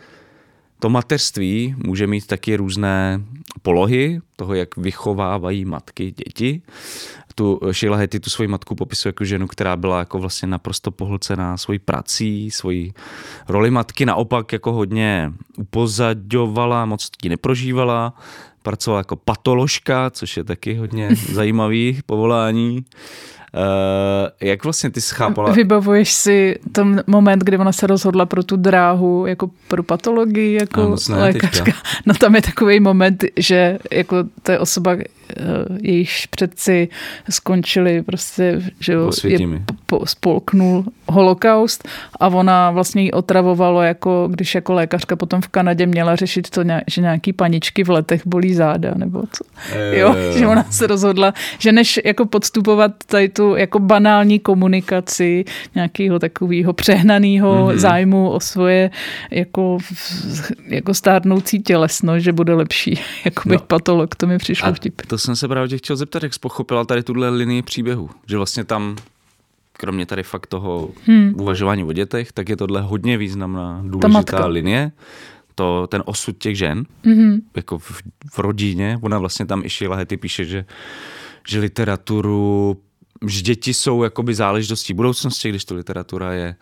to 0.78 0.90
mateřství 0.90 1.74
může 1.84 2.06
mít 2.06 2.26
taky 2.26 2.56
různé 2.56 3.20
polohy 3.62 4.20
toho, 4.36 4.54
jak 4.54 4.76
vychovávají 4.76 5.64
matky 5.64 6.10
děti. 6.12 6.62
Tu 7.34 7.60
Sheila 7.72 7.96
Hetty 7.96 8.20
tu 8.20 8.30
svoji 8.30 8.48
matku 8.48 8.74
popisuje 8.74 9.08
jako 9.08 9.24
ženu, 9.24 9.46
která 9.46 9.76
byla 9.76 9.98
jako 9.98 10.18
vlastně 10.18 10.48
naprosto 10.48 10.90
pohlcená 10.90 11.56
svojí 11.56 11.78
prací, 11.78 12.50
svojí 12.50 12.92
roli 13.48 13.70
matky 13.70 14.06
naopak 14.06 14.52
jako 14.52 14.72
hodně 14.72 15.32
upozaďovala, 15.58 16.86
moc 16.86 17.10
ti 17.22 17.28
neprožívala, 17.28 18.14
pracovala 18.62 19.00
jako 19.00 19.16
patoložka, 19.16 20.10
což 20.10 20.36
je 20.36 20.44
taky 20.44 20.74
hodně 20.74 21.08
zajímavý 21.32 22.00
povolání. 22.06 22.84
Uh, 23.54 24.48
jak 24.48 24.64
vlastně 24.64 24.90
ty 24.90 25.00
schápala? 25.00 25.52
Vybavuješ 25.52 26.12
si 26.12 26.58
ten 26.72 27.04
moment, 27.06 27.44
kdy 27.44 27.58
ona 27.58 27.72
se 27.72 27.86
rozhodla 27.86 28.26
pro 28.26 28.42
tu 28.42 28.56
dráhu 28.56 29.26
jako 29.26 29.50
pro 29.68 29.82
patologii 29.82 30.52
jako 30.52 30.80
no, 31.10 31.16
lékařka. 31.20 31.64
Teďka. 31.64 31.80
No 32.06 32.14
tam 32.14 32.34
je 32.34 32.42
takový 32.42 32.80
moment, 32.80 33.24
že 33.36 33.78
jako 33.90 34.16
to 34.42 34.52
je 34.52 34.58
osoba, 34.58 34.96
Eh, 34.96 35.19
jejichž 35.82 36.26
předci 36.26 36.88
skončili 37.30 38.02
prostě, 38.02 38.62
že 38.80 38.92
jo, 38.92 39.10
je, 39.24 39.38
po, 39.86 40.06
spolknul 40.06 40.84
holokaust 41.08 41.88
a 42.20 42.28
ona 42.28 42.70
vlastně 42.70 43.02
ji 43.02 43.10
otravovalo, 43.10 43.82
jako 43.82 44.28
když 44.30 44.54
jako 44.54 44.72
lékařka 44.72 45.16
potom 45.16 45.40
v 45.40 45.48
Kanadě 45.48 45.86
měla 45.86 46.16
řešit 46.16 46.50
to, 46.50 46.64
že 46.86 47.00
nějaký 47.00 47.32
paničky 47.32 47.84
v 47.84 47.90
letech 47.90 48.22
bolí 48.26 48.54
záda, 48.54 48.94
nebo 48.96 49.22
co. 49.32 49.44
Je, 49.76 49.98
jo, 49.98 50.14
je, 50.14 50.38
že 50.38 50.46
ona 50.46 50.64
se 50.70 50.86
rozhodla, 50.86 51.34
že 51.58 51.72
než 51.72 52.00
jako 52.04 52.26
podstupovat 52.26 52.92
tady 53.06 53.28
tu 53.28 53.56
jako 53.56 53.78
banální 53.78 54.38
komunikaci 54.38 55.44
nějakého 55.74 56.18
takového 56.18 56.72
přehnaného 56.72 57.52
mm-hmm. 57.52 57.76
zájmu 57.76 58.30
o 58.30 58.40
svoje 58.40 58.90
jako, 59.30 59.78
jako 60.66 60.94
stárnoucí 60.94 61.62
tělesno, 61.62 62.18
že 62.18 62.32
bude 62.32 62.54
lepší 62.54 63.00
jako 63.24 63.48
být 63.48 63.60
no. 63.60 63.66
patolog, 63.66 64.14
to 64.14 64.26
mi 64.26 64.38
přišlo 64.38 64.74
vtip. 64.74 65.02
To 65.06 65.18
jsem 65.20 65.36
se 65.36 65.48
právě 65.48 65.78
chtěl 65.78 65.96
zeptat, 65.96 66.22
jak 66.22 66.34
jsi 66.34 66.40
pochopila 66.40 66.84
tady 66.84 67.02
tuhle 67.02 67.28
linii 67.28 67.62
příběhu, 67.62 68.10
že 68.26 68.36
vlastně 68.36 68.64
tam 68.64 68.96
kromě 69.72 70.06
tady 70.06 70.22
fakt 70.22 70.46
toho 70.46 70.90
hmm. 71.04 71.34
uvažování 71.40 71.84
o 71.84 71.92
dětech, 71.92 72.32
tak 72.32 72.48
je 72.48 72.56
tohle 72.56 72.82
hodně 72.82 73.18
významná, 73.18 73.82
důležitá 73.86 74.46
linie. 74.46 74.92
To, 75.54 75.86
ten 75.86 76.02
osud 76.06 76.38
těch 76.38 76.56
žen, 76.56 76.86
mm-hmm. 77.04 77.40
jako 77.56 77.78
v, 77.78 78.02
v 78.32 78.38
rodině, 78.38 78.98
ona 79.02 79.18
vlastně 79.18 79.46
tam 79.46 79.64
i 79.64 79.70
Sheila 79.70 79.96
Hetty 79.96 80.16
píše, 80.16 80.44
že, 80.44 80.64
že 81.48 81.60
literaturu, 81.60 82.76
že 83.26 83.42
děti 83.42 83.74
jsou 83.74 84.02
jakoby 84.02 84.34
záležitostí 84.34 84.94
budoucnosti, 84.94 85.48
když 85.48 85.64
to 85.64 85.74
literatura 85.74 86.32
je 86.32 86.56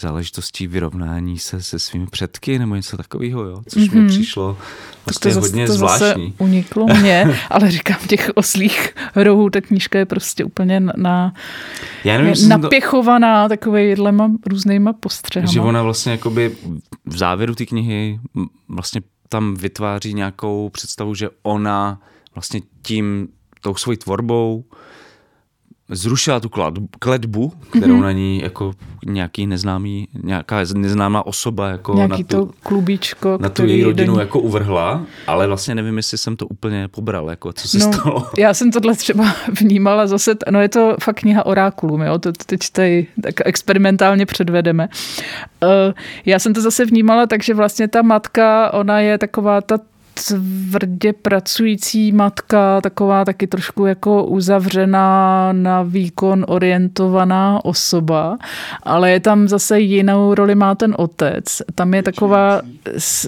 záležitostí 0.00 0.66
vyrovnání 0.66 1.38
se 1.38 1.62
se 1.62 1.78
svými 1.78 2.06
předky 2.06 2.58
nebo 2.58 2.74
něco 2.74 2.96
takového, 2.96 3.42
jo? 3.42 3.62
což 3.68 3.82
mm-hmm. 3.82 3.94
mi 3.94 4.00
mhm. 4.00 4.08
přišlo 4.08 4.58
vlastně 5.06 5.34
to 5.34 5.40
hodně 5.40 5.66
to 5.66 5.72
zvláštní. 5.72 6.06
Zase 6.06 6.34
uniklo 6.38 6.86
mě, 6.86 7.38
ale 7.50 7.70
říkám, 7.70 7.98
těch 8.08 8.30
oslých 8.34 8.94
rohů, 9.16 9.50
ta 9.50 9.60
knížka 9.60 9.98
je 9.98 10.06
prostě 10.06 10.44
úplně 10.44 10.80
na, 10.80 11.34
Já 12.04 12.18
nevím, 12.18 12.48
napěchovaná 12.48 13.44
to... 13.44 13.48
takovýhlema 13.48 14.30
různýma 14.46 14.92
postřehama. 14.92 15.52
Že 15.52 15.60
ona 15.60 15.82
vlastně 15.82 16.12
jakoby 16.12 16.56
v 17.06 17.16
závěru 17.16 17.54
té 17.54 17.66
knihy 17.66 18.20
vlastně 18.68 19.00
tam 19.28 19.54
vytváří 19.54 20.14
nějakou 20.14 20.68
představu, 20.68 21.14
že 21.14 21.28
ona 21.42 22.00
vlastně 22.34 22.60
tím, 22.82 23.28
tou 23.60 23.74
svojí 23.74 23.98
tvorbou 23.98 24.64
zrušila 25.90 26.40
tu 26.40 26.50
kletbu, 26.98 27.52
kterou 27.70 27.94
mm-hmm. 27.94 28.02
na 28.02 28.12
ní 28.12 28.40
jako 28.42 28.72
nějaký 29.06 29.46
neznámý, 29.46 30.08
nějaká 30.22 30.56
neznámá 30.74 31.26
osoba 31.26 31.68
jako 31.68 31.94
nějaký 31.94 32.12
na 32.12 32.28
tu, 32.28 32.46
to 32.46 32.52
klubíčko, 32.62 33.38
na 33.40 33.48
tu 33.48 33.66
její 33.66 33.84
rodinu 33.84 34.12
ní... 34.12 34.20
jako 34.20 34.40
uvrhla, 34.40 35.02
ale 35.26 35.46
vlastně 35.46 35.74
nevím, 35.74 35.96
jestli 35.96 36.18
jsem 36.18 36.36
to 36.36 36.46
úplně 36.46 36.88
pobral, 36.88 37.30
jako 37.30 37.52
co 37.52 37.68
se 37.68 37.78
no, 37.78 37.92
stalo. 37.92 38.26
Já 38.38 38.54
jsem 38.54 38.70
tohle 38.70 38.96
třeba 38.96 39.34
vnímala 39.60 40.06
zase, 40.06 40.34
no 40.50 40.60
je 40.60 40.68
to 40.68 40.96
fakt 41.02 41.20
kniha 41.20 41.46
orákulům, 41.46 42.02
jo, 42.02 42.18
to 42.18 42.32
teď 42.32 42.60
tady 42.72 43.06
tak 43.22 43.34
experimentálně 43.44 44.26
předvedeme. 44.26 44.88
Uh, 45.62 45.70
já 46.26 46.38
jsem 46.38 46.54
to 46.54 46.60
zase 46.60 46.84
vnímala 46.84 47.26
tak, 47.26 47.42
že 47.42 47.54
vlastně 47.54 47.88
ta 47.88 48.02
matka, 48.02 48.72
ona 48.72 49.00
je 49.00 49.18
taková 49.18 49.60
ta 49.60 49.78
tvrdě 50.28 51.12
pracující 51.12 52.12
matka, 52.12 52.80
taková 52.80 53.24
taky 53.24 53.46
trošku 53.46 53.86
jako 53.86 54.24
uzavřená 54.24 55.52
na 55.52 55.82
výkon 55.82 56.44
orientovaná 56.48 57.64
osoba, 57.64 58.38
ale 58.82 59.10
je 59.10 59.20
tam 59.20 59.48
zase 59.48 59.80
jinou 59.80 60.34
roli 60.34 60.54
má 60.54 60.74
ten 60.74 60.94
otec. 60.98 61.62
Tam 61.74 61.94
je 61.94 62.02
taková 62.02 62.62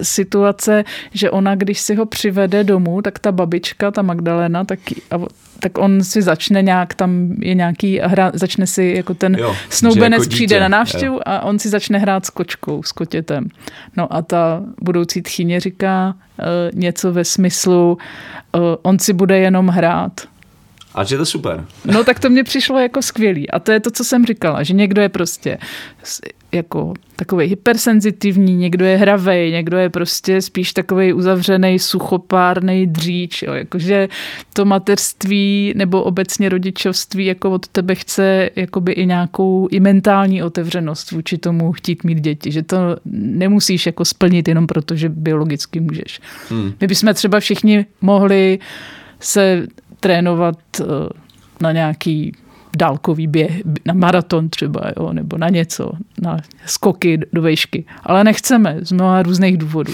situace, 0.03 0.85
že 1.13 1.31
ona, 1.31 1.55
když 1.55 1.81
si 1.81 1.95
ho 1.95 2.07
přivede 2.07 2.65
domů, 2.65 3.03
tak 3.03 3.19
ta 3.19 3.33
babička, 3.33 3.91
ta 3.91 4.03
Magdalena, 4.03 4.65
tak 4.65 4.79
tak 5.63 5.79
on 5.79 6.05
si 6.05 6.23
začne 6.23 6.63
nějak, 6.63 6.95
tam 6.95 7.37
je 7.39 7.55
nějaký, 7.55 7.99
hra, 7.99 8.31
začne 8.35 8.67
si 8.67 8.93
jako 8.97 9.15
ten 9.15 9.35
jo, 9.39 9.57
snoubenec 9.71 10.23
jako 10.23 10.31
přijde 10.31 10.61
na 10.61 10.69
návštěvu 10.69 11.15
jo. 11.15 11.21
a 11.27 11.41
on 11.41 11.59
si 11.59 11.69
začne 11.69 11.99
hrát 11.99 12.27
s 12.27 12.31
kočkou, 12.31 12.83
s 12.83 12.93
kotětem. 12.93 13.49
No 13.97 14.15
a 14.15 14.23
ta 14.23 14.63
budoucí 14.81 15.23
tchyně 15.23 15.61
říká 15.61 16.15
uh, 16.15 16.45
něco 16.79 17.13
ve 17.13 17.25
smyslu, 17.25 17.99
uh, 18.55 18.63
on 18.83 18.99
si 18.99 19.13
bude 19.13 19.39
jenom 19.39 19.69
hrát. 19.69 20.21
A 20.95 21.05
že 21.05 21.17
to 21.17 21.27
super. 21.27 21.65
No 21.85 22.05
tak 22.05 22.21
to 22.21 22.31
mě 22.31 22.45
přišlo 22.45 22.79
jako 22.79 23.03
skvělý. 23.03 23.51
A 23.51 23.59
to 23.59 23.73
je 23.73 23.81
to, 23.81 23.91
co 23.91 24.05
jsem 24.05 24.27
říkala, 24.27 24.63
že 24.63 24.75
někdo 24.75 25.03
je 25.03 25.09
prostě 25.09 25.59
jako 26.53 26.95
takový 27.17 27.47
hypersenzitivní, 27.47 28.57
někdo 28.57 28.85
je 28.85 28.97
hravej, 28.97 29.51
někdo 29.51 29.77
je 29.77 29.91
prostě 29.91 30.43
spíš 30.43 30.73
takový 30.73 31.13
uzavřený, 31.13 31.79
suchopárný 31.79 32.87
dříč. 32.87 33.43
Jo. 33.43 33.53
Jakože 33.53 34.09
to 34.53 34.65
mateřství 34.65 35.73
nebo 35.77 36.03
obecně 36.03 36.49
rodičovství 36.49 37.27
jako 37.27 37.51
od 37.51 37.69
tebe 37.69 37.95
chce 37.95 38.51
jakoby 38.57 38.93
i 38.93 39.07
nějakou 39.07 39.69
i 39.71 39.81
mentální 39.81 40.43
otevřenost 40.43 41.11
vůči 41.11 41.39
tomu 41.39 41.73
chtít 41.73 42.05
mít 42.05 42.21
děti. 42.21 42.53
Že 42.53 42.63
to 42.63 42.77
nemusíš 43.05 43.87
jako 43.87 44.05
splnit 44.05 44.49
jenom 44.49 44.67
proto, 44.67 44.97
že 44.97 45.09
biologicky 45.09 45.81
můžeš. 45.81 46.21
Hmm. 46.49 46.73
My 46.81 46.87
bychom 46.87 47.15
třeba 47.15 47.41
všichni 47.41 47.87
mohli 48.01 48.59
se 49.21 49.67
trénovat 50.01 50.59
eh, 50.81 50.85
na 51.61 51.73
nějaký 51.73 52.33
dálkový 52.77 53.27
běh, 53.27 53.63
na 53.87 53.95
maraton 53.95 54.49
třeba, 54.49 54.81
jo, 54.97 55.13
nebo 55.13 55.39
na 55.39 55.49
něco, 55.49 55.93
na 56.23 56.37
skoky 56.67 57.21
do 57.33 57.43
vejšky. 57.43 57.85
Ale 58.03 58.25
nechceme 58.25 58.77
z 58.83 58.93
mnoha 58.93 59.23
různých 59.23 59.57
důvodů. 59.59 59.93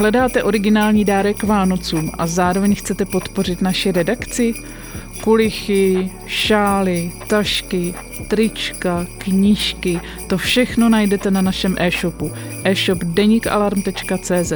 Hledáte 0.00 0.42
originální 0.42 1.04
dárek 1.04 1.44
Vánocům 1.44 2.10
a 2.18 2.26
zároveň 2.26 2.74
chcete 2.74 3.04
podpořit 3.04 3.62
naši 3.62 3.92
redakci? 3.92 4.54
Kulichy, 5.20 6.12
šály, 6.26 7.12
tašky, 7.26 7.94
trička, 8.28 9.06
knížky, 9.18 10.00
to 10.28 10.38
všechno 10.38 10.88
najdete 10.88 11.30
na 11.30 11.42
našem 11.42 11.76
e-shopu 11.78 12.32
e-shop 12.64 12.98
denikalarm.cz. 12.98 14.52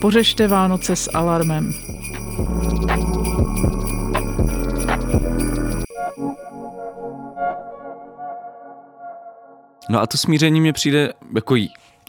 Pořešte 0.00 0.48
Vánoce 0.48 0.96
s 0.96 1.10
alarmem. 1.14 1.74
No 9.90 10.00
a 10.00 10.06
to 10.06 10.18
smíření 10.18 10.60
mě 10.60 10.72
přijde 10.72 11.12
jako 11.34 11.54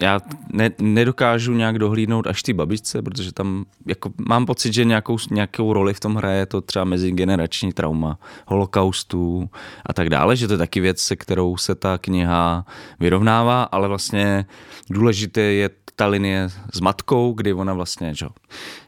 já 0.02 0.20
ne, 0.54 0.70
nedokážu 0.82 1.54
nějak 1.54 1.80
dohlídnout 1.80 2.28
až 2.28 2.44
ty 2.44 2.54
babičce, 2.54 3.02
protože 3.02 3.32
tam 3.32 3.66
jako 3.86 4.12
mám 4.28 4.46
pocit, 4.46 4.74
že 4.74 4.86
nějakou, 4.86 5.18
nějakou 5.32 5.74
roli 5.74 5.94
v 5.94 6.00
tom 6.00 6.16
hraje 6.16 6.46
to 6.46 6.62
třeba 6.62 6.86
mezigenerační 6.86 7.74
trauma, 7.74 8.20
holokaustu 8.48 9.50
a 9.86 9.94
tak 9.94 10.10
dále, 10.10 10.36
že 10.36 10.48
to 10.48 10.54
je 10.54 10.58
taky 10.58 10.80
věc, 10.80 11.00
se 11.00 11.16
kterou 11.16 11.58
se 11.58 11.76
ta 11.76 11.98
kniha 11.98 12.66
vyrovnává, 13.00 13.64
ale 13.64 13.88
vlastně 13.88 14.46
důležité 14.90 15.42
je 15.42 15.70
ta 15.96 16.08
linie 16.08 16.50
s 16.74 16.80
matkou, 16.80 17.34
kdy 17.34 17.54
ona 17.54 17.74
vlastně 17.74 18.16
že, 18.16 18.26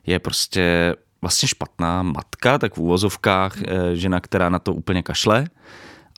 je 0.05 0.19
prostě 0.19 0.95
vlastně 1.21 1.47
špatná 1.47 2.03
matka, 2.03 2.57
tak 2.57 2.73
v 2.73 2.77
úvozovkách 2.77 3.57
eh, 3.61 3.95
žena, 3.95 4.19
která 4.19 4.49
na 4.49 4.59
to 4.59 4.73
úplně 4.73 5.03
kašle, 5.03 5.47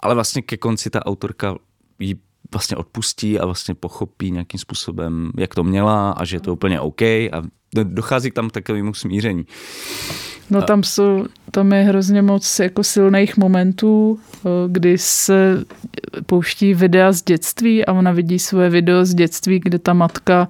ale 0.01 0.15
vlastně 0.15 0.41
ke 0.41 0.57
konci 0.57 0.89
ta 0.89 1.05
autorka 1.05 1.55
jí 1.99 2.15
vlastně 2.51 2.77
odpustí 2.77 3.39
a 3.39 3.45
vlastně 3.45 3.75
pochopí 3.75 4.31
nějakým 4.31 4.59
způsobem, 4.59 5.31
jak 5.37 5.55
to 5.55 5.63
měla 5.63 6.11
a 6.11 6.25
že 6.25 6.35
je 6.35 6.39
to 6.39 6.53
úplně 6.53 6.79
OK 6.79 7.01
a 7.01 7.43
dochází 7.83 8.31
k 8.31 8.33
tam 8.33 8.49
takovému 8.49 8.93
smíření. 8.93 9.45
No 10.49 10.61
tam 10.61 10.83
jsou, 10.83 11.25
tam 11.51 11.73
je 11.73 11.83
hrozně 11.83 12.21
moc 12.21 12.59
jako 12.59 12.83
silných 12.83 13.37
momentů, 13.37 14.19
eh, 14.33 14.49
kdy 14.67 14.97
se 14.97 15.63
pouští 16.25 16.73
videa 16.73 17.11
z 17.11 17.23
dětství 17.23 17.85
a 17.85 17.93
ona 17.93 18.11
vidí 18.11 18.39
svoje 18.39 18.69
video 18.69 19.05
z 19.05 19.13
dětství, 19.13 19.59
kde 19.59 19.79
ta 19.79 19.93
matka 19.93 20.49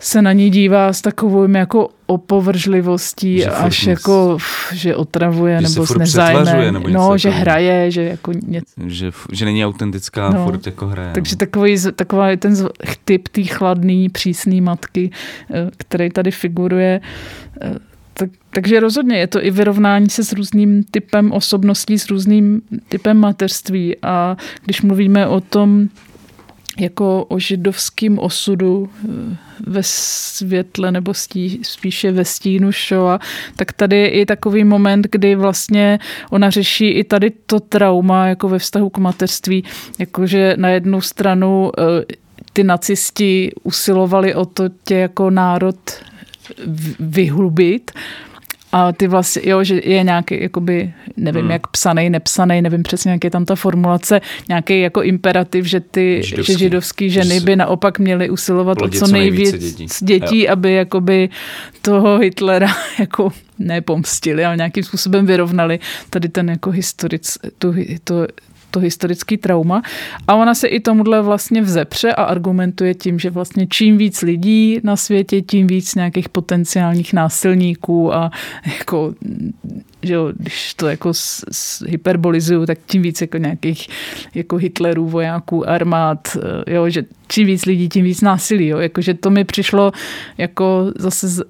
se 0.00 0.22
na 0.22 0.32
ní 0.32 0.50
dívá 0.50 0.92
s 0.92 1.00
takovou 1.00 1.50
jako 1.50 1.88
opovržlivostí, 2.06 3.38
že 3.38 3.50
až 3.50 3.80
musí... 3.80 3.90
jako, 3.90 4.38
že 4.72 4.96
otravuje 4.96 5.60
že 5.60 5.68
nebo 5.68 5.86
s 5.86 5.98
nezájmem. 5.98 6.82
No, 6.88 7.18
že 7.18 7.30
hraje, 7.30 7.90
že 7.90 8.02
jako 8.02 8.32
něco. 8.32 8.74
Že, 8.86 9.10
že 9.32 9.44
není 9.44 9.66
autentická, 9.66 10.30
no, 10.30 10.44
furt 10.44 10.66
jako 10.66 10.86
hraje. 10.86 11.10
Takže 11.12 11.34
no. 11.34 11.38
takový, 11.38 11.76
taková 11.96 12.30
je 12.30 12.36
ten 12.36 12.68
typ 13.04 13.28
té 13.28 13.42
chladný, 13.42 14.08
přísný 14.08 14.60
matky, 14.60 15.10
eh, 15.50 15.70
který 15.76 16.10
tady 16.10 16.30
figuruje. 16.30 17.00
Eh, 17.60 17.74
tak, 18.18 18.30
takže 18.50 18.80
rozhodně 18.80 19.18
je 19.18 19.26
to 19.26 19.44
i 19.44 19.50
vyrovnání 19.50 20.08
se 20.08 20.24
s 20.24 20.32
různým 20.32 20.84
typem 20.90 21.32
osobností, 21.32 21.98
s 21.98 22.10
různým 22.10 22.62
typem 22.88 23.16
mateřství. 23.16 23.96
A 24.02 24.36
když 24.64 24.82
mluvíme 24.82 25.26
o 25.26 25.40
tom, 25.40 25.88
jako 26.78 27.24
o 27.24 27.38
židovském 27.38 28.18
osudu 28.18 28.90
eh, 29.04 29.36
ve 29.66 29.82
světle 29.82 30.92
nebo 30.92 31.14
stí, 31.14 31.60
spíše 31.62 32.12
ve 32.12 32.24
stínu 32.24 32.72
Shoa, 32.72 33.18
tak 33.56 33.72
tady 33.72 33.96
je 33.96 34.08
i 34.08 34.26
takový 34.26 34.64
moment, 34.64 35.06
kdy 35.10 35.34
vlastně 35.34 35.98
ona 36.30 36.50
řeší 36.50 36.88
i 36.88 37.04
tady 37.04 37.30
to 37.30 37.60
trauma 37.60 38.26
jako 38.26 38.48
ve 38.48 38.58
vztahu 38.58 38.90
k 38.90 38.98
mateřství, 38.98 39.64
jakože 39.98 40.54
na 40.56 40.68
jednu 40.68 41.00
stranu 41.00 41.72
eh, 41.78 41.82
ty 42.52 42.64
nacisti 42.64 43.52
usilovali 43.62 44.34
o 44.34 44.46
to 44.46 44.64
tě 44.84 44.94
jako 44.94 45.30
národ 45.30 45.76
vyhlubit 47.00 47.90
a 48.72 48.92
ty 48.92 49.08
vlastně, 49.08 49.42
jo, 49.44 49.64
že 49.64 49.80
je 49.84 50.02
nějaký, 50.02 50.42
jakoby, 50.42 50.92
nevím, 51.16 51.42
hmm. 51.42 51.50
jak 51.50 51.66
psaný, 51.66 52.10
nepsaný, 52.10 52.62
nevím 52.62 52.82
přesně, 52.82 53.10
jak 53.10 53.24
je 53.24 53.30
tam 53.30 53.44
ta 53.44 53.54
formulace, 53.54 54.20
nějaký 54.48 54.80
jako 54.80 55.02
imperativ, 55.02 55.64
že 55.64 55.80
ty 55.80 56.22
židovský, 56.24 56.52
že 56.52 56.58
židovský 56.58 57.10
ženy 57.10 57.40
by 57.40 57.56
naopak 57.56 57.98
měly 57.98 58.30
usilovat 58.30 58.82
o 58.82 58.88
co 58.88 59.06
nejvíc 59.06 59.52
dětí, 59.52 59.86
dětí 60.00 60.44
jo. 60.44 60.52
aby 60.52 60.72
jakoby 60.72 61.28
toho 61.82 62.18
Hitlera 62.18 62.68
jako 62.98 63.32
nepomstili, 63.58 64.44
ale 64.44 64.56
nějakým 64.56 64.84
způsobem 64.84 65.26
vyrovnali 65.26 65.78
tady 66.10 66.28
ten 66.28 66.50
jako 66.50 66.70
historic, 66.70 67.38
tu, 67.58 67.74
to, 68.04 68.26
to 68.70 68.80
historický 68.80 69.36
trauma. 69.36 69.82
A 70.28 70.34
ona 70.34 70.54
se 70.54 70.68
i 70.68 70.80
tomuhle 70.80 71.22
vlastně 71.22 71.62
vzepře 71.62 72.12
a 72.12 72.24
argumentuje 72.24 72.94
tím, 72.94 73.18
že 73.18 73.30
vlastně 73.30 73.66
čím 73.66 73.98
víc 73.98 74.22
lidí 74.22 74.80
na 74.82 74.96
světě, 74.96 75.42
tím 75.42 75.66
víc 75.66 75.94
nějakých 75.94 76.28
potenciálních 76.28 77.12
násilníků 77.12 78.14
a 78.14 78.30
jako 78.78 79.14
že 80.02 80.14
jo, 80.14 80.32
když 80.36 80.74
to 80.74 80.88
jako 80.88 81.14
s, 81.14 81.44
s 81.52 81.84
hyperbolizuju, 81.86 82.66
tak 82.66 82.78
tím 82.86 83.02
víc 83.02 83.20
jako 83.20 83.38
nějakých 83.38 83.88
jako 84.34 84.56
Hitlerů, 84.56 85.08
vojáků, 85.08 85.68
armád, 85.68 86.36
eh, 86.66 86.74
jo, 86.74 86.88
že 86.88 87.04
čím 87.28 87.46
víc 87.46 87.64
lidí, 87.64 87.88
tím 87.88 88.04
víc 88.04 88.20
násilí, 88.20 88.66
jo, 88.66 88.78
jakože 88.78 89.14
to 89.14 89.30
mi 89.30 89.44
přišlo 89.44 89.92
jako 90.38 90.92
zase 90.98 91.44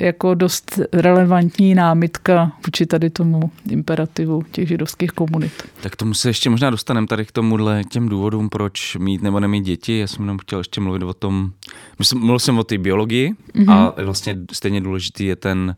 jako 0.00 0.34
dost 0.34 0.80
relevantní 0.92 1.74
námitka 1.74 2.52
vůči 2.66 2.86
tady 2.86 3.10
tomu 3.10 3.50
imperativu 3.70 4.42
těch 4.50 4.68
židovských 4.68 5.10
komunit. 5.10 5.52
Tak 5.80 5.96
tomu 5.96 6.14
se 6.14 6.28
ještě 6.28 6.50
možná 6.50 6.70
dostaneme 6.70 7.06
tady 7.06 7.24
k 7.26 7.32
tomuhle 7.32 7.84
těm 7.84 8.08
důvodům, 8.08 8.48
proč 8.48 8.96
mít 8.96 9.22
nebo 9.22 9.40
nemít 9.40 9.64
děti. 9.64 9.98
Já 9.98 10.06
jsem 10.06 10.22
jenom 10.22 10.38
chtěl 10.38 10.58
ještě 10.58 10.80
mluvit 10.80 11.02
o 11.02 11.14
tom, 11.14 11.50
myslím, 11.98 12.20
mluvil 12.20 12.38
jsem 12.38 12.58
o 12.58 12.64
té 12.64 12.78
biologii 12.78 13.34
mm-hmm. 13.54 13.72
a 13.72 13.94
vlastně 14.04 14.36
stejně 14.52 14.80
důležitý 14.80 15.24
je 15.24 15.36
ten, 15.36 15.76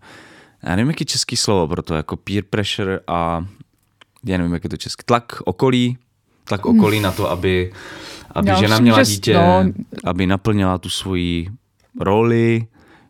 já 0.62 0.76
nevím, 0.76 0.88
jaký 0.88 1.04
český 1.04 1.36
slovo 1.36 1.68
pro 1.68 1.82
to, 1.82 1.94
jako 1.94 2.16
peer 2.16 2.44
pressure 2.50 3.00
a 3.06 3.46
já 4.24 4.38
nevím, 4.38 4.52
jak 4.52 4.64
je 4.64 4.70
to 4.70 4.76
český, 4.76 5.02
tlak 5.06 5.38
okolí, 5.44 5.98
tlak 6.44 6.66
okolí 6.66 7.00
na 7.00 7.12
to, 7.12 7.30
aby, 7.30 7.72
aby 8.30 8.50
žena 8.58 8.78
měla 8.78 9.02
dítě, 9.02 9.34
no... 9.34 9.64
aby 10.04 10.26
naplnila 10.26 10.78
tu 10.78 10.90
svoji 10.90 11.48
roli, 12.00 12.66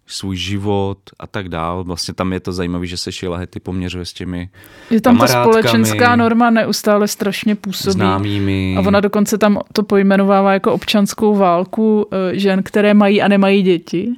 svůj 0.09 0.37
život 0.37 0.99
a 1.19 1.27
tak 1.27 1.49
dál. 1.49 1.85
Vlastně 1.85 2.15
tam 2.15 2.33
je 2.33 2.41
to 2.41 2.53
zajímavé, 2.53 2.87
že 2.87 2.97
se 2.97 3.13
Sheila 3.13 3.39
Hetty 3.39 3.61
poměřuje 3.61 4.05
s 4.05 4.13
těmi 4.13 4.49
Je 4.91 5.01
tam 5.01 5.19
ta 5.19 5.27
společenská 5.27 6.17
norma 6.17 6.51
neustále 6.51 7.09
strašně 7.09 7.55
působí. 7.55 7.93
Známými. 7.93 8.77
A 8.79 8.81
ona 8.81 9.01
dokonce 9.01 9.39
tam 9.39 9.61
to 9.73 9.83
pojmenovává 9.83 10.53
jako 10.53 10.73
občanskou 10.73 11.37
válku 11.37 12.07
eh, 12.13 12.39
žen, 12.39 12.63
které 12.63 12.95
mají 12.95 13.23
a 13.23 13.29
nemají 13.29 13.63
děti. 13.63 14.09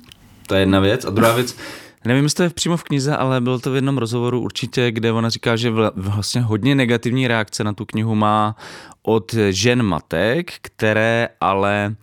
To 0.46 0.54
je 0.54 0.60
jedna 0.60 0.80
věc. 0.80 1.04
A 1.04 1.10
druhá 1.10 1.32
věc, 1.32 1.56
Nevím, 2.04 2.24
jestli 2.24 2.36
to 2.36 2.42
je 2.42 2.50
přímo 2.50 2.76
v 2.76 2.82
knize, 2.82 3.16
ale 3.16 3.40
bylo 3.40 3.58
to 3.58 3.70
v 3.70 3.74
jednom 3.74 3.98
rozhovoru 3.98 4.40
určitě, 4.40 4.90
kde 4.90 5.12
ona 5.12 5.28
říká, 5.28 5.56
že 5.56 5.72
vlastně 5.96 6.40
hodně 6.40 6.74
negativní 6.74 7.28
reakce 7.28 7.64
na 7.64 7.72
tu 7.72 7.84
knihu 7.84 8.14
má 8.14 8.56
od 9.02 9.34
žen 9.50 9.82
matek, 9.82 10.52
které 10.62 11.28
ale 11.40 11.94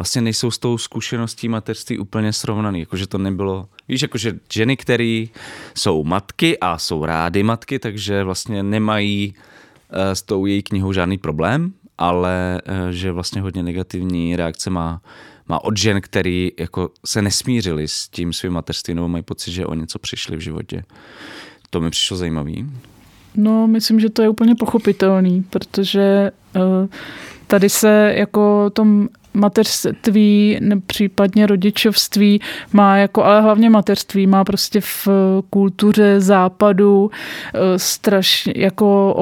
vlastně 0.00 0.22
nejsou 0.22 0.50
s 0.50 0.58
tou 0.58 0.78
zkušeností 0.78 1.48
mateřství 1.48 1.98
úplně 1.98 2.32
srovnaný. 2.32 2.80
Jakože 2.80 3.06
to 3.06 3.18
nebylo, 3.18 3.68
víš, 3.88 4.02
jakože 4.02 4.32
ženy, 4.52 4.76
které 4.76 5.24
jsou 5.74 6.04
matky 6.04 6.58
a 6.58 6.78
jsou 6.78 7.04
rády 7.04 7.42
matky, 7.42 7.78
takže 7.78 8.24
vlastně 8.24 8.62
nemají 8.62 9.34
uh, 9.34 9.98
s 10.12 10.22
tou 10.22 10.46
její 10.46 10.62
knihou 10.62 10.92
žádný 10.92 11.18
problém, 11.18 11.72
ale 11.98 12.62
uh, 12.68 12.90
že 12.90 13.12
vlastně 13.12 13.40
hodně 13.40 13.62
negativní 13.62 14.36
reakce 14.36 14.70
má, 14.70 15.02
má 15.48 15.64
od 15.64 15.76
žen, 15.76 16.00
který 16.00 16.52
jako 16.58 16.90
se 17.06 17.22
nesmířili 17.22 17.88
s 17.88 18.08
tím 18.08 18.32
svým 18.32 18.52
mateřstvím 18.52 18.96
nebo 18.96 19.08
mají 19.08 19.22
pocit, 19.22 19.52
že 19.52 19.66
o 19.66 19.74
něco 19.74 19.98
přišli 19.98 20.36
v 20.36 20.40
životě. 20.40 20.84
To 21.70 21.80
mi 21.80 21.90
přišlo 21.90 22.16
zajímavý. 22.16 22.70
No, 23.34 23.66
myslím, 23.66 24.00
že 24.00 24.10
to 24.10 24.22
je 24.22 24.28
úplně 24.28 24.54
pochopitelný, 24.54 25.42
protože 25.42 26.30
uh, 26.56 26.62
tady 27.46 27.68
se 27.68 28.14
jako 28.16 28.70
tom 28.70 29.08
mateřství, 29.34 30.60
případně 30.86 31.46
rodičovství 31.46 32.40
má 32.72 32.96
jako, 32.96 33.24
ale 33.24 33.40
hlavně 33.40 33.70
mateřství 33.70 34.26
má 34.26 34.44
prostě 34.44 34.80
v 34.80 35.08
kultuře 35.50 36.20
západu 36.20 37.10
eh, 37.54 37.78
strašně 37.78 38.52
jako 38.56 39.14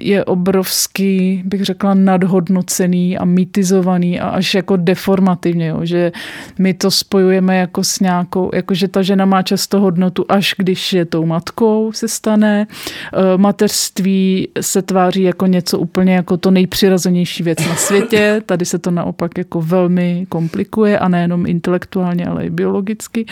je 0.00 0.24
obrovský, 0.24 1.42
bych 1.44 1.64
řekla, 1.64 1.94
nadhodnocený 1.94 3.18
a 3.18 3.24
mitizovaný 3.24 4.20
a 4.20 4.28
až 4.28 4.54
jako 4.54 4.76
deformativně, 4.76 5.66
jo, 5.66 5.80
že 5.82 6.12
my 6.58 6.74
to 6.74 6.90
spojujeme 6.90 7.56
jako 7.56 7.84
s 7.84 8.00
nějakou, 8.00 8.50
jako 8.54 8.74
že 8.74 8.88
ta 8.88 9.02
žena 9.02 9.24
má 9.24 9.42
často 9.42 9.80
hodnotu, 9.80 10.24
až 10.28 10.54
když 10.58 10.92
je 10.92 11.04
tou 11.04 11.26
matkou 11.26 11.92
se 11.92 12.08
stane. 12.08 12.66
E, 13.12 13.38
mateřství 13.38 14.48
se 14.60 14.82
tváří 14.82 15.22
jako 15.22 15.46
něco 15.46 15.78
úplně 15.78 16.14
jako 16.14 16.36
to 16.36 16.50
nejpřirozenější 16.50 17.42
věc 17.42 17.58
na 17.68 17.76
světě. 17.76 18.42
Tady 18.46 18.64
se 18.64 18.78
to 18.78 18.90
naopak 18.90 19.38
jako 19.38 19.60
velmi 19.60 20.26
komplikuje 20.28 20.98
a 20.98 21.08
nejenom 21.08 21.46
intelektuálně, 21.46 22.26
ale 22.26 22.46
i 22.46 22.50
biologicky 22.50 23.26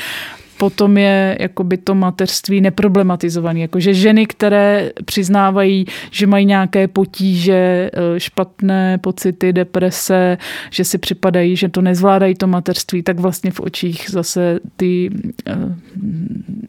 potom 0.63 0.99
je 0.99 1.37
jakoby 1.41 1.77
to 1.77 1.95
mateřství 1.95 2.61
neproblematizované. 2.61 3.61
Jakože 3.61 3.95
ženy, 3.95 4.27
které 4.27 4.91
přiznávají, 5.05 5.85
že 6.11 6.27
mají 6.27 6.47
nějaké 6.47 6.89
potíže, 6.89 7.91
eh, 7.93 8.21
špatné 8.21 8.99
pocity, 8.99 9.53
deprese, 9.53 10.39
že 10.71 10.85
si 10.85 10.99
připadají, 10.99 11.57
že 11.57 11.69
to 11.69 11.83
nezvládají 11.83 12.35
to 12.35 12.47
mateřství, 12.47 13.03
tak 13.03 13.19
vlastně 13.21 13.51
v 13.51 13.61
očích 13.61 14.07
zase 14.09 14.61
ty 14.77 15.11
eh, 15.47 15.75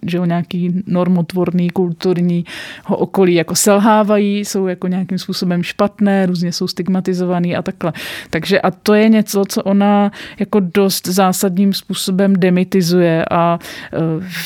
že 0.05 0.17
jo, 0.17 0.25
nějaký 0.25 0.83
normotvorný, 0.87 1.69
kulturní 1.69 2.45
okolí 2.87 3.33
jako 3.33 3.55
selhávají, 3.55 4.45
jsou 4.45 4.67
jako 4.67 4.87
nějakým 4.87 5.17
způsobem 5.17 5.63
špatné, 5.63 6.25
různě 6.25 6.51
jsou 6.51 6.67
stigmatizovaný 6.67 7.55
a 7.55 7.61
takhle. 7.61 7.93
Takže 8.29 8.61
a 8.61 8.71
to 8.71 8.93
je 8.93 9.09
něco, 9.09 9.43
co 9.49 9.63
ona 9.63 10.11
jako 10.39 10.59
dost 10.59 11.07
zásadním 11.07 11.73
způsobem 11.73 12.35
demitizuje 12.35 13.25
a 13.31 13.59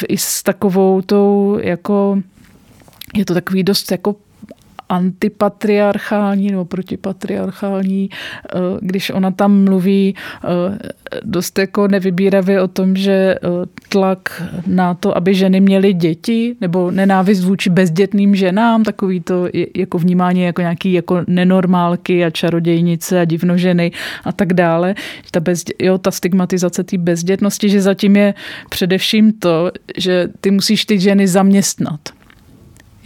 i 0.08 0.18
s 0.18 0.44
takovou 0.44 1.02
tou 1.02 1.60
jako 1.62 2.22
je 3.16 3.26
to 3.26 3.34
takový 3.34 3.64
dost 3.64 3.92
jako 3.92 4.16
antipatriarchální 4.90 6.52
nebo 6.52 6.66
protipatriarchální, 6.66 8.10
eh, 8.10 8.60
když 8.82 9.10
ona 9.10 9.32
tam 9.32 9.64
mluví 9.64 10.16
eh, 10.16 10.48
dost 11.24 11.60
jako 11.60 11.88
nevybíravě 11.88 12.62
o 12.62 12.68
tom, 12.68 12.96
že 12.96 13.12
eh, 13.12 13.38
tlak 13.90 14.44
na 14.68 14.94
to, 14.94 15.18
aby 15.18 15.36
ženy 15.36 15.62
měly 15.62 15.94
děti, 15.94 16.56
nebo 16.62 16.92
nenávist 16.92 17.44
vůči 17.44 17.70
bezdětným 17.70 18.36
ženám, 18.36 18.84
takový 18.84 19.20
to 19.20 19.48
jako 19.76 19.98
vnímání 19.98 20.42
jako 20.42 20.62
nějaký 20.62 20.94
jako 20.94 21.24
nenormálky 21.28 22.26
a 22.26 22.30
čarodějnice 22.30 23.22
a 23.22 23.26
divnoženy 23.26 23.92
a 24.24 24.32
tak 24.32 24.54
dále. 24.54 24.96
Ta, 25.32 25.40
bezdě, 25.40 25.74
jo, 25.80 25.98
ta 25.98 26.12
stigmatizace 26.12 26.84
té 26.84 26.98
bezdětnosti, 26.98 27.70
že 27.70 27.82
zatím 27.82 28.16
je 28.16 28.34
především 28.70 29.34
to, 29.34 29.72
že 29.98 30.30
ty 30.42 30.52
musíš 30.52 30.86
ty 30.86 31.00
ženy 31.00 31.28
zaměstnat 31.28 32.17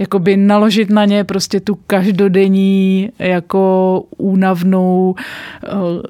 jakoby 0.01 0.37
naložit 0.37 0.89
na 0.89 1.05
ně 1.05 1.23
prostě 1.23 1.59
tu 1.59 1.75
každodenní 1.87 3.09
jako 3.19 4.03
únavnou 4.17 5.15
eh, 5.17 5.69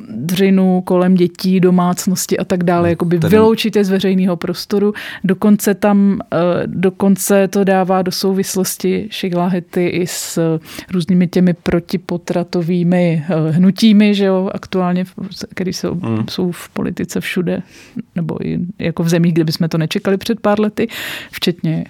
dřinu 0.09 0.81
kolem 0.81 1.15
dětí, 1.15 1.59
domácnosti 1.59 2.37
a 2.37 2.43
tak 2.43 2.63
dále, 2.63 2.89
jakoby 2.89 3.19
Ten... 3.19 3.29
vyloučit 3.29 3.75
je 3.75 3.85
z 3.85 3.89
veřejného 3.89 4.37
prostoru. 4.37 4.93
Dokonce 5.23 5.73
tam, 5.73 6.19
eh, 6.33 6.37
dokonce 6.65 7.47
to 7.47 7.63
dává 7.63 8.01
do 8.01 8.11
souvislosti 8.11 9.07
Šigláhety 9.11 9.87
i 9.87 10.07
s 10.07 10.59
různými 10.91 11.27
těmi 11.27 11.53
protipotratovými 11.53 13.25
eh, 13.29 13.51
hnutími, 13.51 14.15
že 14.15 14.25
jo, 14.25 14.49
aktuálně, 14.53 15.05
které 15.55 15.69
jsou, 15.69 15.95
hmm. 15.95 16.25
jsou 16.29 16.51
v 16.51 16.69
politice 16.69 17.21
všude, 17.21 17.61
nebo 18.15 18.47
i 18.47 18.59
jako 18.79 19.03
v 19.03 19.09
zemích, 19.09 19.33
kde 19.33 19.43
bychom 19.43 19.69
to 19.69 19.77
nečekali 19.77 20.17
před 20.17 20.39
pár 20.39 20.59
lety, 20.59 20.87
včetně 21.31 21.85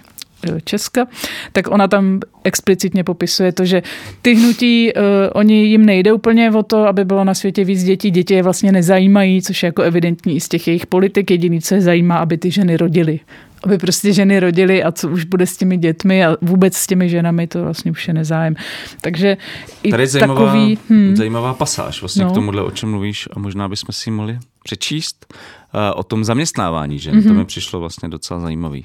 Česka, 0.64 1.06
tak 1.52 1.70
ona 1.70 1.88
tam 1.88 2.20
explicitně 2.44 3.04
popisuje 3.04 3.52
to, 3.52 3.64
že 3.64 3.82
ty 4.22 4.34
hnutí, 4.34 4.92
uh, 4.92 5.02
oni 5.34 5.64
jim 5.64 5.86
nejde 5.86 6.12
úplně 6.12 6.50
o 6.50 6.62
to, 6.62 6.86
aby 6.86 7.04
bylo 7.04 7.24
na 7.24 7.34
světě 7.34 7.64
víc 7.64 7.84
dětí. 7.84 8.10
Děti 8.10 8.34
je 8.34 8.42
vlastně 8.42 8.72
nezajímají, 8.72 9.42
což 9.42 9.62
je 9.62 9.66
jako 9.66 9.82
evidentní 9.82 10.36
i 10.36 10.40
z 10.40 10.48
těch 10.48 10.68
jejich 10.68 10.86
politik. 10.86 11.30
Jediný, 11.30 11.60
co 11.60 11.74
je 11.74 11.80
zajímá, 11.80 12.16
aby 12.16 12.38
ty 12.38 12.50
ženy 12.50 12.76
rodily. 12.76 13.20
Aby 13.64 13.78
prostě 13.78 14.12
ženy 14.12 14.40
rodily 14.40 14.82
a 14.82 14.92
co 14.92 15.08
už 15.08 15.24
bude 15.24 15.46
s 15.46 15.56
těmi 15.56 15.76
dětmi 15.76 16.24
a 16.24 16.36
vůbec 16.40 16.76
s 16.76 16.86
těmi 16.86 17.08
ženami, 17.08 17.46
to 17.46 17.62
vlastně 17.62 17.90
už 17.90 18.08
je 18.08 18.14
nezájem. 18.14 18.54
Takže 19.00 19.36
i 19.82 19.90
Tady 19.90 20.02
je 20.02 20.06
zajímavá, 20.06 20.44
takový, 20.44 20.78
hmm, 20.88 21.16
zajímavá 21.16 21.54
pasáž 21.54 22.00
vlastně 22.02 22.24
no. 22.24 22.30
k 22.30 22.34
tomuhle, 22.34 22.62
o 22.62 22.70
čem 22.70 22.90
mluvíš 22.90 23.28
a 23.32 23.38
možná 23.38 23.68
bychom 23.68 23.92
si 23.92 24.10
mohli 24.10 24.38
přečíst 24.64 25.26
uh, 25.74 25.80
o 25.94 26.02
tom 26.02 26.24
zaměstnávání 26.24 26.98
žen. 26.98 27.14
Mm-hmm. 27.14 27.28
To 27.28 27.34
mi 27.34 27.44
přišlo 27.44 27.80
vlastně 27.80 28.08
docela 28.08 28.40
zajímavý. 28.40 28.84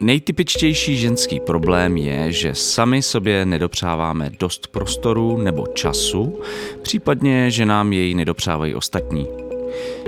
Nejtypičtější 0.00 0.96
ženský 0.96 1.40
problém 1.40 1.96
je, 1.96 2.32
že 2.32 2.54
sami 2.54 3.02
sobě 3.02 3.46
nedopřáváme 3.46 4.30
dost 4.40 4.66
prostoru 4.66 5.38
nebo 5.38 5.66
času, 5.66 6.40
případně, 6.82 7.50
že 7.50 7.66
nám 7.66 7.92
jej 7.92 8.14
nedopřávají 8.14 8.74
ostatní. 8.74 9.26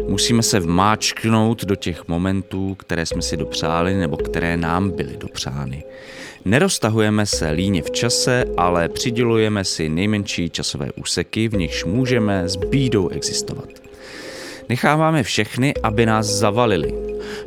Musíme 0.09 0.43
se 0.43 0.61
vmáčknout 0.61 1.64
do 1.64 1.74
těch 1.74 2.09
momentů, 2.09 2.74
které 2.74 3.07
jsme 3.07 3.22
si 3.22 3.36
dopřáli 3.36 3.95
nebo 3.95 4.16
které 4.16 4.57
nám 4.57 4.91
byly 4.91 5.16
dopřány. 5.16 5.84
Neroztahujeme 6.45 7.26
se 7.26 7.51
líně 7.51 7.82
v 7.82 7.91
čase, 7.91 8.45
ale 8.57 8.89
přidělujeme 8.89 9.64
si 9.64 9.89
nejmenší 9.89 10.51
časové 10.51 10.93
úseky, 10.93 11.49
v 11.49 11.55
nichž 11.55 11.84
můžeme 11.84 12.49
s 12.49 12.57
bídou 12.57 13.09
existovat. 13.09 13.78
Necháváme 14.68 15.22
všechny, 15.22 15.74
aby 15.82 16.06
nás 16.06 16.26
zavalili. 16.26 16.94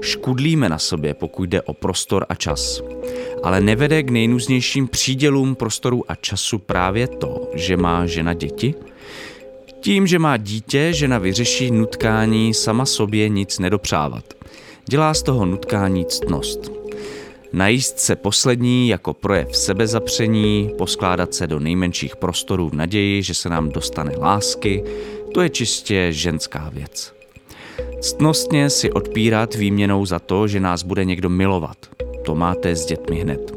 Škudlíme 0.01 0.69
na 0.69 0.77
sobě, 0.77 1.13
pokud 1.13 1.49
jde 1.49 1.61
o 1.61 1.73
prostor 1.73 2.25
a 2.29 2.35
čas. 2.35 2.81
Ale 3.43 3.61
nevede 3.61 4.03
k 4.03 4.09
nejnuznějším 4.09 4.87
přídělům 4.87 5.55
prostoru 5.55 6.11
a 6.11 6.15
času 6.15 6.59
právě 6.59 7.07
to, 7.07 7.51
že 7.53 7.77
má 7.77 8.05
žena 8.05 8.33
děti? 8.33 8.75
Tím, 9.79 10.07
že 10.07 10.19
má 10.19 10.37
dítě, 10.37 10.93
žena 10.93 11.17
vyřeší 11.17 11.71
nutkání 11.71 12.53
sama 12.53 12.85
sobě 12.85 13.29
nic 13.29 13.59
nedopřávat. 13.59 14.23
Dělá 14.85 15.13
z 15.13 15.23
toho 15.23 15.45
nutkání 15.45 16.05
ctnost. 16.05 16.71
Najíst 17.53 17.99
se 17.99 18.15
poslední 18.15 18.89
jako 18.89 19.13
projev 19.13 19.55
sebezapření, 19.55 20.71
poskládat 20.77 21.33
se 21.33 21.47
do 21.47 21.59
nejmenších 21.59 22.15
prostorů 22.15 22.69
v 22.69 22.73
naději, 22.73 23.23
že 23.23 23.33
se 23.33 23.49
nám 23.49 23.69
dostane 23.69 24.11
lásky, 24.17 24.83
to 25.33 25.41
je 25.41 25.49
čistě 25.49 26.07
ženská 26.09 26.69
věc. 26.73 27.13
Ctnostně 28.01 28.69
si 28.69 28.91
odpírat 28.91 29.55
výměnou 29.55 30.05
za 30.05 30.19
to, 30.19 30.47
že 30.47 30.59
nás 30.59 30.83
bude 30.83 31.05
někdo 31.05 31.29
milovat. 31.29 31.77
To 32.25 32.35
máte 32.35 32.75
s 32.75 32.85
dětmi 32.85 33.19
hned. 33.19 33.51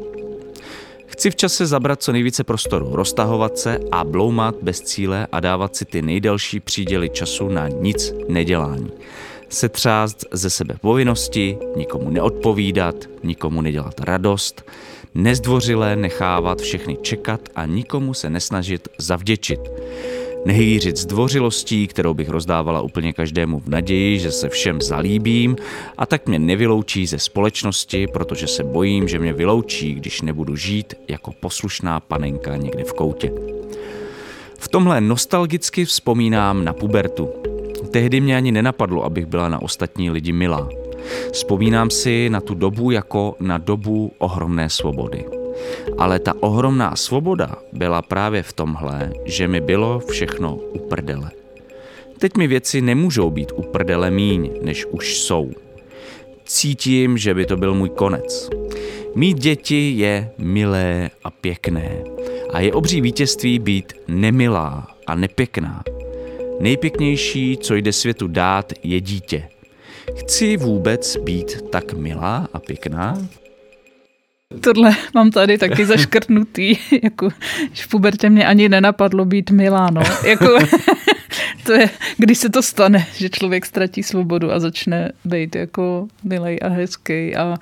Chci 1.05 1.31
v 1.31 1.35
čase 1.35 1.65
zabrat 1.65 2.03
co 2.03 2.11
nejvíce 2.11 2.43
prostoru, 2.43 2.95
roztahovat 2.95 3.57
se 3.57 3.79
a 3.91 4.03
bloumat 4.03 4.55
bez 4.61 4.81
cíle 4.81 5.27
a 5.31 5.39
dávat 5.39 5.75
si 5.75 5.85
ty 5.85 6.01
nejdelší 6.01 6.59
příděly 6.59 7.09
času 7.09 7.49
na 7.49 7.67
nic 7.67 8.13
nedělání. 8.27 8.91
Setřást 9.49 10.25
ze 10.31 10.49
sebe 10.49 10.75
povinnosti, 10.81 11.57
nikomu 11.75 12.09
neodpovídat, 12.09 12.95
nikomu 13.23 13.61
nedělat 13.61 13.99
radost, 13.99 14.71
nezdvořile 15.15 15.95
nechávat 15.95 16.61
všechny 16.61 16.97
čekat 17.01 17.41
a 17.55 17.65
nikomu 17.65 18.13
se 18.13 18.29
nesnažit 18.29 18.87
zavděčit 18.97 19.59
nehýřit 20.45 20.97
zdvořilostí, 20.97 21.87
kterou 21.87 22.13
bych 22.13 22.29
rozdávala 22.29 22.81
úplně 22.81 23.13
každému 23.13 23.59
v 23.59 23.67
naději, 23.69 24.19
že 24.19 24.31
se 24.31 24.49
všem 24.49 24.81
zalíbím 24.81 25.55
a 25.97 26.05
tak 26.05 26.27
mě 26.27 26.39
nevyloučí 26.39 27.07
ze 27.07 27.19
společnosti, 27.19 28.07
protože 28.07 28.47
se 28.47 28.63
bojím, 28.63 29.07
že 29.07 29.19
mě 29.19 29.33
vyloučí, 29.33 29.93
když 29.93 30.21
nebudu 30.21 30.55
žít 30.55 30.93
jako 31.07 31.31
poslušná 31.31 31.99
panenka 31.99 32.55
někde 32.55 32.83
v 32.83 32.93
koutě. 32.93 33.31
V 34.57 34.67
tomhle 34.67 35.01
nostalgicky 35.01 35.85
vzpomínám 35.85 36.65
na 36.65 36.73
pubertu. 36.73 37.29
Tehdy 37.91 38.21
mě 38.21 38.37
ani 38.37 38.51
nenapadlo, 38.51 39.03
abych 39.03 39.25
byla 39.25 39.49
na 39.49 39.61
ostatní 39.61 40.11
lidi 40.11 40.31
milá. 40.31 40.69
Vzpomínám 41.33 41.89
si 41.89 42.29
na 42.29 42.41
tu 42.41 42.53
dobu 42.53 42.91
jako 42.91 43.35
na 43.39 43.57
dobu 43.57 44.11
ohromné 44.17 44.69
svobody. 44.69 45.44
Ale 45.97 46.19
ta 46.19 46.33
ohromná 46.39 46.95
svoboda 46.95 47.55
byla 47.73 48.01
právě 48.01 48.43
v 48.43 48.53
tomhle, 48.53 49.11
že 49.25 49.47
mi 49.47 49.61
bylo 49.61 49.99
všechno 49.99 50.55
uprdele. 50.55 51.31
Teď 52.19 52.37
mi 52.37 52.47
věci 52.47 52.81
nemůžou 52.81 53.29
být 53.29 53.51
uprdele 53.55 54.11
míň, 54.11 54.51
než 54.61 54.85
už 54.85 55.17
jsou. 55.17 55.51
Cítím, 56.45 57.17
že 57.17 57.33
by 57.33 57.45
to 57.45 57.57
byl 57.57 57.73
můj 57.73 57.89
konec. 57.89 58.49
Mít 59.15 59.37
děti 59.37 59.93
je 59.97 60.29
milé 60.37 61.09
a 61.23 61.31
pěkné. 61.31 62.03
A 62.53 62.59
je 62.59 62.73
obří 62.73 63.01
vítězství 63.01 63.59
být 63.59 63.93
nemilá 64.07 64.87
a 65.07 65.15
nepěkná. 65.15 65.83
Nejpěknější, 66.59 67.57
co 67.57 67.75
jde 67.75 67.93
světu 67.93 68.27
dát, 68.27 68.73
je 68.83 69.01
dítě. 69.01 69.49
Chci 70.15 70.57
vůbec 70.57 71.17
být 71.17 71.61
tak 71.69 71.93
milá 71.93 72.47
a 72.53 72.59
pěkná? 72.59 73.17
Tohle 74.61 74.95
mám 75.13 75.31
tady 75.31 75.57
taky 75.57 75.85
zaškrtnutý, 75.85 76.77
jako 77.03 77.29
v 77.73 77.87
pubertě 77.87 78.29
mě 78.29 78.47
ani 78.47 78.69
nenapadlo 78.69 79.25
být 79.25 79.51
milá, 79.51 79.89
no. 79.89 80.01
Jako, 80.25 80.45
to 81.63 81.73
je, 81.73 81.89
když 82.17 82.37
se 82.37 82.49
to 82.49 82.61
stane, 82.61 83.05
že 83.15 83.29
člověk 83.29 83.65
ztratí 83.65 84.03
svobodu 84.03 84.51
a 84.51 84.59
začne 84.59 85.11
být 85.25 85.55
jako 85.55 86.07
milej 86.23 86.59
a 86.61 86.67
hezký 86.67 87.35
a 87.35 87.55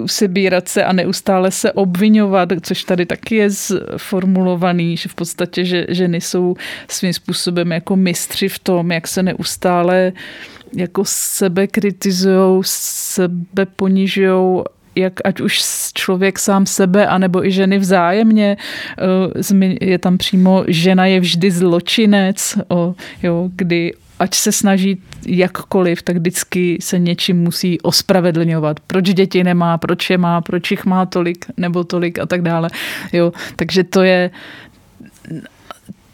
usebírat 0.00 0.68
se 0.68 0.84
a 0.84 0.92
neustále 0.92 1.50
se 1.50 1.72
obvinovat, 1.72 2.48
což 2.62 2.84
tady 2.84 3.06
taky 3.06 3.36
je 3.36 3.48
formulovaný, 3.96 4.96
že 4.96 5.08
v 5.08 5.14
podstatě, 5.14 5.64
že 5.64 5.86
ženy 5.88 6.20
jsou 6.20 6.54
svým 6.88 7.12
způsobem 7.12 7.72
jako 7.72 7.96
mistři 7.96 8.48
v 8.48 8.58
tom, 8.58 8.92
jak 8.92 9.08
se 9.08 9.22
neustále 9.22 10.12
jako 10.76 11.02
sebe 11.06 11.66
kritizují, 11.66 12.62
sebe 12.64 13.66
ponižují 13.66 14.62
jak 15.00 15.12
ať 15.24 15.40
už 15.40 15.60
člověk 15.94 16.38
sám 16.38 16.66
sebe, 16.66 17.06
anebo 17.06 17.46
i 17.46 17.50
ženy 17.50 17.78
vzájemně. 17.78 18.56
Eh, 18.98 19.76
je 19.80 19.98
tam 19.98 20.18
přímo, 20.18 20.64
žena 20.68 21.06
je 21.06 21.20
vždy 21.20 21.50
zločinec, 21.50 22.58
jo, 23.22 23.50
kdy 23.56 23.92
ať 24.20 24.34
se 24.34 24.52
snaží 24.52 25.02
jakkoliv, 25.26 26.02
tak 26.02 26.16
vždycky 26.16 26.78
se 26.80 26.98
něčím 26.98 27.36
musí 27.42 27.80
ospravedlňovat. 27.80 28.80
Proč 28.80 29.04
děti 29.04 29.44
nemá, 29.44 29.78
proč 29.78 30.10
je 30.10 30.18
má, 30.18 30.40
proč 30.40 30.70
jich 30.70 30.84
má 30.84 31.06
tolik 31.06 31.44
nebo 31.56 31.84
tolik 31.84 32.18
a 32.18 32.26
tak 32.26 32.42
dále. 32.42 32.68
Jo, 33.12 33.32
takže 33.56 33.84
to 33.84 34.02
je 34.02 34.30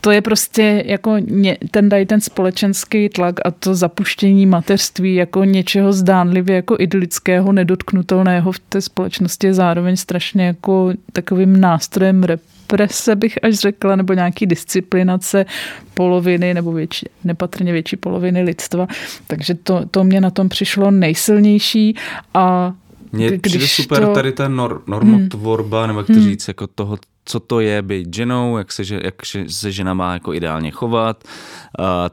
to 0.06 0.10
je 0.10 0.20
prostě 0.20 0.82
jako 0.86 1.18
ně, 1.18 1.58
ten 1.70 1.88
dají 1.88 2.06
ten 2.06 2.20
společenský 2.20 3.08
tlak 3.08 3.34
a 3.44 3.50
to 3.50 3.74
zapuštění 3.74 4.46
mateřství 4.46 5.14
jako 5.14 5.44
něčeho 5.44 5.92
zdánlivě 5.92 6.56
jako 6.56 6.76
idylického, 6.78 7.52
nedotknutelného 7.52 8.52
v 8.52 8.58
té 8.58 8.80
společnosti 8.80 9.46
je 9.46 9.54
zároveň 9.54 9.96
strašně 9.96 10.46
jako 10.46 10.92
takovým 11.12 11.60
nástrojem 11.60 12.22
represe, 12.22 13.16
bych 13.16 13.44
až 13.44 13.54
řekla, 13.54 13.96
nebo 13.96 14.12
nějaký 14.12 14.46
disciplinace 14.46 15.46
poloviny 15.94 16.54
nebo 16.54 16.72
větší, 16.72 17.06
nepatrně 17.24 17.72
větší 17.72 17.96
poloviny 17.96 18.42
lidstva. 18.42 18.86
Takže 19.26 19.54
to, 19.54 19.86
to 19.90 20.04
mě 20.04 20.20
na 20.20 20.30
tom 20.30 20.48
přišlo 20.48 20.90
nejsilnější 20.90 21.96
a 22.34 22.74
mně 23.12 23.38
přijde 23.38 23.66
super 23.68 24.00
to... 24.00 24.12
tady 24.12 24.32
ta 24.32 24.48
nor, 24.48 24.82
normotvorba, 24.86 25.80
hmm. 25.80 25.88
nebo 25.88 26.00
jak 26.00 26.06
to 26.06 26.12
hmm. 26.12 26.24
říct, 26.24 26.48
jako 26.48 26.66
toho, 26.66 26.98
co 27.26 27.40
to 27.40 27.60
je 27.60 27.82
být 27.82 28.14
ženou, 28.14 28.58
jak 28.58 28.72
se, 28.72 28.82
jak 29.04 29.14
se 29.48 29.72
žena 29.72 29.94
má 29.94 30.12
jako 30.12 30.34
ideálně 30.34 30.70
chovat, 30.70 31.24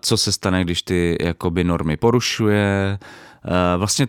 co 0.02 0.18
se 0.18 0.32
stane, 0.32 0.64
když 0.64 0.82
ty 0.82 1.18
jakoby 1.22 1.64
normy 1.64 1.98
porušuje. 1.98 3.00
Vlastně 3.78 4.08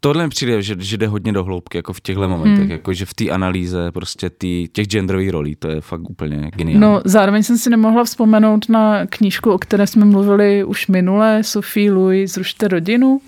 tohle 0.00 0.24
mi 0.24 0.28
přijde, 0.28 0.62
že, 0.62 0.76
že 0.78 0.96
jde 0.96 1.06
hodně 1.06 1.32
do 1.32 1.44
hloubky, 1.44 1.78
jako 1.78 1.92
v 1.92 2.00
těchto 2.00 2.28
momentech, 2.28 2.62
hmm. 2.62 2.70
jako 2.70 2.92
že 2.92 3.06
v 3.06 3.14
té 3.14 3.30
analýze 3.30 3.92
prostě 3.92 4.30
tý, 4.30 4.68
těch 4.72 4.86
genderových 4.86 5.30
rolí, 5.30 5.56
to 5.56 5.68
je 5.68 5.80
fakt 5.80 6.10
úplně 6.10 6.50
geniální. 6.56 6.80
No, 6.80 7.00
zároveň 7.04 7.42
jsem 7.42 7.58
si 7.58 7.70
nemohla 7.70 8.04
vzpomenout 8.04 8.68
na 8.68 9.06
knížku, 9.06 9.52
o 9.52 9.58
které 9.58 9.86
jsme 9.86 10.04
mluvili 10.04 10.64
už 10.64 10.86
minule, 10.86 11.42
Sophie 11.42 11.92
Louis, 11.92 12.34
Zrušte 12.34 12.68
rodinu. 12.68 13.20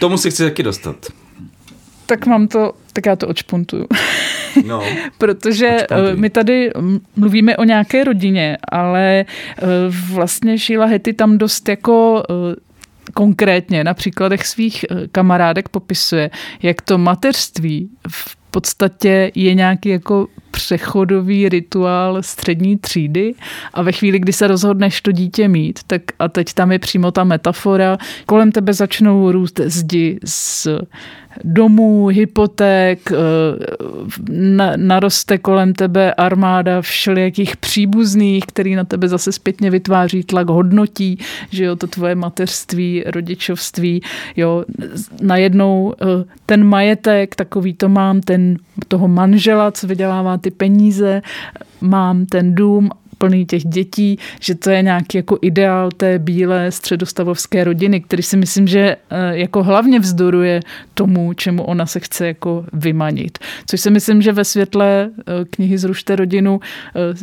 Tomu 0.00 0.18
si 0.18 0.30
chci 0.30 0.42
taky 0.42 0.62
dostat. 0.62 1.06
Tak 2.12 2.26
mám 2.26 2.48
to, 2.48 2.72
tak 2.92 3.06
já 3.06 3.16
to 3.16 3.28
očpuntuju. 3.28 3.86
No, 4.66 4.82
Protože 5.18 5.66
eh, 5.66 5.86
my 6.16 6.30
tady 6.30 6.70
mluvíme 7.16 7.56
o 7.56 7.64
nějaké 7.64 8.04
rodině, 8.04 8.56
ale 8.68 9.24
eh, 9.24 9.66
vlastně 10.12 10.58
Sheila 10.58 10.86
Hetty 10.86 11.12
tam 11.12 11.38
dost 11.38 11.68
jako 11.68 12.22
eh, 12.30 12.54
konkrétně 13.14 13.84
na 13.84 13.94
příkladech 13.94 14.46
svých 14.46 14.84
kamarádek 15.12 15.68
popisuje, 15.68 16.30
jak 16.62 16.82
to 16.82 16.98
mateřství 16.98 17.90
v 18.08 18.36
podstatě 18.50 19.32
je 19.34 19.54
nějaký 19.54 19.88
jako 19.88 20.26
přechodový 20.52 21.48
rituál 21.48 22.22
střední 22.22 22.78
třídy 22.78 23.34
a 23.74 23.82
ve 23.82 23.92
chvíli, 23.92 24.18
kdy 24.18 24.32
se 24.32 24.46
rozhodneš 24.46 25.00
to 25.00 25.12
dítě 25.12 25.48
mít, 25.48 25.80
tak 25.86 26.02
a 26.18 26.28
teď 26.28 26.52
tam 26.52 26.72
je 26.72 26.78
přímo 26.78 27.10
ta 27.10 27.24
metafora, 27.24 27.98
kolem 28.26 28.52
tebe 28.52 28.72
začnou 28.72 29.32
růst 29.32 29.60
zdi 29.64 30.18
z 30.24 30.68
domů, 31.44 32.06
hypoték, 32.06 33.12
eh, 33.12 33.16
naroste 34.76 35.38
kolem 35.38 35.72
tebe 35.72 36.14
armáda 36.14 36.82
všelijakých 36.82 37.56
příbuzných, 37.56 38.46
který 38.46 38.74
na 38.74 38.84
tebe 38.84 39.08
zase 39.08 39.32
zpětně 39.32 39.70
vytváří 39.70 40.22
tlak, 40.22 40.48
hodnotí, 40.48 41.18
že 41.50 41.64
jo, 41.64 41.76
to 41.76 41.86
tvoje 41.86 42.14
mateřství, 42.14 43.04
rodičovství, 43.06 44.02
jo, 44.36 44.64
najednou 45.22 45.94
eh, 46.00 46.24
ten 46.46 46.64
majetek, 46.64 47.34
takový 47.34 47.74
to 47.74 47.88
mám, 47.88 48.20
ten 48.20 48.56
toho 48.88 49.08
manžela, 49.08 49.70
co 49.70 49.86
vydělává 49.86 50.38
ty 50.42 50.50
peníze, 50.50 51.22
mám 51.80 52.26
ten 52.26 52.54
dům 52.54 52.90
plný 53.22 53.46
těch 53.46 53.64
dětí, 53.64 54.18
že 54.40 54.54
to 54.54 54.70
je 54.70 54.82
nějaký 54.82 55.16
jako 55.18 55.38
ideál 55.42 55.90
té 55.96 56.18
bílé 56.18 56.70
středostavovské 56.70 57.64
rodiny, 57.64 58.00
který 58.00 58.22
si 58.22 58.36
myslím, 58.36 58.66
že 58.66 58.80
eh, 58.80 58.96
jako 59.38 59.62
hlavně 59.62 60.00
vzdoruje 60.00 60.60
tomu, 60.94 61.32
čemu 61.32 61.62
ona 61.62 61.86
se 61.86 62.00
chce 62.00 62.26
jako 62.26 62.64
vymanit. 62.72 63.38
Což 63.66 63.80
si 63.80 63.90
myslím, 63.90 64.22
že 64.22 64.32
ve 64.32 64.44
světle 64.44 65.10
eh, 65.10 65.44
knihy 65.50 65.78
Zrušte 65.78 66.16
rodinu 66.16 66.60
eh, 66.60 67.14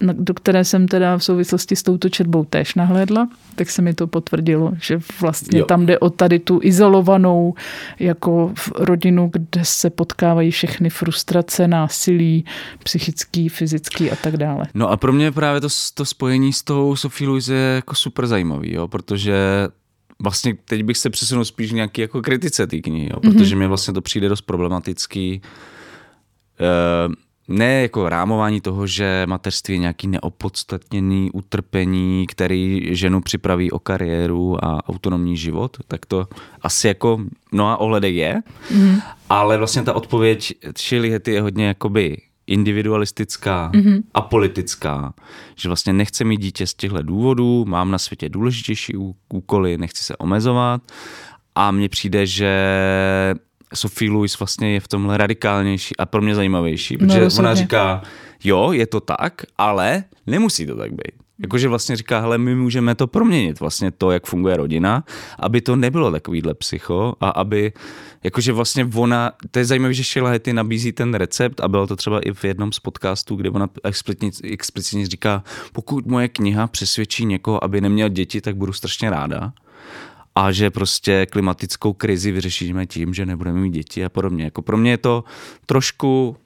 do 0.00 0.34
které 0.34 0.64
jsem 0.64 0.88
teda 0.88 1.18
v 1.18 1.24
souvislosti 1.24 1.76
s 1.76 1.82
touto 1.82 2.08
četbou 2.08 2.44
též 2.44 2.74
nahlédla, 2.74 3.28
tak 3.54 3.70
se 3.70 3.82
mi 3.82 3.94
to 3.94 4.06
potvrdilo, 4.06 4.72
že 4.80 5.00
vlastně 5.20 5.58
jo. 5.58 5.64
tam 5.64 5.86
jde 5.86 5.98
o 5.98 6.10
tady 6.10 6.38
tu 6.38 6.60
izolovanou 6.62 7.54
jako 7.98 8.52
rodinu, 8.74 9.30
kde 9.32 9.60
se 9.64 9.90
potkávají 9.90 10.50
všechny 10.50 10.90
frustrace, 10.90 11.68
násilí, 11.68 12.44
psychický, 12.84 13.48
fyzický 13.48 14.10
a 14.10 14.16
tak 14.16 14.36
dále. 14.36 14.64
No 14.74 14.90
a 14.90 14.96
pro 14.96 15.12
mě 15.12 15.32
právě 15.32 15.60
to, 15.60 15.68
to 15.94 16.04
spojení 16.04 16.52
s 16.52 16.62
tou 16.62 16.96
Sophie 16.96 17.28
Louise 17.28 17.54
je 17.54 17.74
jako 17.74 17.94
super 17.94 18.26
zajímavý, 18.26 18.74
jo, 18.74 18.88
protože 18.88 19.34
vlastně 20.22 20.54
teď 20.64 20.82
bych 20.82 20.98
se 20.98 21.10
přesunul 21.10 21.44
spíš 21.44 21.72
nějaký 21.72 22.00
jako 22.00 22.22
kritice 22.22 22.66
té 22.66 22.78
knihy, 22.78 23.10
jo, 23.12 23.20
protože 23.20 23.54
mm-hmm. 23.54 23.58
mi 23.58 23.66
vlastně 23.66 23.94
to 23.94 24.00
přijde 24.00 24.28
dost 24.28 24.40
problematický. 24.40 25.40
Uh, 27.08 27.14
ne 27.48 27.82
jako 27.82 28.08
rámování 28.08 28.60
toho, 28.60 28.86
že 28.86 29.22
mateřství 29.26 29.74
je 29.74 29.78
nějaký 29.78 30.06
neopodstatněný 30.06 31.30
utrpení, 31.30 32.26
který 32.26 32.88
ženu 32.96 33.20
připraví 33.20 33.70
o 33.70 33.78
kariéru 33.78 34.64
a 34.64 34.88
autonomní 34.88 35.36
život, 35.36 35.76
tak 35.88 36.06
to 36.06 36.26
asi 36.62 36.88
jako 36.88 37.20
mnoha 37.52 37.76
ohledek 37.76 38.14
je, 38.14 38.42
mm. 38.70 39.00
ale 39.28 39.58
vlastně 39.58 39.82
ta 39.82 39.92
odpověď 39.92 40.52
Shirley 40.78 41.10
Hetty 41.10 41.32
je 41.32 41.42
hodně 41.42 41.66
jakoby 41.66 42.16
individualistická 42.46 43.70
mm-hmm. 43.74 44.02
a 44.14 44.20
politická, 44.20 45.14
že 45.56 45.68
vlastně 45.68 45.92
nechce 45.92 46.24
mít 46.24 46.40
dítě 46.40 46.66
z 46.66 46.74
těchto 46.74 47.02
důvodů, 47.02 47.64
mám 47.64 47.90
na 47.90 47.98
světě 47.98 48.28
důležitější 48.28 48.94
úkoly, 49.28 49.78
nechci 49.78 50.04
se 50.04 50.16
omezovat 50.16 50.82
a 51.54 51.70
mně 51.70 51.88
přijde, 51.88 52.26
že 52.26 52.54
Sophie 53.74 54.10
Louis 54.10 54.38
vlastně 54.38 54.72
je 54.72 54.80
v 54.80 54.88
tomhle 54.88 55.16
radikálnější 55.16 55.96
a 55.96 56.06
pro 56.06 56.22
mě 56.22 56.34
zajímavější, 56.34 56.96
protože 56.96 57.20
no, 57.20 57.28
ona 57.38 57.54
říká, 57.54 58.02
jo, 58.44 58.72
je 58.72 58.86
to 58.86 59.00
tak, 59.00 59.42
ale 59.58 60.04
nemusí 60.26 60.66
to 60.66 60.76
tak 60.76 60.90
být. 60.90 61.26
Jakože 61.38 61.68
vlastně 61.68 61.96
říká, 61.96 62.20
hele, 62.20 62.38
my 62.38 62.54
můžeme 62.54 62.94
to 62.94 63.06
proměnit, 63.06 63.60
vlastně 63.60 63.90
to, 63.90 64.10
jak 64.10 64.26
funguje 64.26 64.56
rodina, 64.56 65.04
aby 65.38 65.60
to 65.60 65.76
nebylo 65.76 66.10
takovýhle 66.10 66.54
psycho 66.54 67.14
a 67.20 67.28
aby, 67.28 67.72
jakože 68.24 68.52
vlastně 68.52 68.88
ona, 68.94 69.32
to 69.50 69.58
je 69.58 69.64
zajímavé, 69.64 69.94
že 69.94 70.04
Sheila 70.04 70.30
Hetty 70.30 70.52
nabízí 70.52 70.92
ten 70.92 71.14
recept 71.14 71.60
a 71.60 71.68
bylo 71.68 71.86
to 71.86 71.96
třeba 71.96 72.20
i 72.20 72.32
v 72.32 72.44
jednom 72.44 72.72
z 72.72 72.78
podcastů, 72.78 73.36
kde 73.36 73.50
ona 73.50 73.68
explicitně, 73.84 74.30
explicitně 74.52 75.06
říká, 75.06 75.44
pokud 75.72 76.06
moje 76.06 76.28
kniha 76.28 76.66
přesvědčí 76.66 77.24
někoho, 77.24 77.64
aby 77.64 77.80
neměl 77.80 78.08
děti, 78.08 78.40
tak 78.40 78.56
budu 78.56 78.72
strašně 78.72 79.10
ráda 79.10 79.52
a 80.36 80.52
že 80.52 80.70
prostě 80.70 81.26
klimatickou 81.26 81.92
krizi 81.92 82.32
vyřešíme 82.32 82.86
tím, 82.86 83.14
že 83.14 83.26
nebudeme 83.26 83.60
mít 83.60 83.70
děti 83.70 84.04
a 84.04 84.08
podobně. 84.08 84.44
Jako 84.44 84.62
pro 84.62 84.76
mě 84.76 84.90
je 84.90 84.98
to 84.98 85.24
trošku, 85.66 86.36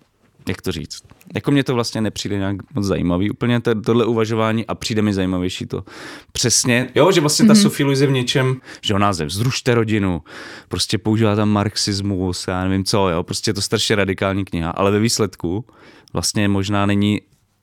jak 0.48 0.62
to 0.62 0.72
říct, 0.72 1.02
jako 1.34 1.50
mě 1.50 1.64
to 1.64 1.74
vlastně 1.74 2.00
nepřijde 2.00 2.36
nějak 2.38 2.56
moc 2.74 2.84
zajímavý, 2.84 3.30
úplně 3.30 3.60
to, 3.60 3.80
tohle 3.80 4.04
uvažování 4.04 4.66
a 4.66 4.74
přijde 4.74 5.02
mi 5.02 5.14
zajímavější 5.14 5.66
to 5.66 5.84
přesně, 6.32 6.88
jo, 6.94 7.12
že 7.12 7.20
vlastně 7.20 7.46
ta 7.46 7.52
mm-hmm. 7.52 7.62
Sophie 7.62 7.84
Louise 7.84 8.06
v 8.06 8.10
něčem, 8.10 8.56
že 8.80 8.94
on 8.94 9.00
název 9.00 9.30
zrušte 9.30 9.74
rodinu, 9.74 10.22
prostě 10.68 10.98
používá 10.98 11.36
tam 11.36 11.48
marxismus, 11.48 12.44
já 12.48 12.64
nevím 12.64 12.84
co, 12.84 13.08
jo, 13.08 13.22
prostě 13.22 13.50
je 13.50 13.54
to 13.54 13.62
strašně 13.62 13.96
radikální 13.96 14.44
kniha, 14.44 14.70
ale 14.70 14.90
ve 14.90 14.98
výsledku 14.98 15.64
vlastně 16.12 16.48
možná 16.48 16.86
není 16.86 17.20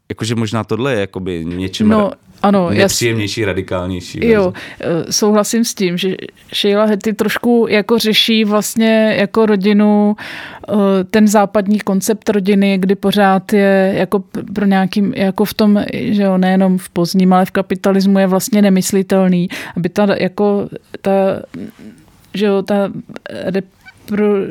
jakože 0.10 0.36
možná 0.36 0.64
tohle 0.64 0.94
je 0.94 1.00
jakoby 1.00 1.46
něčím 1.46 1.88
no, 1.88 2.12
ano, 2.42 2.70
nepříjemnější, 2.70 3.42
jas... 3.42 3.48
radikálnější. 3.48 4.28
Jo, 4.28 4.54
eh, 4.80 5.14
souhlasím 5.14 5.66
s 5.66 5.74
tím, 5.74 5.98
že 5.98 6.16
Sheila 6.54 6.86
Hetty 6.86 7.14
trošku 7.14 7.68
jako 7.70 8.00
řeší 8.00 8.46
vlastně 8.46 9.16
jako 9.20 9.46
rodinu 9.46 10.16
eh, 10.70 10.74
ten 11.04 11.28
západní 11.28 11.80
koncept 11.80 12.30
rodiny, 12.30 12.78
kdy 12.78 12.96
pořád 12.96 13.54
je 13.54 13.94
jako 13.96 14.24
pro 14.54 14.66
nějakým, 14.66 15.14
jako 15.14 15.46
v 15.46 15.54
tom, 15.54 15.84
že 15.94 16.24
jo, 16.24 16.38
nejenom 16.38 16.78
v 16.78 16.90
pozdním, 16.90 17.34
ale 17.34 17.46
v 17.46 17.52
kapitalismu 17.52 18.20
je 18.20 18.28
vlastně 18.28 18.62
nemyslitelný, 18.62 19.50
aby 19.78 19.90
ta 19.90 20.08
jako 20.20 20.70
ta, 21.02 21.12
že 22.34 22.46
jo, 22.46 22.62
ta 22.62 22.92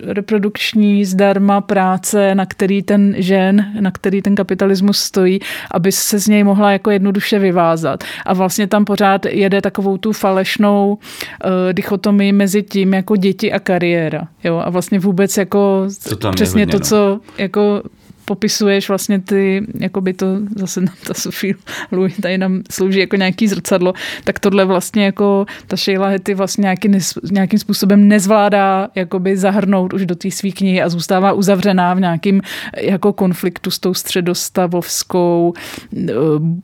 reprodukční 0.03 1.05
zdarma 1.05 1.61
práce, 1.61 2.35
na 2.35 2.47
který 2.47 2.83
ten 2.83 3.15
žen, 3.19 3.67
na 3.81 3.91
který 3.91 4.23
ten 4.23 4.35
kapitalismus 4.35 4.99
stojí, 4.99 5.39
aby 5.71 5.93
se 5.93 6.19
z 6.19 6.29
něj 6.29 6.45
mohla 6.45 6.73
jako 6.73 6.91
jednoduše 6.91 7.39
vyvázat. 7.39 8.05
A 8.27 8.35
vlastně 8.35 8.67
tam 8.67 8.85
pořád 8.85 9.27
jede 9.27 9.63
takovou 9.63 9.97
tu 9.97 10.13
falešnou 10.13 10.89
uh, 10.95 11.51
dichotomii 11.73 12.33
mezi 12.33 12.63
tím 12.63 12.95
jako 12.95 13.17
děti 13.17 13.53
a 13.53 13.61
kariéra. 13.61 14.29
Jo? 14.45 14.63
A 14.65 14.71
vlastně 14.71 14.99
vůbec 14.99 15.37
jako 15.37 15.89
To 16.21 16.29
je 16.29 16.33
přesně 16.33 16.63
hodně, 16.63 16.73
to, 16.73 16.79
no. 16.79 16.85
co 16.85 17.21
jako 17.39 17.83
popisuješ 18.27 18.89
vlastně 18.89 19.21
ty, 19.21 19.67
jako 19.81 20.01
by 20.01 20.13
to 20.13 20.27
zase 20.57 20.81
nám 20.81 20.95
ta 21.07 21.15
Sophie 21.15 21.55
Louis 21.93 22.17
tady 22.17 22.39
nám 22.39 22.63
slouží 22.71 22.99
jako 22.99 23.17
nějaký 23.17 23.49
zrcadlo, 23.49 23.93
tak 24.25 24.39
tohle 24.39 24.65
vlastně 24.65 25.05
jako 25.05 25.47
ta 25.67 25.77
Sheila 25.77 26.09
Hetty 26.09 26.35
vlastně 26.35 26.63
nějaký, 26.63 26.91
nějakým 27.31 27.59
způsobem 27.59 28.09
nezvládá 28.09 28.89
jakoby 28.95 29.37
zahrnout 29.37 29.93
už 29.93 30.07
do 30.07 30.15
té 30.15 30.31
své 30.31 30.51
knihy 30.51 30.83
a 30.83 30.89
zůstává 30.89 31.33
uzavřená 31.33 31.95
v 31.95 32.01
nějakým 32.01 32.41
jako 32.83 33.13
konfliktu 33.13 33.71
s 33.71 33.79
tou 33.79 33.95
středostavovskou 33.95 35.53
eh, 35.97 36.13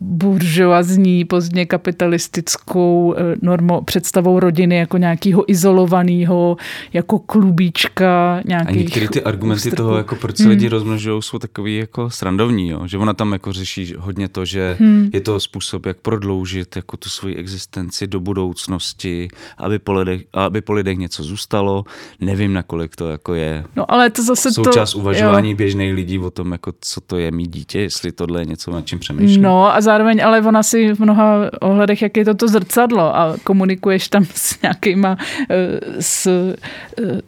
buržoazní, 0.01 1.25
pozdně 1.25 1.67
kapitalistickou 1.67 3.15
eh, 3.17 3.37
normo, 3.43 3.83
představou 3.83 4.41
rodiny 4.41 4.77
jako 4.77 4.97
nějakého 4.97 5.51
izolovaného, 5.51 6.57
jako 6.93 7.19
klubíčka, 7.19 8.37
A 8.37 8.41
nějakých 8.45 8.77
některé 8.77 9.09
ty 9.09 9.23
argumenty 9.23 9.59
ústrků. 9.59 9.77
toho, 9.77 9.97
jako 9.97 10.17
proč 10.17 10.37
se 10.37 10.49
lidi 10.49 10.69
rozmnožují, 10.69 11.23
jsou 11.23 11.39
takový 11.53 11.77
jako 11.77 12.11
srandovní, 12.11 12.69
jo? 12.69 12.87
že 12.87 12.99
ona 12.99 13.15
tam 13.15 13.33
jako 13.33 13.53
řeší 13.53 13.95
hodně 13.99 14.29
to, 14.29 14.45
že 14.45 14.77
hmm. 14.81 15.11
je 15.13 15.21
to 15.21 15.41
způsob, 15.41 15.87
jak 15.87 15.97
prodloužit 15.97 16.77
jako 16.77 16.97
tu 16.97 17.09
svoji 17.09 17.37
existenci 17.37 18.07
do 18.07 18.21
budoucnosti, 18.21 19.29
aby 19.59 19.79
po 19.79 19.93
lidech, 19.93 20.21
aby 20.33 20.61
po 20.61 20.73
lidech 20.73 20.99
něco 20.99 21.23
zůstalo. 21.23 21.85
Nevím, 22.21 22.53
nakolik 22.53 22.97
to 22.97 23.11
jako 23.11 23.35
je 23.35 23.65
No 23.77 23.91
ale 23.91 24.11
to 24.11 24.23
zase 24.23 24.53
součást 24.53 24.93
to... 24.93 24.99
uvažování 24.99 25.51
jo. 25.51 25.57
běžných 25.57 25.95
lidí 25.95 26.19
o 26.19 26.31
tom, 26.31 26.53
jako 26.53 26.73
co 26.81 27.01
to 27.01 27.17
je 27.17 27.31
mít 27.31 27.51
dítě, 27.51 27.81
jestli 27.81 28.13
tohle 28.13 28.41
je 28.41 28.45
něco, 28.45 28.71
nad 28.71 28.87
čím 28.87 28.99
přemýšlím. 28.99 29.43
No 29.43 29.75
a 29.75 29.81
zároveň 29.81 30.25
ale 30.25 30.41
ona 30.41 30.63
si 30.63 30.95
v 30.95 31.01
mnoha 31.01 31.51
ohledech, 31.61 32.03
jak 32.03 32.17
je 32.17 32.25
to 32.25 32.35
to 32.35 32.49
zrcadlo 32.49 33.17
a 33.17 33.37
komunikuješ 33.45 34.09
tam 34.09 34.25
s 34.35 34.63
nějakýma, 34.63 35.17
eh, 35.51 35.81
s, 36.01 36.27
eh, 36.27 36.57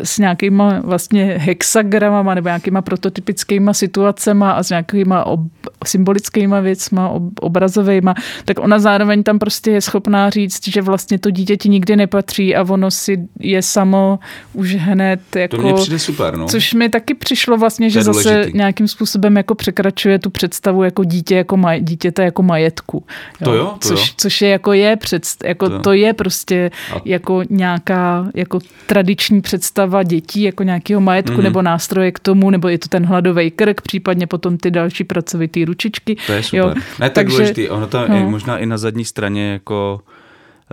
s 0.04 0.18
nějakýma 0.18 0.80
vlastně 0.80 1.24
hexagramama 1.24 2.34
nebo 2.34 2.48
nějakýma 2.48 2.82
prototypickýma 2.82 3.72
situacema 4.14 4.52
a 4.52 4.62
s 4.62 4.70
nějakýma 4.70 5.26
ob, 5.26 5.40
symbolickýma 5.86 6.60
věcma, 6.60 7.08
ob, 7.08 7.22
obrazovejma, 7.40 8.14
tak 8.44 8.58
ona 8.58 8.78
zároveň 8.78 9.22
tam 9.22 9.38
prostě 9.38 9.70
je 9.70 9.80
schopná 9.80 10.30
říct, 10.30 10.68
že 10.68 10.82
vlastně 10.82 11.18
to 11.18 11.30
dítě 11.30 11.56
ti 11.56 11.68
nikdy 11.68 11.96
nepatří 11.96 12.56
a 12.56 12.62
ono 12.70 12.90
si 12.90 13.28
je 13.40 13.62
samo 13.62 14.18
už 14.52 14.74
hned 14.74 15.20
jako... 15.36 15.56
To 15.56 15.62
mně 15.62 15.74
přijde 15.74 15.98
super, 15.98 16.36
no. 16.36 16.46
Což 16.48 16.74
mi 16.74 16.88
taky 16.88 17.14
přišlo 17.14 17.56
vlastně, 17.56 17.90
že 17.90 18.02
zase 18.02 18.30
důležitý. 18.30 18.58
nějakým 18.58 18.88
způsobem 18.88 19.36
jako 19.36 19.54
překračuje 19.54 20.18
tu 20.18 20.30
představu 20.30 20.82
jako 20.82 21.04
dítě 21.04 21.36
jako 21.36 21.56
maj, 21.56 21.80
dítěte 21.80 22.24
jako 22.24 22.42
majetku. 22.42 23.04
To 23.44 23.54
jo, 23.54 23.74
to 23.78 23.88
což, 23.88 24.00
jo. 24.08 24.14
což 24.16 24.42
je 24.42 24.48
jako 24.48 24.72
je 24.72 24.96
předst, 24.96 25.44
jako 25.44 25.68
To 25.68 25.78
to, 25.78 25.92
jo. 25.92 26.06
je 26.06 26.12
prostě 26.12 26.70
A- 26.96 27.00
jako 27.04 27.42
nějaká 27.50 28.26
jako 28.34 28.58
tradiční 28.86 29.40
představa 29.40 30.02
dětí 30.02 30.42
jako 30.42 30.62
nějakého 30.62 31.00
majetku 31.00 31.32
Mhm. 31.34 31.42
nebo 31.42 31.62
nástroje 31.62 32.12
k 32.12 32.18
tomu, 32.18 32.50
nebo 32.50 32.68
je 32.68 32.78
to 32.78 32.88
ten 32.88 33.06
hladový 33.06 33.50
krk, 33.50 33.80
případně 33.80 34.26
potom 34.26 34.56
ty 34.58 34.70
další 34.70 35.04
pracovitý 35.04 35.63
ručičky. 35.64 36.16
To 36.26 36.32
je 36.32 36.42
super. 36.42 36.58
Jo. 36.58 36.74
Ne, 36.74 37.10
tak 37.10 37.12
Takže- 37.12 37.36
důležitý. 37.36 37.68
Ono 37.68 37.86
to 37.86 38.08
no. 38.08 38.16
je 38.16 38.22
možná 38.22 38.58
i 38.58 38.66
na 38.66 38.78
zadní 38.78 39.04
straně 39.04 39.52
jako 39.52 40.00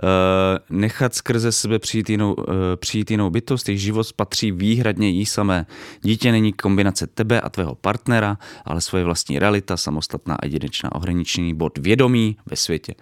uh, 0.02 0.08
nechat 0.78 1.14
skrze 1.14 1.52
sebe 1.52 1.78
přijít 1.78 2.10
jinou, 2.10 2.34
uh, 2.34 2.44
přijít 2.76 3.10
jinou 3.10 3.30
bytost, 3.30 3.68
jejich 3.68 3.80
život 3.80 4.12
patří 4.12 4.52
výhradně 4.52 5.08
jí 5.08 5.26
samé. 5.26 5.66
Dítě 6.02 6.32
není 6.32 6.52
kombinace 6.52 7.06
tebe 7.06 7.40
a 7.40 7.48
tvého 7.48 7.74
partnera, 7.74 8.38
ale 8.64 8.80
svoje 8.80 9.04
vlastní 9.04 9.38
realita, 9.38 9.76
samostatná 9.76 10.34
a 10.34 10.44
jedinečná 10.46 10.94
ohraničený 10.94 11.54
bod 11.54 11.78
vědomí 11.78 12.36
ve 12.46 12.56
světě. 12.56 12.94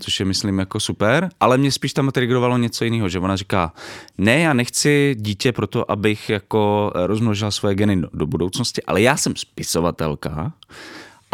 Což 0.00 0.20
je, 0.20 0.26
myslím, 0.26 0.58
jako 0.58 0.80
super, 0.80 1.28
ale 1.40 1.58
mě 1.58 1.72
spíš 1.72 1.92
tam 1.92 2.10
triggerovalo 2.10 2.58
něco 2.58 2.84
jiného, 2.84 3.08
že 3.08 3.18
ona 3.18 3.36
říká, 3.36 3.72
ne, 4.18 4.40
já 4.40 4.52
nechci 4.52 5.16
dítě 5.18 5.52
proto, 5.52 5.90
abych 5.90 6.30
jako 6.30 6.92
rozmnožila 6.94 7.50
svoje 7.50 7.74
geny 7.74 8.02
do 8.12 8.26
budoucnosti, 8.26 8.82
ale 8.82 9.02
já 9.02 9.16
jsem 9.16 9.36
spisovatelka, 9.36 10.52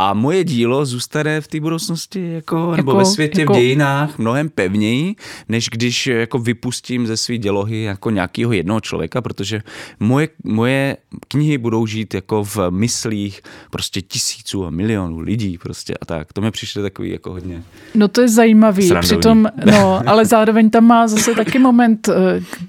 a 0.02 0.14
moje 0.14 0.44
dílo 0.44 0.86
zůstane 0.86 1.40
v 1.40 1.48
té 1.48 1.60
budoucnosti 1.60 2.32
jako, 2.32 2.56
jako, 2.56 2.76
nebo 2.76 2.90
Jako- 2.90 2.98
ve 2.98 3.04
světě 3.04 3.40
jako- 3.40 3.52
v 3.52 3.56
dějinách 3.56 4.18
mnohem 4.18 4.48
pevněji, 4.48 5.14
než 5.48 5.68
když 5.68 6.06
jako 6.06 6.38
vypustím 6.38 7.06
ze 7.06 7.16
své 7.16 7.38
dělohy 7.38 7.82
jako 7.82 8.10
nějakého 8.10 8.52
jednoho 8.52 8.80
člověka, 8.80 9.22
protože 9.22 9.62
moje, 10.00 10.28
moje 10.44 10.96
knihy 11.28 11.58
budou 11.58 11.86
žít 11.86 12.14
jako 12.14 12.44
v 12.44 12.58
myslích 12.70 13.40
prostě 13.70 14.02
tisíců 14.02 14.66
a 14.66 14.70
milionů 14.70 15.18
lidí 15.20 15.58
prostě 15.58 15.94
a 16.00 16.04
tak. 16.04 16.32
To 16.32 16.40
mi 16.40 16.50
přišlo 16.50 16.82
takový 16.82 17.10
jako 17.10 17.30
hodně. 17.30 17.62
No 17.94 18.08
to 18.08 18.20
je 18.20 18.28
zajímavý. 18.28 18.88
Srandovní. 18.88 19.18
Přitom, 19.18 19.46
no, 19.66 20.02
ale 20.06 20.24
zároveň 20.24 20.70
tam 20.70 20.84
má 20.84 21.08
zase 21.08 21.34
taky 21.34 21.58
moment, 21.58 22.08
eh, 22.08 22.12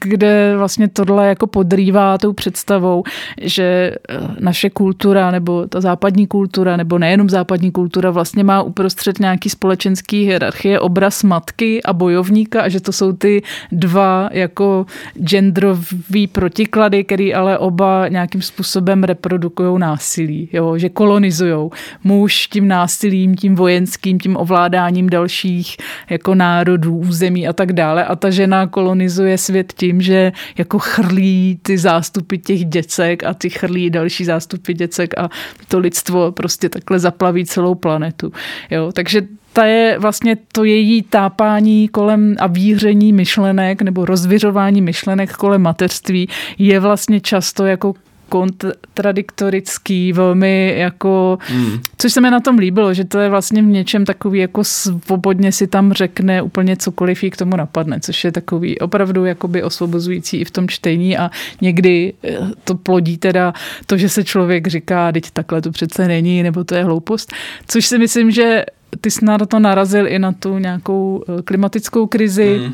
kde 0.01 0.53
vlastně 0.57 0.87
tohle 0.87 1.27
jako 1.27 1.47
podrývá 1.47 2.17
tou 2.17 2.33
představou, 2.33 3.03
že 3.41 3.63
eh, 3.63 4.17
naše 4.39 4.69
kultura 4.69 5.31
nebo 5.31 5.67
ta 5.67 5.81
západní 5.81 6.27
kultura, 6.27 6.77
nebo 6.77 6.97
nejenom 7.21 7.29
západní 7.29 7.71
kultura, 7.71 8.11
vlastně 8.11 8.43
má 8.43 8.61
uprostřed 8.61 9.19
nějaký 9.19 9.49
společenský 9.49 10.25
hierarchie 10.25 10.79
obraz 10.79 11.23
matky 11.23 11.83
a 11.83 11.93
bojovníka 11.93 12.61
a 12.61 12.69
že 12.69 12.79
to 12.79 12.91
jsou 12.91 13.13
ty 13.13 13.41
dva 13.71 14.29
jako 14.31 14.85
genderový 15.23 16.27
protiklady, 16.31 17.03
který 17.03 17.33
ale 17.33 17.57
oba 17.57 18.07
nějakým 18.07 18.41
způsobem 18.41 19.03
reprodukují 19.03 19.79
násilí, 19.79 20.49
jo? 20.53 20.77
že 20.77 20.89
kolonizují 20.89 21.69
muž 22.03 22.47
tím 22.47 22.67
násilím, 22.67 23.35
tím 23.35 23.55
vojenským, 23.55 24.19
tím 24.19 24.37
ovládáním 24.37 25.09
dalších 25.09 25.77
jako 26.09 26.35
národů, 26.35 26.97
území 26.97 27.47
a 27.47 27.53
tak 27.53 27.73
dále 27.73 28.05
a 28.05 28.15
ta 28.15 28.29
žena 28.29 28.67
kolonizuje 28.67 29.37
svět 29.37 29.73
tím, 29.77 30.01
že 30.01 30.31
jako 30.57 30.79
chrlí 30.79 31.59
ty 31.61 31.77
zástupy 31.77 32.37
těch 32.37 32.65
děcek 32.65 33.23
a 33.23 33.33
ty 33.33 33.49
chrlí 33.49 33.89
další 33.89 34.25
zástupy 34.25 34.73
děcek 34.73 35.17
a 35.17 35.29
to 35.67 35.79
lidstvo 35.79 36.31
prostě 36.31 36.69
takhle 36.69 36.99
zaplaví 37.11 37.45
celou 37.45 37.75
planetu. 37.75 38.31
Jo? 38.71 38.91
Takže 38.91 39.21
ta 39.53 39.65
je 39.65 39.99
vlastně 39.99 40.37
to 40.51 40.63
její 40.63 41.01
tápání 41.01 41.87
kolem 41.87 42.35
a 42.39 42.47
víření 42.47 43.13
myšlenek 43.13 43.81
nebo 43.81 44.05
rozvěřování 44.05 44.81
myšlenek 44.81 45.33
kolem 45.33 45.61
mateřství 45.61 46.29
je 46.57 46.79
vlastně 46.79 47.19
často 47.21 47.65
jako 47.65 47.93
kontradiktorický, 48.31 50.13
velmi 50.13 50.73
jako, 50.77 51.37
Hmm. 51.41 51.79
což 51.97 52.13
se 52.13 52.21
mi 52.21 52.31
na 52.31 52.39
tom 52.39 52.57
líbilo, 52.57 52.93
že 52.93 53.05
to 53.05 53.19
je 53.19 53.29
vlastně 53.29 53.61
v 53.61 53.65
něčem 53.65 54.05
takový 54.05 54.39
jako 54.39 54.63
svobodně 54.63 55.51
si 55.51 55.67
tam 55.67 55.93
řekne 55.93 56.41
úplně 56.41 56.77
cokoliv 56.77 57.23
jí 57.23 57.29
k 57.29 57.37
tomu 57.37 57.55
napadne, 57.55 57.99
což 57.99 58.23
je 58.23 58.31
takový 58.31 58.79
opravdu 58.79 59.25
jakoby 59.25 59.63
osvobozující 59.63 60.37
i 60.37 60.45
v 60.45 60.51
tom 60.51 60.67
čtení 60.67 61.17
a 61.17 61.29
někdy 61.61 62.13
eh, 62.23 62.37
to 62.63 62.75
plodí 62.75 63.17
teda 63.17 63.53
to, 63.85 63.97
že 63.97 64.09
se 64.09 64.23
člověk 64.23 64.67
říká, 64.67 65.11
teď 65.11 65.31
takhle 65.31 65.61
to 65.61 65.71
přece 65.71 66.07
není, 66.07 66.43
nebo 66.43 66.63
to 66.63 66.75
je 66.75 66.83
hloupost, 66.83 67.33
což 67.67 67.85
si 67.85 67.97
myslím, 67.97 68.31
že 68.31 68.65
ty 69.01 69.11
jsi 69.11 69.25
na 69.25 69.37
to 69.37 69.59
narazil 69.59 70.07
i 70.07 70.19
na 70.19 70.31
tu 70.31 70.57
nějakou 70.57 71.23
eh, 71.27 71.41
klimatickou 71.41 72.07
krizi, 72.07 72.59
Hmm. 72.63 72.73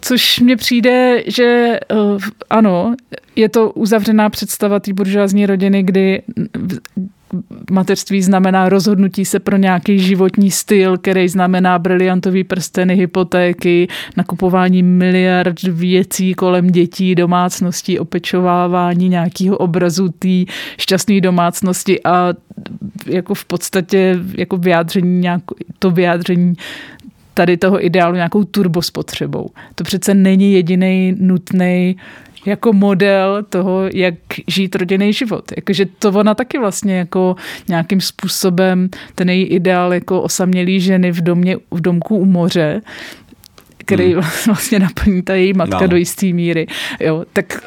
Což 0.00 0.40
mně 0.40 0.56
přijde, 0.56 1.22
že 1.26 1.80
uh, 1.94 2.22
ano, 2.50 2.94
je 3.36 3.48
to 3.48 3.70
uzavřená 3.70 4.30
představa 4.30 4.80
té 4.80 4.92
buržoazní 4.92 5.46
rodiny, 5.46 5.82
kdy 5.82 6.22
mateřství 7.70 8.22
znamená 8.22 8.68
rozhodnutí 8.68 9.24
se 9.24 9.38
pro 9.38 9.56
nějaký 9.56 9.98
životní 9.98 10.50
styl, 10.50 10.98
který 10.98 11.28
znamená 11.28 11.78
briliantový 11.78 12.44
prsteny, 12.44 12.96
hypotéky, 12.96 13.88
nakupování 14.16 14.82
miliard 14.82 15.62
věcí 15.62 16.34
kolem 16.34 16.66
dětí, 16.66 17.14
domácností, 17.14 17.98
opečovávání 17.98 19.08
nějakého 19.08 19.56
obrazu 19.56 20.08
té 20.08 20.44
šťastné 20.78 21.20
domácnosti 21.20 22.02
a 22.02 22.34
jako 23.06 23.34
v 23.34 23.44
podstatě 23.44 24.18
jako 24.38 24.56
vyjádření 24.56 25.20
nějak, 25.20 25.42
to 25.78 25.90
vyjádření 25.90 26.54
tady 27.40 27.56
toho 27.56 27.84
ideálu 27.84 28.14
nějakou 28.14 28.44
turbospotřebou. 28.44 29.50
To 29.74 29.84
přece 29.84 30.14
není 30.14 30.52
jediný 30.52 31.14
nutný 31.18 31.96
jako 32.46 32.72
model 32.72 33.42
toho, 33.48 33.82
jak 33.94 34.14
žít 34.48 34.74
rodinný 34.76 35.12
život. 35.12 35.52
Jakože 35.56 35.86
to 35.98 36.08
ona 36.12 36.34
taky 36.34 36.58
vlastně 36.58 36.98
jako 36.98 37.36
nějakým 37.68 38.00
způsobem 38.00 38.88
ten 39.14 39.28
její 39.30 39.44
ideál 39.44 39.94
jako 39.94 40.22
osamělý 40.22 40.80
ženy 40.80 41.12
v, 41.12 41.20
domě, 41.20 41.56
v 41.70 41.80
domku 41.80 42.16
u 42.16 42.24
moře, 42.24 42.80
který 43.78 44.12
Hmm. 44.12 44.22
vlastně 44.46 44.78
naplní 44.78 45.22
ta 45.22 45.34
její 45.34 45.52
matka 45.52 45.80
No. 45.80 45.86
do 45.86 45.96
jisté 45.96 46.26
míry. 46.26 46.66
Jo, 47.00 47.24
tak 47.32 47.64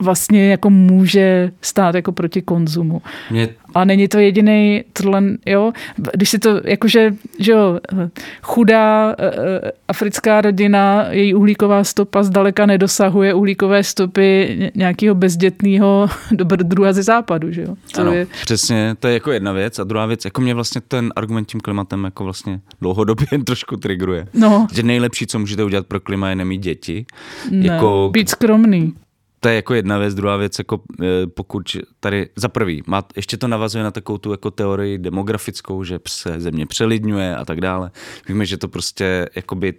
vlastně 0.00 0.50
jako 0.50 0.70
může 0.70 1.52
stát 1.62 1.94
jako 1.94 2.12
proti 2.12 2.42
konzumu. 2.42 3.02
Mě... 3.30 3.48
A 3.74 3.84
není 3.84 4.08
to 4.08 4.18
jediný 4.18 4.84
tohle, 4.92 5.22
jo, 5.46 5.72
když 6.12 6.30
si 6.30 6.38
to, 6.38 6.60
jakože, 6.64 7.14
že 7.38 7.52
jo, 7.52 7.78
chudá 8.42 9.14
e, 9.18 9.72
africká 9.88 10.40
rodina, 10.40 11.06
její 11.10 11.34
uhlíková 11.34 11.84
stopa 11.84 12.22
zdaleka 12.22 12.66
nedosahuje 12.66 13.34
uhlíkové 13.34 13.84
stopy 13.84 14.58
nějakého 14.74 15.14
bezdětného 15.14 16.08
dobrodruha 16.30 16.92
ze 16.92 17.02
západu, 17.02 17.52
že 17.52 17.62
jo. 17.62 17.76
To 17.94 18.00
ano, 18.00 18.12
je... 18.12 18.26
přesně, 18.42 18.94
to 19.00 19.08
je 19.08 19.14
jako 19.14 19.32
jedna 19.32 19.52
věc. 19.52 19.78
A 19.78 19.84
druhá 19.84 20.06
věc, 20.06 20.24
jako 20.24 20.40
mě 20.40 20.54
vlastně 20.54 20.80
ten 20.88 21.12
argument 21.16 21.44
tím 21.44 21.60
klimatem 21.60 22.04
jako 22.04 22.24
vlastně 22.24 22.60
dlouhodobě 22.80 23.26
trošku 23.44 23.76
trigruje. 23.76 24.26
No. 24.34 24.66
Že 24.72 24.82
nejlepší, 24.82 25.26
co 25.26 25.38
můžete 25.38 25.64
udělat 25.64 25.86
pro 25.86 26.00
klima, 26.00 26.28
je 26.28 26.36
nemít 26.36 26.62
děti. 26.62 27.06
Ne, 27.50 27.66
jako... 27.66 28.10
být 28.12 28.28
skromný 28.28 28.94
to 29.46 29.50
je 29.50 29.56
jako 29.56 29.74
jedna 29.74 29.98
věc, 29.98 30.14
druhá 30.14 30.36
věc, 30.36 30.58
jako 30.58 30.80
eh, 31.02 31.26
pokud 31.26 31.76
tady 32.00 32.28
za 32.36 32.48
prvý, 32.48 32.82
má, 32.86 33.02
ještě 33.16 33.36
to 33.36 33.48
navazuje 33.48 33.84
na 33.84 33.90
takovou 33.90 34.18
tu 34.18 34.30
jako 34.30 34.50
teorii 34.50 34.98
demografickou, 34.98 35.84
že 35.84 35.98
se 36.08 36.40
země 36.40 36.66
přelidňuje 36.66 37.36
a 37.36 37.44
tak 37.44 37.60
dále. 37.60 37.90
Víme, 38.28 38.46
že 38.46 38.56
to 38.56 38.68
prostě 38.68 39.28
jakoby 39.36 39.74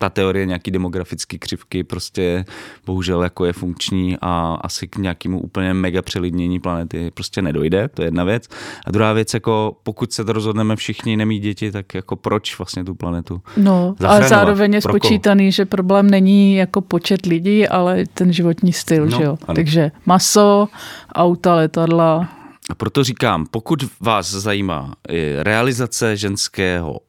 ta 0.00 0.10
teorie 0.10 0.46
nějaký 0.46 0.70
demografický 0.70 1.38
křivky 1.38 1.84
prostě 1.84 2.44
bohužel 2.86 3.22
jako 3.22 3.44
je 3.44 3.52
funkční 3.52 4.16
a 4.20 4.58
asi 4.60 4.88
k 4.88 4.96
nějakému 4.96 5.40
úplně 5.40 5.74
mega 5.74 6.02
přelidnění 6.02 6.60
planety 6.60 7.10
prostě 7.14 7.42
nedojde, 7.42 7.88
to 7.88 8.02
je 8.02 8.06
jedna 8.06 8.24
věc. 8.24 8.48
A 8.86 8.90
druhá 8.90 9.12
věc, 9.12 9.34
jako 9.34 9.76
pokud 9.82 10.12
se 10.12 10.24
to 10.24 10.32
rozhodneme 10.32 10.76
všichni 10.76 11.16
nemít 11.16 11.42
děti, 11.42 11.72
tak 11.72 11.94
jako 11.94 12.16
proč 12.16 12.58
vlastně 12.58 12.84
tu 12.84 12.94
planetu 12.94 13.42
No, 13.56 13.94
ale 14.06 14.28
zároveň 14.28 14.74
je 14.74 14.80
spočítaný, 14.80 15.52
že 15.52 15.64
problém 15.64 16.10
není 16.10 16.56
jako 16.56 16.80
počet 16.80 17.26
lidí, 17.26 17.68
ale 17.68 18.04
ten 18.14 18.32
životní 18.32 18.72
styl, 18.72 19.06
no, 19.06 19.18
že 19.18 19.24
jo. 19.24 19.38
Ano. 19.48 19.54
Takže 19.54 19.90
maso, 20.06 20.68
auta, 21.14 21.54
letadla, 21.54 22.28
a 22.70 22.74
proto 22.74 23.04
říkám, 23.04 23.46
pokud 23.50 23.84
vás 24.00 24.30
zajímá 24.30 24.94
realizace 25.42 26.16
ženského 26.16 27.00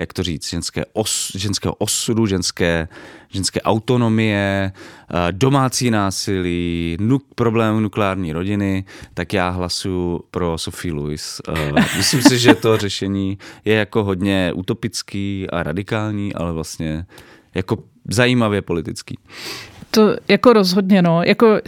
jak 0.00 0.12
to 0.12 0.22
říct, 0.22 0.50
ženské 0.50 0.84
os, 0.92 1.32
ženského 1.34 1.74
osudu, 1.74 2.26
ženské, 2.26 2.88
ženské 3.28 3.60
autonomie, 3.60 4.72
eh, 4.72 5.32
domácí 5.32 5.90
násilí, 5.90 6.96
nuk, 7.00 7.24
problém 7.34 7.82
nukleární 7.82 8.32
rodiny, 8.32 8.84
tak 9.14 9.32
já 9.32 9.48
hlasuju 9.48 10.24
pro 10.30 10.58
Sophie 10.58 10.94
Lewis. 10.94 11.40
Eh, 11.48 11.72
myslím 11.96 12.22
si, 12.22 12.38
že 12.38 12.54
to 12.54 12.76
řešení 12.76 13.38
je 13.64 13.74
jako 13.74 14.04
hodně 14.04 14.52
utopický 14.54 15.46
a 15.52 15.62
radikální, 15.62 16.34
ale 16.34 16.52
vlastně 16.52 17.06
jako 17.54 17.78
zajímavě 18.08 18.62
politický. 18.62 19.18
To 19.90 20.16
jako 20.28 20.52
rozhodně, 20.52 21.02
no. 21.02 21.22
Jako 21.22 21.58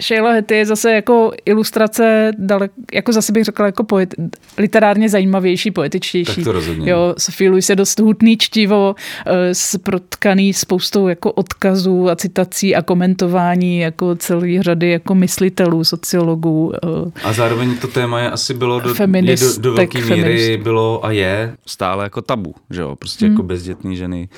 Sheila 0.00 0.32
Hetty 0.32 0.54
je 0.54 0.66
zase 0.66 0.92
jako 0.92 1.32
ilustrace, 1.44 2.32
dalek, 2.38 2.72
jako 2.92 3.12
zase 3.12 3.32
bych 3.32 3.44
řekla, 3.44 3.66
jako 3.66 3.84
poet, 3.84 4.14
literárně 4.58 5.08
zajímavější, 5.08 5.70
poetičtější. 5.70 6.34
Tak 6.34 6.44
to 6.44 6.52
rozhodně. 6.52 6.90
Jo, 6.90 7.14
Sophie 7.18 7.50
Lewis 7.50 7.70
je 7.70 7.76
dost 7.76 8.00
hutný 8.00 8.36
čtivo, 8.38 8.94
eh, 9.26 9.78
protkaný 9.82 10.52
spoustou 10.52 11.08
jako 11.08 11.32
odkazů 11.32 12.08
a 12.10 12.16
citací 12.16 12.76
a 12.76 12.82
komentování 12.82 13.78
jako 13.78 14.16
celý 14.16 14.62
řady 14.62 14.90
jako 14.90 15.14
myslitelů, 15.14 15.84
sociologů. 15.84 16.72
Eh. 16.74 17.10
A 17.24 17.32
zároveň 17.32 17.76
to 17.78 17.88
téma 17.88 18.20
je 18.20 18.30
asi 18.30 18.54
bylo 18.54 18.80
do, 18.80 18.94
je 19.14 19.36
do, 19.36 19.58
do 19.58 19.72
velké 19.72 20.00
míry 20.04 20.60
bylo 20.62 21.04
a 21.04 21.10
je 21.10 21.56
stále 21.66 22.04
jako 22.04 22.22
tabu, 22.22 22.54
že 22.70 22.80
jo, 22.80 22.96
prostě 22.96 23.26
hmm. 23.26 23.34
jako 23.34 23.42
bezdětný 23.42 23.96
ženy 23.96 24.28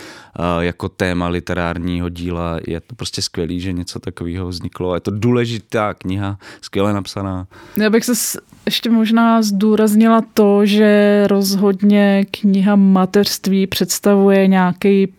jako 0.61 0.88
téma 0.88 1.28
literárního 1.28 2.08
díla 2.08 2.58
je 2.66 2.80
to 2.80 2.94
prostě 2.94 3.22
skvělý, 3.22 3.61
že 3.61 3.72
něco 3.72 4.00
takového 4.00 4.48
vzniklo. 4.48 4.94
Je 4.94 5.00
to 5.00 5.11
důležitá 5.51 5.94
kniha, 5.94 6.38
skvěle 6.61 6.92
napsaná. 6.92 7.46
Já 7.76 7.90
bych 7.90 8.05
se 8.05 8.40
ještě 8.66 8.90
možná 8.90 9.42
zdůraznila 9.42 10.22
to, 10.34 10.66
že 10.66 11.24
rozhodně 11.26 12.26
kniha 12.30 12.76
Mateřství 12.76 13.66
představuje 13.66 14.46
nějaký 14.46 15.12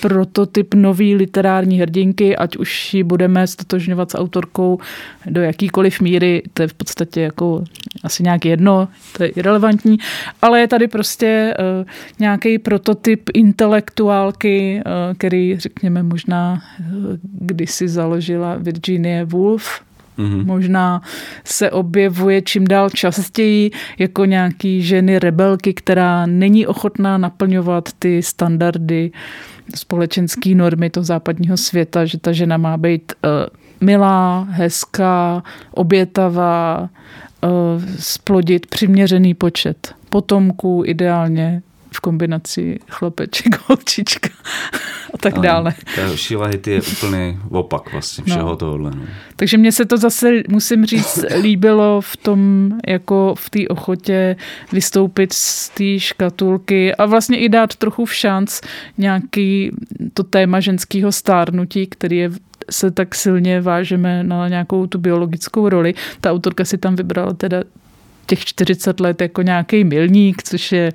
prototyp 0.00 0.74
nový 0.74 1.14
literární 1.14 1.80
hrdinky, 1.80 2.36
ať 2.36 2.56
už 2.56 2.94
ji 2.94 3.02
budeme 3.02 3.46
stotožňovat 3.46 4.10
s 4.10 4.18
autorkou 4.18 4.78
do 5.26 5.40
jakýkoliv 5.40 6.00
míry, 6.00 6.42
to 6.54 6.62
je 6.62 6.68
v 6.68 6.74
podstatě 6.74 7.20
jako 7.20 7.64
asi 8.04 8.22
nějak 8.22 8.44
jedno, 8.44 8.88
to 9.16 9.22
je 9.22 9.28
irrelevantní, 9.28 9.98
ale 10.42 10.60
je 10.60 10.68
tady 10.68 10.88
prostě 10.88 11.54
uh, 11.58 11.86
nějaký 12.18 12.58
prototyp 12.58 13.30
intelektuálky, 13.34 14.82
uh, 14.86 14.92
který 15.16 15.58
řekněme 15.58 16.02
možná 16.02 16.62
uh, 16.80 17.16
kdysi 17.22 17.88
založila 17.88 18.56
Virginia 18.56 19.24
Woolf, 19.24 19.88
Mm-hmm. 20.18 20.46
Možná 20.46 21.02
se 21.44 21.70
objevuje 21.70 22.42
čím 22.42 22.66
dál 22.66 22.90
častěji 22.90 23.70
jako 23.98 24.24
nějaký 24.24 24.82
ženy 24.82 25.18
rebelky, 25.18 25.74
která 25.74 26.26
není 26.26 26.66
ochotná 26.66 27.18
naplňovat 27.18 27.88
ty 27.98 28.22
standardy 28.22 29.10
společenské 29.74 30.54
normy 30.54 30.90
toho 30.90 31.04
západního 31.04 31.56
světa, 31.56 32.04
že 32.04 32.18
ta 32.18 32.32
žena 32.32 32.56
má 32.56 32.76
být 32.76 33.12
uh, 33.24 33.30
milá, 33.80 34.46
hezká, 34.50 35.42
obětavá, 35.70 36.88
uh, 37.44 37.50
splodit 37.98 38.66
přiměřený 38.66 39.34
počet 39.34 39.94
potomků, 40.08 40.82
ideálně 40.86 41.62
v 41.92 42.00
kombinaci 42.00 42.78
chlapeček, 42.88 43.60
holčička 43.66 44.28
a 45.14 45.18
tak 45.18 45.38
dále. 45.38 45.74
Ta 45.96 46.16
Sheila 46.16 46.46
Hity 46.46 46.70
je 46.70 46.82
úplný 46.82 47.38
opak 47.50 47.92
vlastně 47.92 48.24
no. 48.26 48.34
všeho 48.34 48.48
no. 48.48 48.56
tohohle. 48.56 48.90
No. 48.90 49.02
Takže 49.36 49.58
mně 49.58 49.72
se 49.72 49.84
to 49.84 49.96
zase, 49.96 50.42
musím 50.48 50.86
říct, 50.86 51.24
líbilo 51.42 52.00
v 52.00 52.16
tom, 52.16 52.72
jako 52.86 53.34
v 53.38 53.50
té 53.50 53.68
ochotě 53.68 54.36
vystoupit 54.72 55.32
z 55.32 55.68
té 55.68 55.98
škatulky 55.98 56.94
a 56.94 57.06
vlastně 57.06 57.38
i 57.38 57.48
dát 57.48 57.76
trochu 57.76 58.04
v 58.04 58.14
šanc 58.14 58.60
nějaký 58.98 59.70
to 60.14 60.22
téma 60.22 60.60
ženského 60.60 61.12
stárnutí, 61.12 61.86
který 61.86 62.16
je 62.16 62.30
se 62.70 62.90
tak 62.90 63.14
silně 63.14 63.60
vážeme 63.60 64.24
na 64.24 64.48
nějakou 64.48 64.86
tu 64.86 64.98
biologickou 64.98 65.68
roli. 65.68 65.94
Ta 66.20 66.32
autorka 66.32 66.64
si 66.64 66.78
tam 66.78 66.96
vybrala 66.96 67.32
teda 67.32 67.62
těch 68.26 68.44
40 68.44 69.00
let 69.00 69.20
jako 69.20 69.42
nějaký 69.42 69.84
milník, 69.84 70.42
což 70.42 70.72
je 70.72 70.92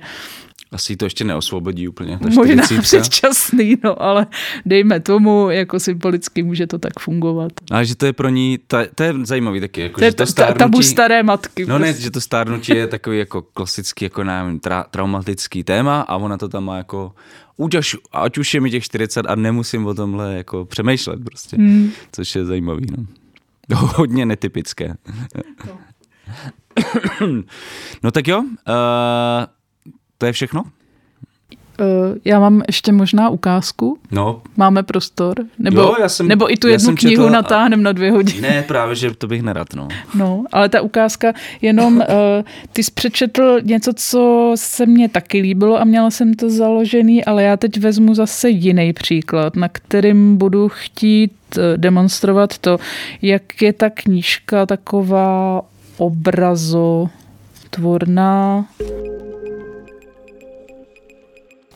asi 0.74 0.96
to 0.96 1.06
ještě 1.06 1.24
neosvobodí 1.24 1.88
úplně. 1.88 2.18
Ta 2.18 2.28
Možná 2.34 2.62
předčasný, 2.80 3.76
no, 3.84 4.02
ale 4.02 4.26
dejme 4.66 5.00
tomu, 5.00 5.50
jako 5.50 5.80
symbolicky 5.80 6.42
může 6.42 6.66
to 6.66 6.78
tak 6.78 6.92
fungovat. 7.00 7.52
A 7.70 7.84
že 7.84 7.94
to 7.94 8.06
je 8.06 8.12
pro 8.12 8.28
ní, 8.28 8.58
ta, 8.66 8.84
to 8.94 9.02
je 9.02 9.14
zajímavý 9.22 9.60
taky. 9.60 9.80
Jako, 9.80 9.98
to 9.98 10.04
je 10.04 10.10
že 10.10 10.14
to 10.14 10.26
stárnutí, 10.26 10.58
tabu 10.58 10.82
staré 10.82 11.22
matky. 11.22 11.66
No 11.66 11.76
prostě. 11.78 11.92
ne, 11.92 12.00
že 12.00 12.10
to 12.10 12.20
stárnutí 12.20 12.76
je 12.76 12.86
takový 12.86 13.18
jako 13.18 13.42
klasický, 13.42 14.04
jako 14.04 14.24
nevím, 14.24 14.60
tra, 14.60 14.84
traumatický 14.90 15.64
téma 15.64 16.00
a 16.00 16.16
ona 16.16 16.38
to 16.38 16.48
tam 16.48 16.64
má 16.64 16.76
jako 16.76 17.12
Úťaž, 17.56 17.96
ať 18.12 18.38
už 18.38 18.54
je 18.54 18.60
mi 18.60 18.70
těch 18.70 18.84
40 18.84 19.26
a 19.26 19.34
nemusím 19.34 19.86
o 19.86 19.94
tomhle 19.94 20.34
jako 20.34 20.64
přemýšlet 20.64 21.24
prostě, 21.24 21.56
hmm. 21.56 21.90
což 22.12 22.34
je 22.34 22.44
zajímavý. 22.44 22.86
No. 23.70 23.76
Hodně 23.76 24.26
netypické. 24.26 24.94
No. 25.66 25.78
no 28.02 28.10
tak 28.10 28.28
jo, 28.28 28.38
uh, 28.38 28.44
to 30.18 30.26
je 30.26 30.32
všechno? 30.32 30.64
Uh, 31.80 31.86
já 32.24 32.40
mám 32.40 32.62
ještě 32.66 32.92
možná 32.92 33.28
ukázku. 33.28 33.98
No. 34.10 34.42
Máme 34.56 34.82
prostor? 34.82 35.34
Nebo, 35.58 35.80
jo, 35.80 35.94
já 36.00 36.08
jsem, 36.08 36.28
nebo 36.28 36.52
i 36.52 36.56
tu 36.56 36.68
jednu 36.68 36.96
knihu 36.96 37.24
četl, 37.24 37.32
natáhneme 37.32 37.82
na 37.82 37.92
dvě 37.92 38.10
hodiny. 38.10 38.40
Ne, 38.40 38.64
právě, 38.68 38.94
že 38.94 39.14
to 39.14 39.26
bych 39.26 39.42
nerad. 39.42 39.74
No, 39.74 39.88
no 40.14 40.44
ale 40.52 40.68
ta 40.68 40.80
ukázka, 40.80 41.32
jenom 41.62 41.96
uh, 41.96 42.04
ty 42.72 42.82
jsi 42.82 42.90
přečetl 42.90 43.60
něco, 43.62 43.92
co 43.96 44.52
se 44.54 44.86
mně 44.86 45.08
taky 45.08 45.38
líbilo 45.38 45.80
a 45.80 45.84
měla 45.84 46.10
jsem 46.10 46.34
to 46.34 46.50
založený, 46.50 47.24
ale 47.24 47.42
já 47.42 47.56
teď 47.56 47.80
vezmu 47.80 48.14
zase 48.14 48.50
jiný 48.50 48.92
příklad, 48.92 49.56
na 49.56 49.68
kterým 49.68 50.36
budu 50.36 50.68
chtít 50.68 51.32
eh, 51.58 51.76
demonstrovat 51.76 52.58
to, 52.58 52.78
jak 53.22 53.62
je 53.62 53.72
ta 53.72 53.90
knížka 53.90 54.66
taková 54.66 55.62
obrazotvorná. 55.96 58.66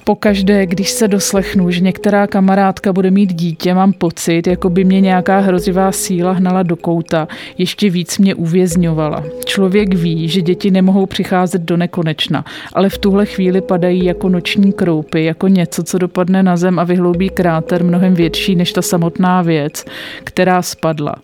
Pokaždé, 0.08 0.66
když 0.66 0.90
se 0.90 1.08
doslechnu, 1.08 1.70
že 1.70 1.80
některá 1.80 2.26
kamarádka 2.26 2.92
bude 2.92 3.10
mít 3.10 3.32
dítě, 3.32 3.74
mám 3.74 3.92
pocit, 3.92 4.46
jako 4.46 4.70
by 4.70 4.84
mě 4.84 5.00
nějaká 5.00 5.38
hrozivá 5.38 5.92
síla 5.92 6.32
hnala 6.32 6.62
do 6.62 6.76
kouta, 6.76 7.28
ještě 7.58 7.90
víc 7.90 8.18
mě 8.18 8.34
uvězňovala. 8.34 9.24
Člověk 9.44 9.94
ví, 9.94 10.28
že 10.28 10.42
děti 10.42 10.70
nemohou 10.70 11.06
přicházet 11.06 11.62
do 11.62 11.76
nekonečna, 11.76 12.44
ale 12.72 12.88
v 12.88 12.98
tuhle 12.98 13.26
chvíli 13.26 13.60
padají 13.60 14.04
jako 14.04 14.28
noční 14.28 14.72
kroupy, 14.72 15.24
jako 15.24 15.48
něco, 15.48 15.82
co 15.82 15.98
dopadne 15.98 16.42
na 16.42 16.56
zem 16.56 16.78
a 16.78 16.84
vyhloubí 16.84 17.30
kráter 17.30 17.84
mnohem 17.84 18.14
větší 18.14 18.56
než 18.56 18.72
ta 18.72 18.82
samotná 18.82 19.42
věc, 19.42 19.84
která 20.24 20.62
spadla. 20.62 21.14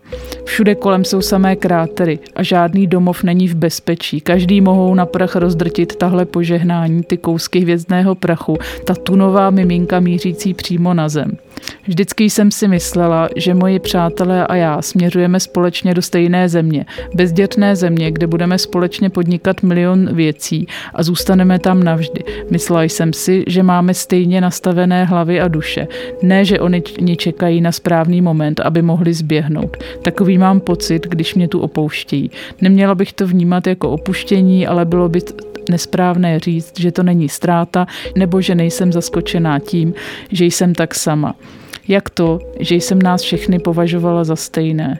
Všude 0.43 0.75
kolem 0.75 1.05
jsou 1.05 1.21
samé 1.21 1.55
krátery 1.55 2.19
a 2.35 2.43
žádný 2.43 2.87
domov 2.87 3.23
není 3.23 3.47
v 3.47 3.55
bezpečí. 3.55 4.21
Každý 4.21 4.61
mohou 4.61 4.95
na 4.95 5.05
prach 5.05 5.35
rozdrtit 5.35 5.95
tahle 5.95 6.25
požehnání, 6.25 7.03
ty 7.03 7.17
kousky 7.17 7.59
hvězdného 7.59 8.15
prachu, 8.15 8.57
ta 8.85 8.95
tunová 8.95 9.49
miminka 9.49 9.99
mířící 9.99 10.53
přímo 10.53 10.93
na 10.93 11.09
zem. 11.09 11.37
Vždycky 11.87 12.23
jsem 12.23 12.51
si 12.51 12.67
myslela, 12.67 13.29
že 13.35 13.53
moji 13.53 13.79
přátelé 13.79 14.47
a 14.47 14.55
já 14.55 14.81
směřujeme 14.81 15.39
společně 15.39 15.93
do 15.93 16.01
stejné 16.01 16.49
země, 16.49 16.85
bezdětné 17.13 17.75
země, 17.75 18.11
kde 18.11 18.27
budeme 18.27 18.57
společně 18.57 19.09
podnikat 19.09 19.63
milion 19.63 20.15
věcí 20.15 20.67
a 20.93 21.03
zůstaneme 21.03 21.59
tam 21.59 21.83
navždy. 21.83 22.23
Myslela 22.51 22.83
jsem 22.83 23.13
si, 23.13 23.43
že 23.47 23.63
máme 23.63 23.93
stejně 23.93 24.41
nastavené 24.41 25.05
hlavy 25.05 25.41
a 25.41 25.47
duše. 25.47 25.87
Ne, 26.21 26.45
že 26.45 26.59
oni 26.59 27.15
čekají 27.17 27.61
na 27.61 27.71
správný 27.71 28.21
moment, 28.21 28.59
aby 28.59 28.81
mohli 28.81 29.13
zběhnout. 29.13 29.77
Takový 30.03 30.37
mám 30.37 30.59
pocit, 30.59 31.07
když 31.07 31.35
mě 31.35 31.47
tu 31.47 31.59
opouštějí. 31.59 32.31
Neměla 32.61 32.95
bych 32.95 33.13
to 33.13 33.27
vnímat 33.27 33.67
jako 33.67 33.89
opuštění, 33.89 34.67
ale 34.67 34.85
bylo 34.85 35.09
by 35.09 35.21
nesprávné 35.69 36.39
říct, 36.39 36.79
že 36.79 36.91
to 36.91 37.03
není 37.03 37.29
ztráta, 37.29 37.87
nebo 38.15 38.41
že 38.41 38.55
nejsem 38.65 38.93
zaskočená 38.93 39.59
tím, 39.59 39.93
že 40.31 40.45
jsem 40.45 40.75
tak 40.75 40.95
sama. 40.95 41.35
Jak 41.87 42.09
to, 42.09 42.39
že 42.59 42.75
jsem 42.75 43.01
nás 43.01 43.21
všechny 43.21 43.59
považovala 43.59 44.23
za 44.23 44.35
stejné? 44.35 44.99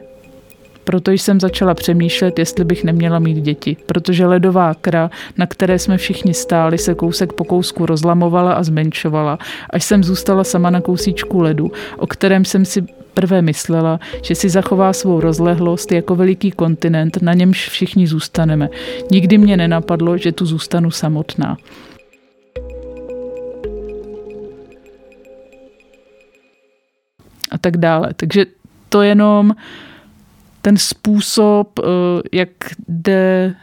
Proto 0.84 1.10
jsem 1.10 1.40
začala 1.40 1.74
přemýšlet, 1.74 2.38
jestli 2.38 2.64
bych 2.64 2.84
neměla 2.84 3.18
mít 3.18 3.42
děti, 3.42 3.76
protože 3.86 4.26
ledová 4.26 4.74
kra, 4.74 5.10
na 5.36 5.46
které 5.46 5.78
jsme 5.78 5.98
všichni 5.98 6.34
stáli, 6.34 6.78
se 6.78 6.94
kousek 6.94 7.32
po 7.32 7.44
kousku 7.44 7.86
rozlamovala 7.86 8.52
a 8.52 8.62
zmenšovala, 8.62 9.38
až 9.70 9.84
jsem 9.84 10.04
zůstala 10.04 10.44
sama 10.44 10.70
na 10.70 10.80
kousíčku 10.80 11.40
ledu, 11.40 11.72
o 11.98 12.06
kterém 12.06 12.44
jsem 12.44 12.64
si 12.64 12.86
prvé 13.14 13.42
myslela, 13.42 13.98
že 14.22 14.34
si 14.34 14.48
zachová 14.48 14.92
svou 14.92 15.20
rozlehlost 15.20 15.92
jako 15.92 16.14
veliký 16.14 16.50
kontinent, 16.50 17.18
na 17.22 17.34
němž 17.34 17.68
všichni 17.68 18.06
zůstaneme. 18.06 18.68
Nikdy 19.10 19.38
mě 19.38 19.56
nenapadlo, 19.56 20.18
že 20.18 20.32
tu 20.32 20.46
zůstanu 20.46 20.90
samotná. 20.90 21.56
Tak 27.66 27.76
dále. 27.76 28.14
Takže 28.16 28.46
to 28.88 29.02
jenom 29.02 29.54
ten 30.62 30.76
způsob, 30.76 31.78
eh, 31.78 31.82
jak 32.32 32.48
jde 32.88 33.54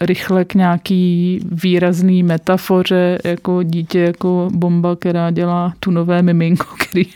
rychle 0.00 0.44
k 0.44 0.54
nějaký 0.54 1.40
výrazný 1.52 2.22
metafoře, 2.22 3.18
jako 3.24 3.62
dítě, 3.62 3.98
jako 3.98 4.48
bomba, 4.52 4.96
která 4.96 5.30
dělá 5.30 5.74
tu 5.80 5.90
nové 5.90 6.22
miminko, 6.22 6.66
který 6.88 7.06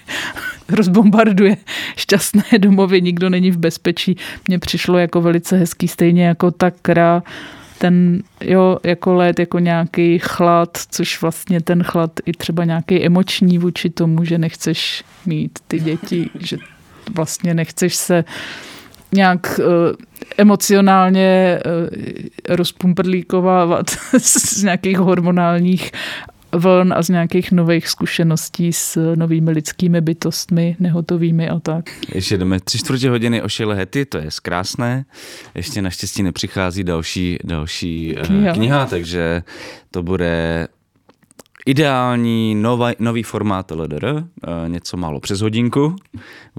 rozbombarduje 0.68 1.56
šťastné 1.96 2.58
domovy, 2.58 3.02
nikdo 3.02 3.30
není 3.30 3.50
v 3.50 3.58
bezpečí. 3.58 4.16
Mně 4.48 4.58
přišlo 4.58 4.98
jako 4.98 5.20
velice 5.20 5.56
hezký, 5.56 5.88
stejně 5.88 6.26
jako 6.26 6.50
ta 6.50 6.70
kra, 6.70 7.22
ten, 7.78 8.22
jo, 8.40 8.78
jako 8.84 9.14
led, 9.14 9.38
jako 9.38 9.58
nějaký 9.58 10.18
chlad, 10.18 10.78
což 10.90 11.22
vlastně 11.22 11.60
ten 11.60 11.82
chlad 11.82 12.10
i 12.26 12.32
třeba 12.32 12.64
nějaký 12.64 13.06
emoční 13.06 13.58
vůči 13.58 13.90
tomu, 13.90 14.24
že 14.24 14.38
nechceš 14.38 15.04
mít 15.26 15.58
ty 15.68 15.80
děti, 15.80 16.30
že 16.40 16.56
vlastně 17.14 17.54
nechceš 17.54 17.94
se 17.94 18.24
nějak 19.12 19.60
uh, 19.60 19.64
emocionálně 20.38 21.60
uh, 21.66 22.56
rozpumprlíkovávat 22.56 23.90
z 24.18 24.62
nějakých 24.62 24.98
hormonálních 24.98 25.92
vln 26.52 26.92
a 26.92 27.02
z 27.02 27.08
nějakých 27.08 27.52
nových 27.52 27.88
zkušeností 27.88 28.72
s 28.72 29.14
novými 29.14 29.50
lidskými 29.50 30.00
bytostmi, 30.00 30.76
nehotovými 30.80 31.48
a 31.48 31.60
tak. 31.60 31.90
Ještě 32.14 32.36
jdeme 32.38 32.60
tři 32.60 32.78
čtvrtě 32.78 33.10
hodiny 33.10 33.42
o 33.42 33.48
Hety, 33.68 34.04
to 34.04 34.18
je 34.18 34.28
krásné. 34.42 35.04
Ještě 35.54 35.82
naštěstí 35.82 36.22
nepřichází 36.22 36.84
další, 36.84 37.38
další 37.44 38.14
eh, 38.18 38.26
kniha. 38.26 38.52
kniha, 38.52 38.86
takže 38.86 39.42
to 39.90 40.02
bude 40.02 40.68
ideální 41.66 42.54
nový, 42.54 42.92
nový 42.98 43.22
formát 43.22 43.70
LDR, 43.70 44.24
něco 44.66 44.96
málo 44.96 45.20
přes 45.20 45.40
hodinku, 45.40 45.96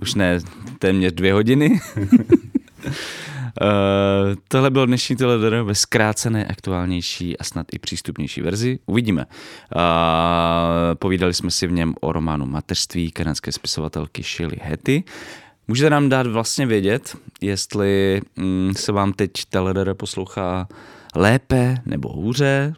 už 0.02 0.16
ne 0.16 0.40
téměř 0.80 1.14
dvě 1.14 1.34
hodiny. 1.34 1.80
Uh, 3.62 4.36
tohle 4.48 4.72
byl 4.72 4.88
dnešní 4.88 5.16
Teledor 5.16 5.54
ve 5.54 5.76
zkrácené, 5.76 6.46
aktuálnější 6.46 7.38
a 7.38 7.44
snad 7.44 7.68
i 7.74 7.80
přístupnější 7.80 8.42
verzi. 8.42 8.80
Uvidíme. 8.86 9.26
Uh, 9.26 9.82
povídali 10.96 11.34
jsme 11.34 11.52
si 11.52 11.68
v 11.68 11.72
něm 11.72 11.96
o 12.02 12.12
románu 12.12 12.46
Mateřství 12.46 13.12
kanadské 13.12 13.52
spisovatelky 13.52 14.24
Shirley 14.24 14.60
Hetty. 14.62 15.04
Můžete 15.68 15.90
nám 15.90 16.10
dát 16.10 16.28
vlastně 16.28 16.66
vědět, 16.66 17.18
jestli 17.42 18.22
mm, 18.36 18.74
se 18.78 18.92
vám 18.92 19.14
teď 19.14 19.32
Teledor 19.50 19.94
poslouchá 19.94 20.68
lépe 21.16 21.78
nebo 21.86 22.10
hůře, 22.10 22.74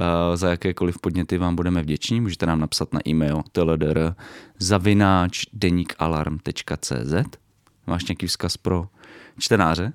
Uh, 0.00 0.36
za 0.36 0.50
jakékoliv 0.50 0.98
podněty 0.98 1.38
vám 1.38 1.56
budeme 1.56 1.82
vděční. 1.82 2.20
Můžete 2.20 2.46
nám 2.46 2.60
napsat 2.60 2.92
na 2.92 3.00
e-mail 3.08 3.42
teledr 3.52 4.14
zavináč 4.58 5.44
Máš 7.86 8.04
nějaký 8.04 8.26
vzkaz 8.26 8.56
pro 8.56 8.88
čtenáře? 9.38 9.92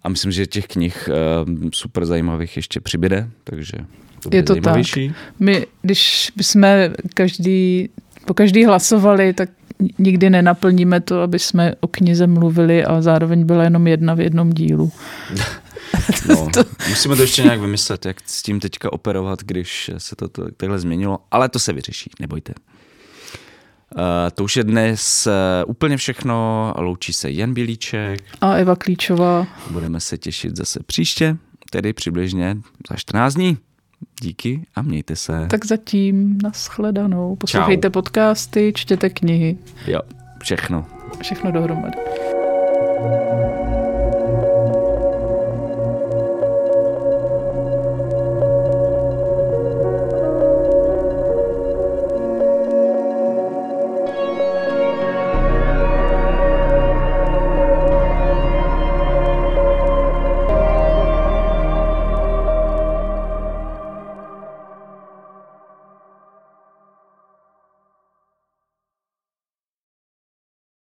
A 0.02 0.08
myslím, 0.08 0.32
že 0.32 0.46
těch 0.46 0.66
knih 0.66 1.08
eh, 1.08 1.70
super 1.72 2.06
zajímavých 2.06 2.56
ještě 2.56 2.80
přibyde, 2.80 3.30
takže 3.44 3.72
to 4.22 4.28
bude 4.28 4.38
Je 4.38 4.42
to 4.42 4.52
zajímavější. 4.52 5.08
tak. 5.08 5.16
My, 5.38 5.66
když 5.82 6.32
jsme 6.40 6.90
každý, 7.14 7.88
po 8.26 8.34
každý 8.34 8.64
hlasovali, 8.64 9.32
tak 9.32 9.50
nikdy 9.98 10.30
nenaplníme 10.30 11.00
to, 11.00 11.22
aby 11.22 11.38
jsme 11.38 11.74
o 11.80 11.86
knize 11.88 12.26
mluvili 12.26 12.84
a 12.84 13.02
zároveň 13.02 13.44
byla 13.44 13.64
jenom 13.64 13.86
jedna 13.86 14.14
v 14.14 14.20
jednom 14.20 14.52
dílu. 14.52 14.92
No, 16.28 16.48
musíme 16.88 17.16
to 17.16 17.22
ještě 17.22 17.42
nějak 17.42 17.60
vymyslet, 17.60 18.06
jak 18.06 18.16
s 18.26 18.42
tím 18.42 18.60
teďka 18.60 18.92
operovat, 18.92 19.42
když 19.42 19.90
se 19.98 20.16
to, 20.16 20.28
to 20.28 20.50
takhle 20.56 20.78
změnilo, 20.78 21.18
ale 21.30 21.48
to 21.48 21.58
se 21.58 21.72
vyřeší, 21.72 22.10
nebojte. 22.20 22.54
Uh, 23.96 24.00
to 24.34 24.44
už 24.44 24.56
je 24.56 24.64
dnes 24.64 25.26
uh, 25.26 25.70
úplně 25.70 25.96
všechno. 25.96 26.72
Loučí 26.76 27.12
se 27.12 27.30
Jan 27.30 27.54
Bělíček. 27.54 28.20
A 28.40 28.54
Eva 28.54 28.76
Klíčová. 28.76 29.46
Budeme 29.70 30.00
se 30.00 30.18
těšit 30.18 30.56
zase 30.56 30.80
příště, 30.86 31.36
tedy 31.70 31.92
přibližně 31.92 32.56
za 32.90 32.96
14 32.96 33.34
dní. 33.34 33.58
Díky 34.20 34.62
a 34.74 34.82
mějte 34.82 35.16
se. 35.16 35.46
Tak 35.50 35.64
zatím 35.64 36.38
nashledanou. 36.42 37.36
Poslouchejte 37.36 37.88
Čau. 37.88 37.92
podcasty, 37.92 38.72
čtěte 38.76 39.10
knihy. 39.10 39.58
Jo, 39.86 40.00
všechno. 40.42 40.86
Všechno 41.22 41.52
dohromady. 41.52 41.98
thank 43.04 43.68
you 43.68 43.73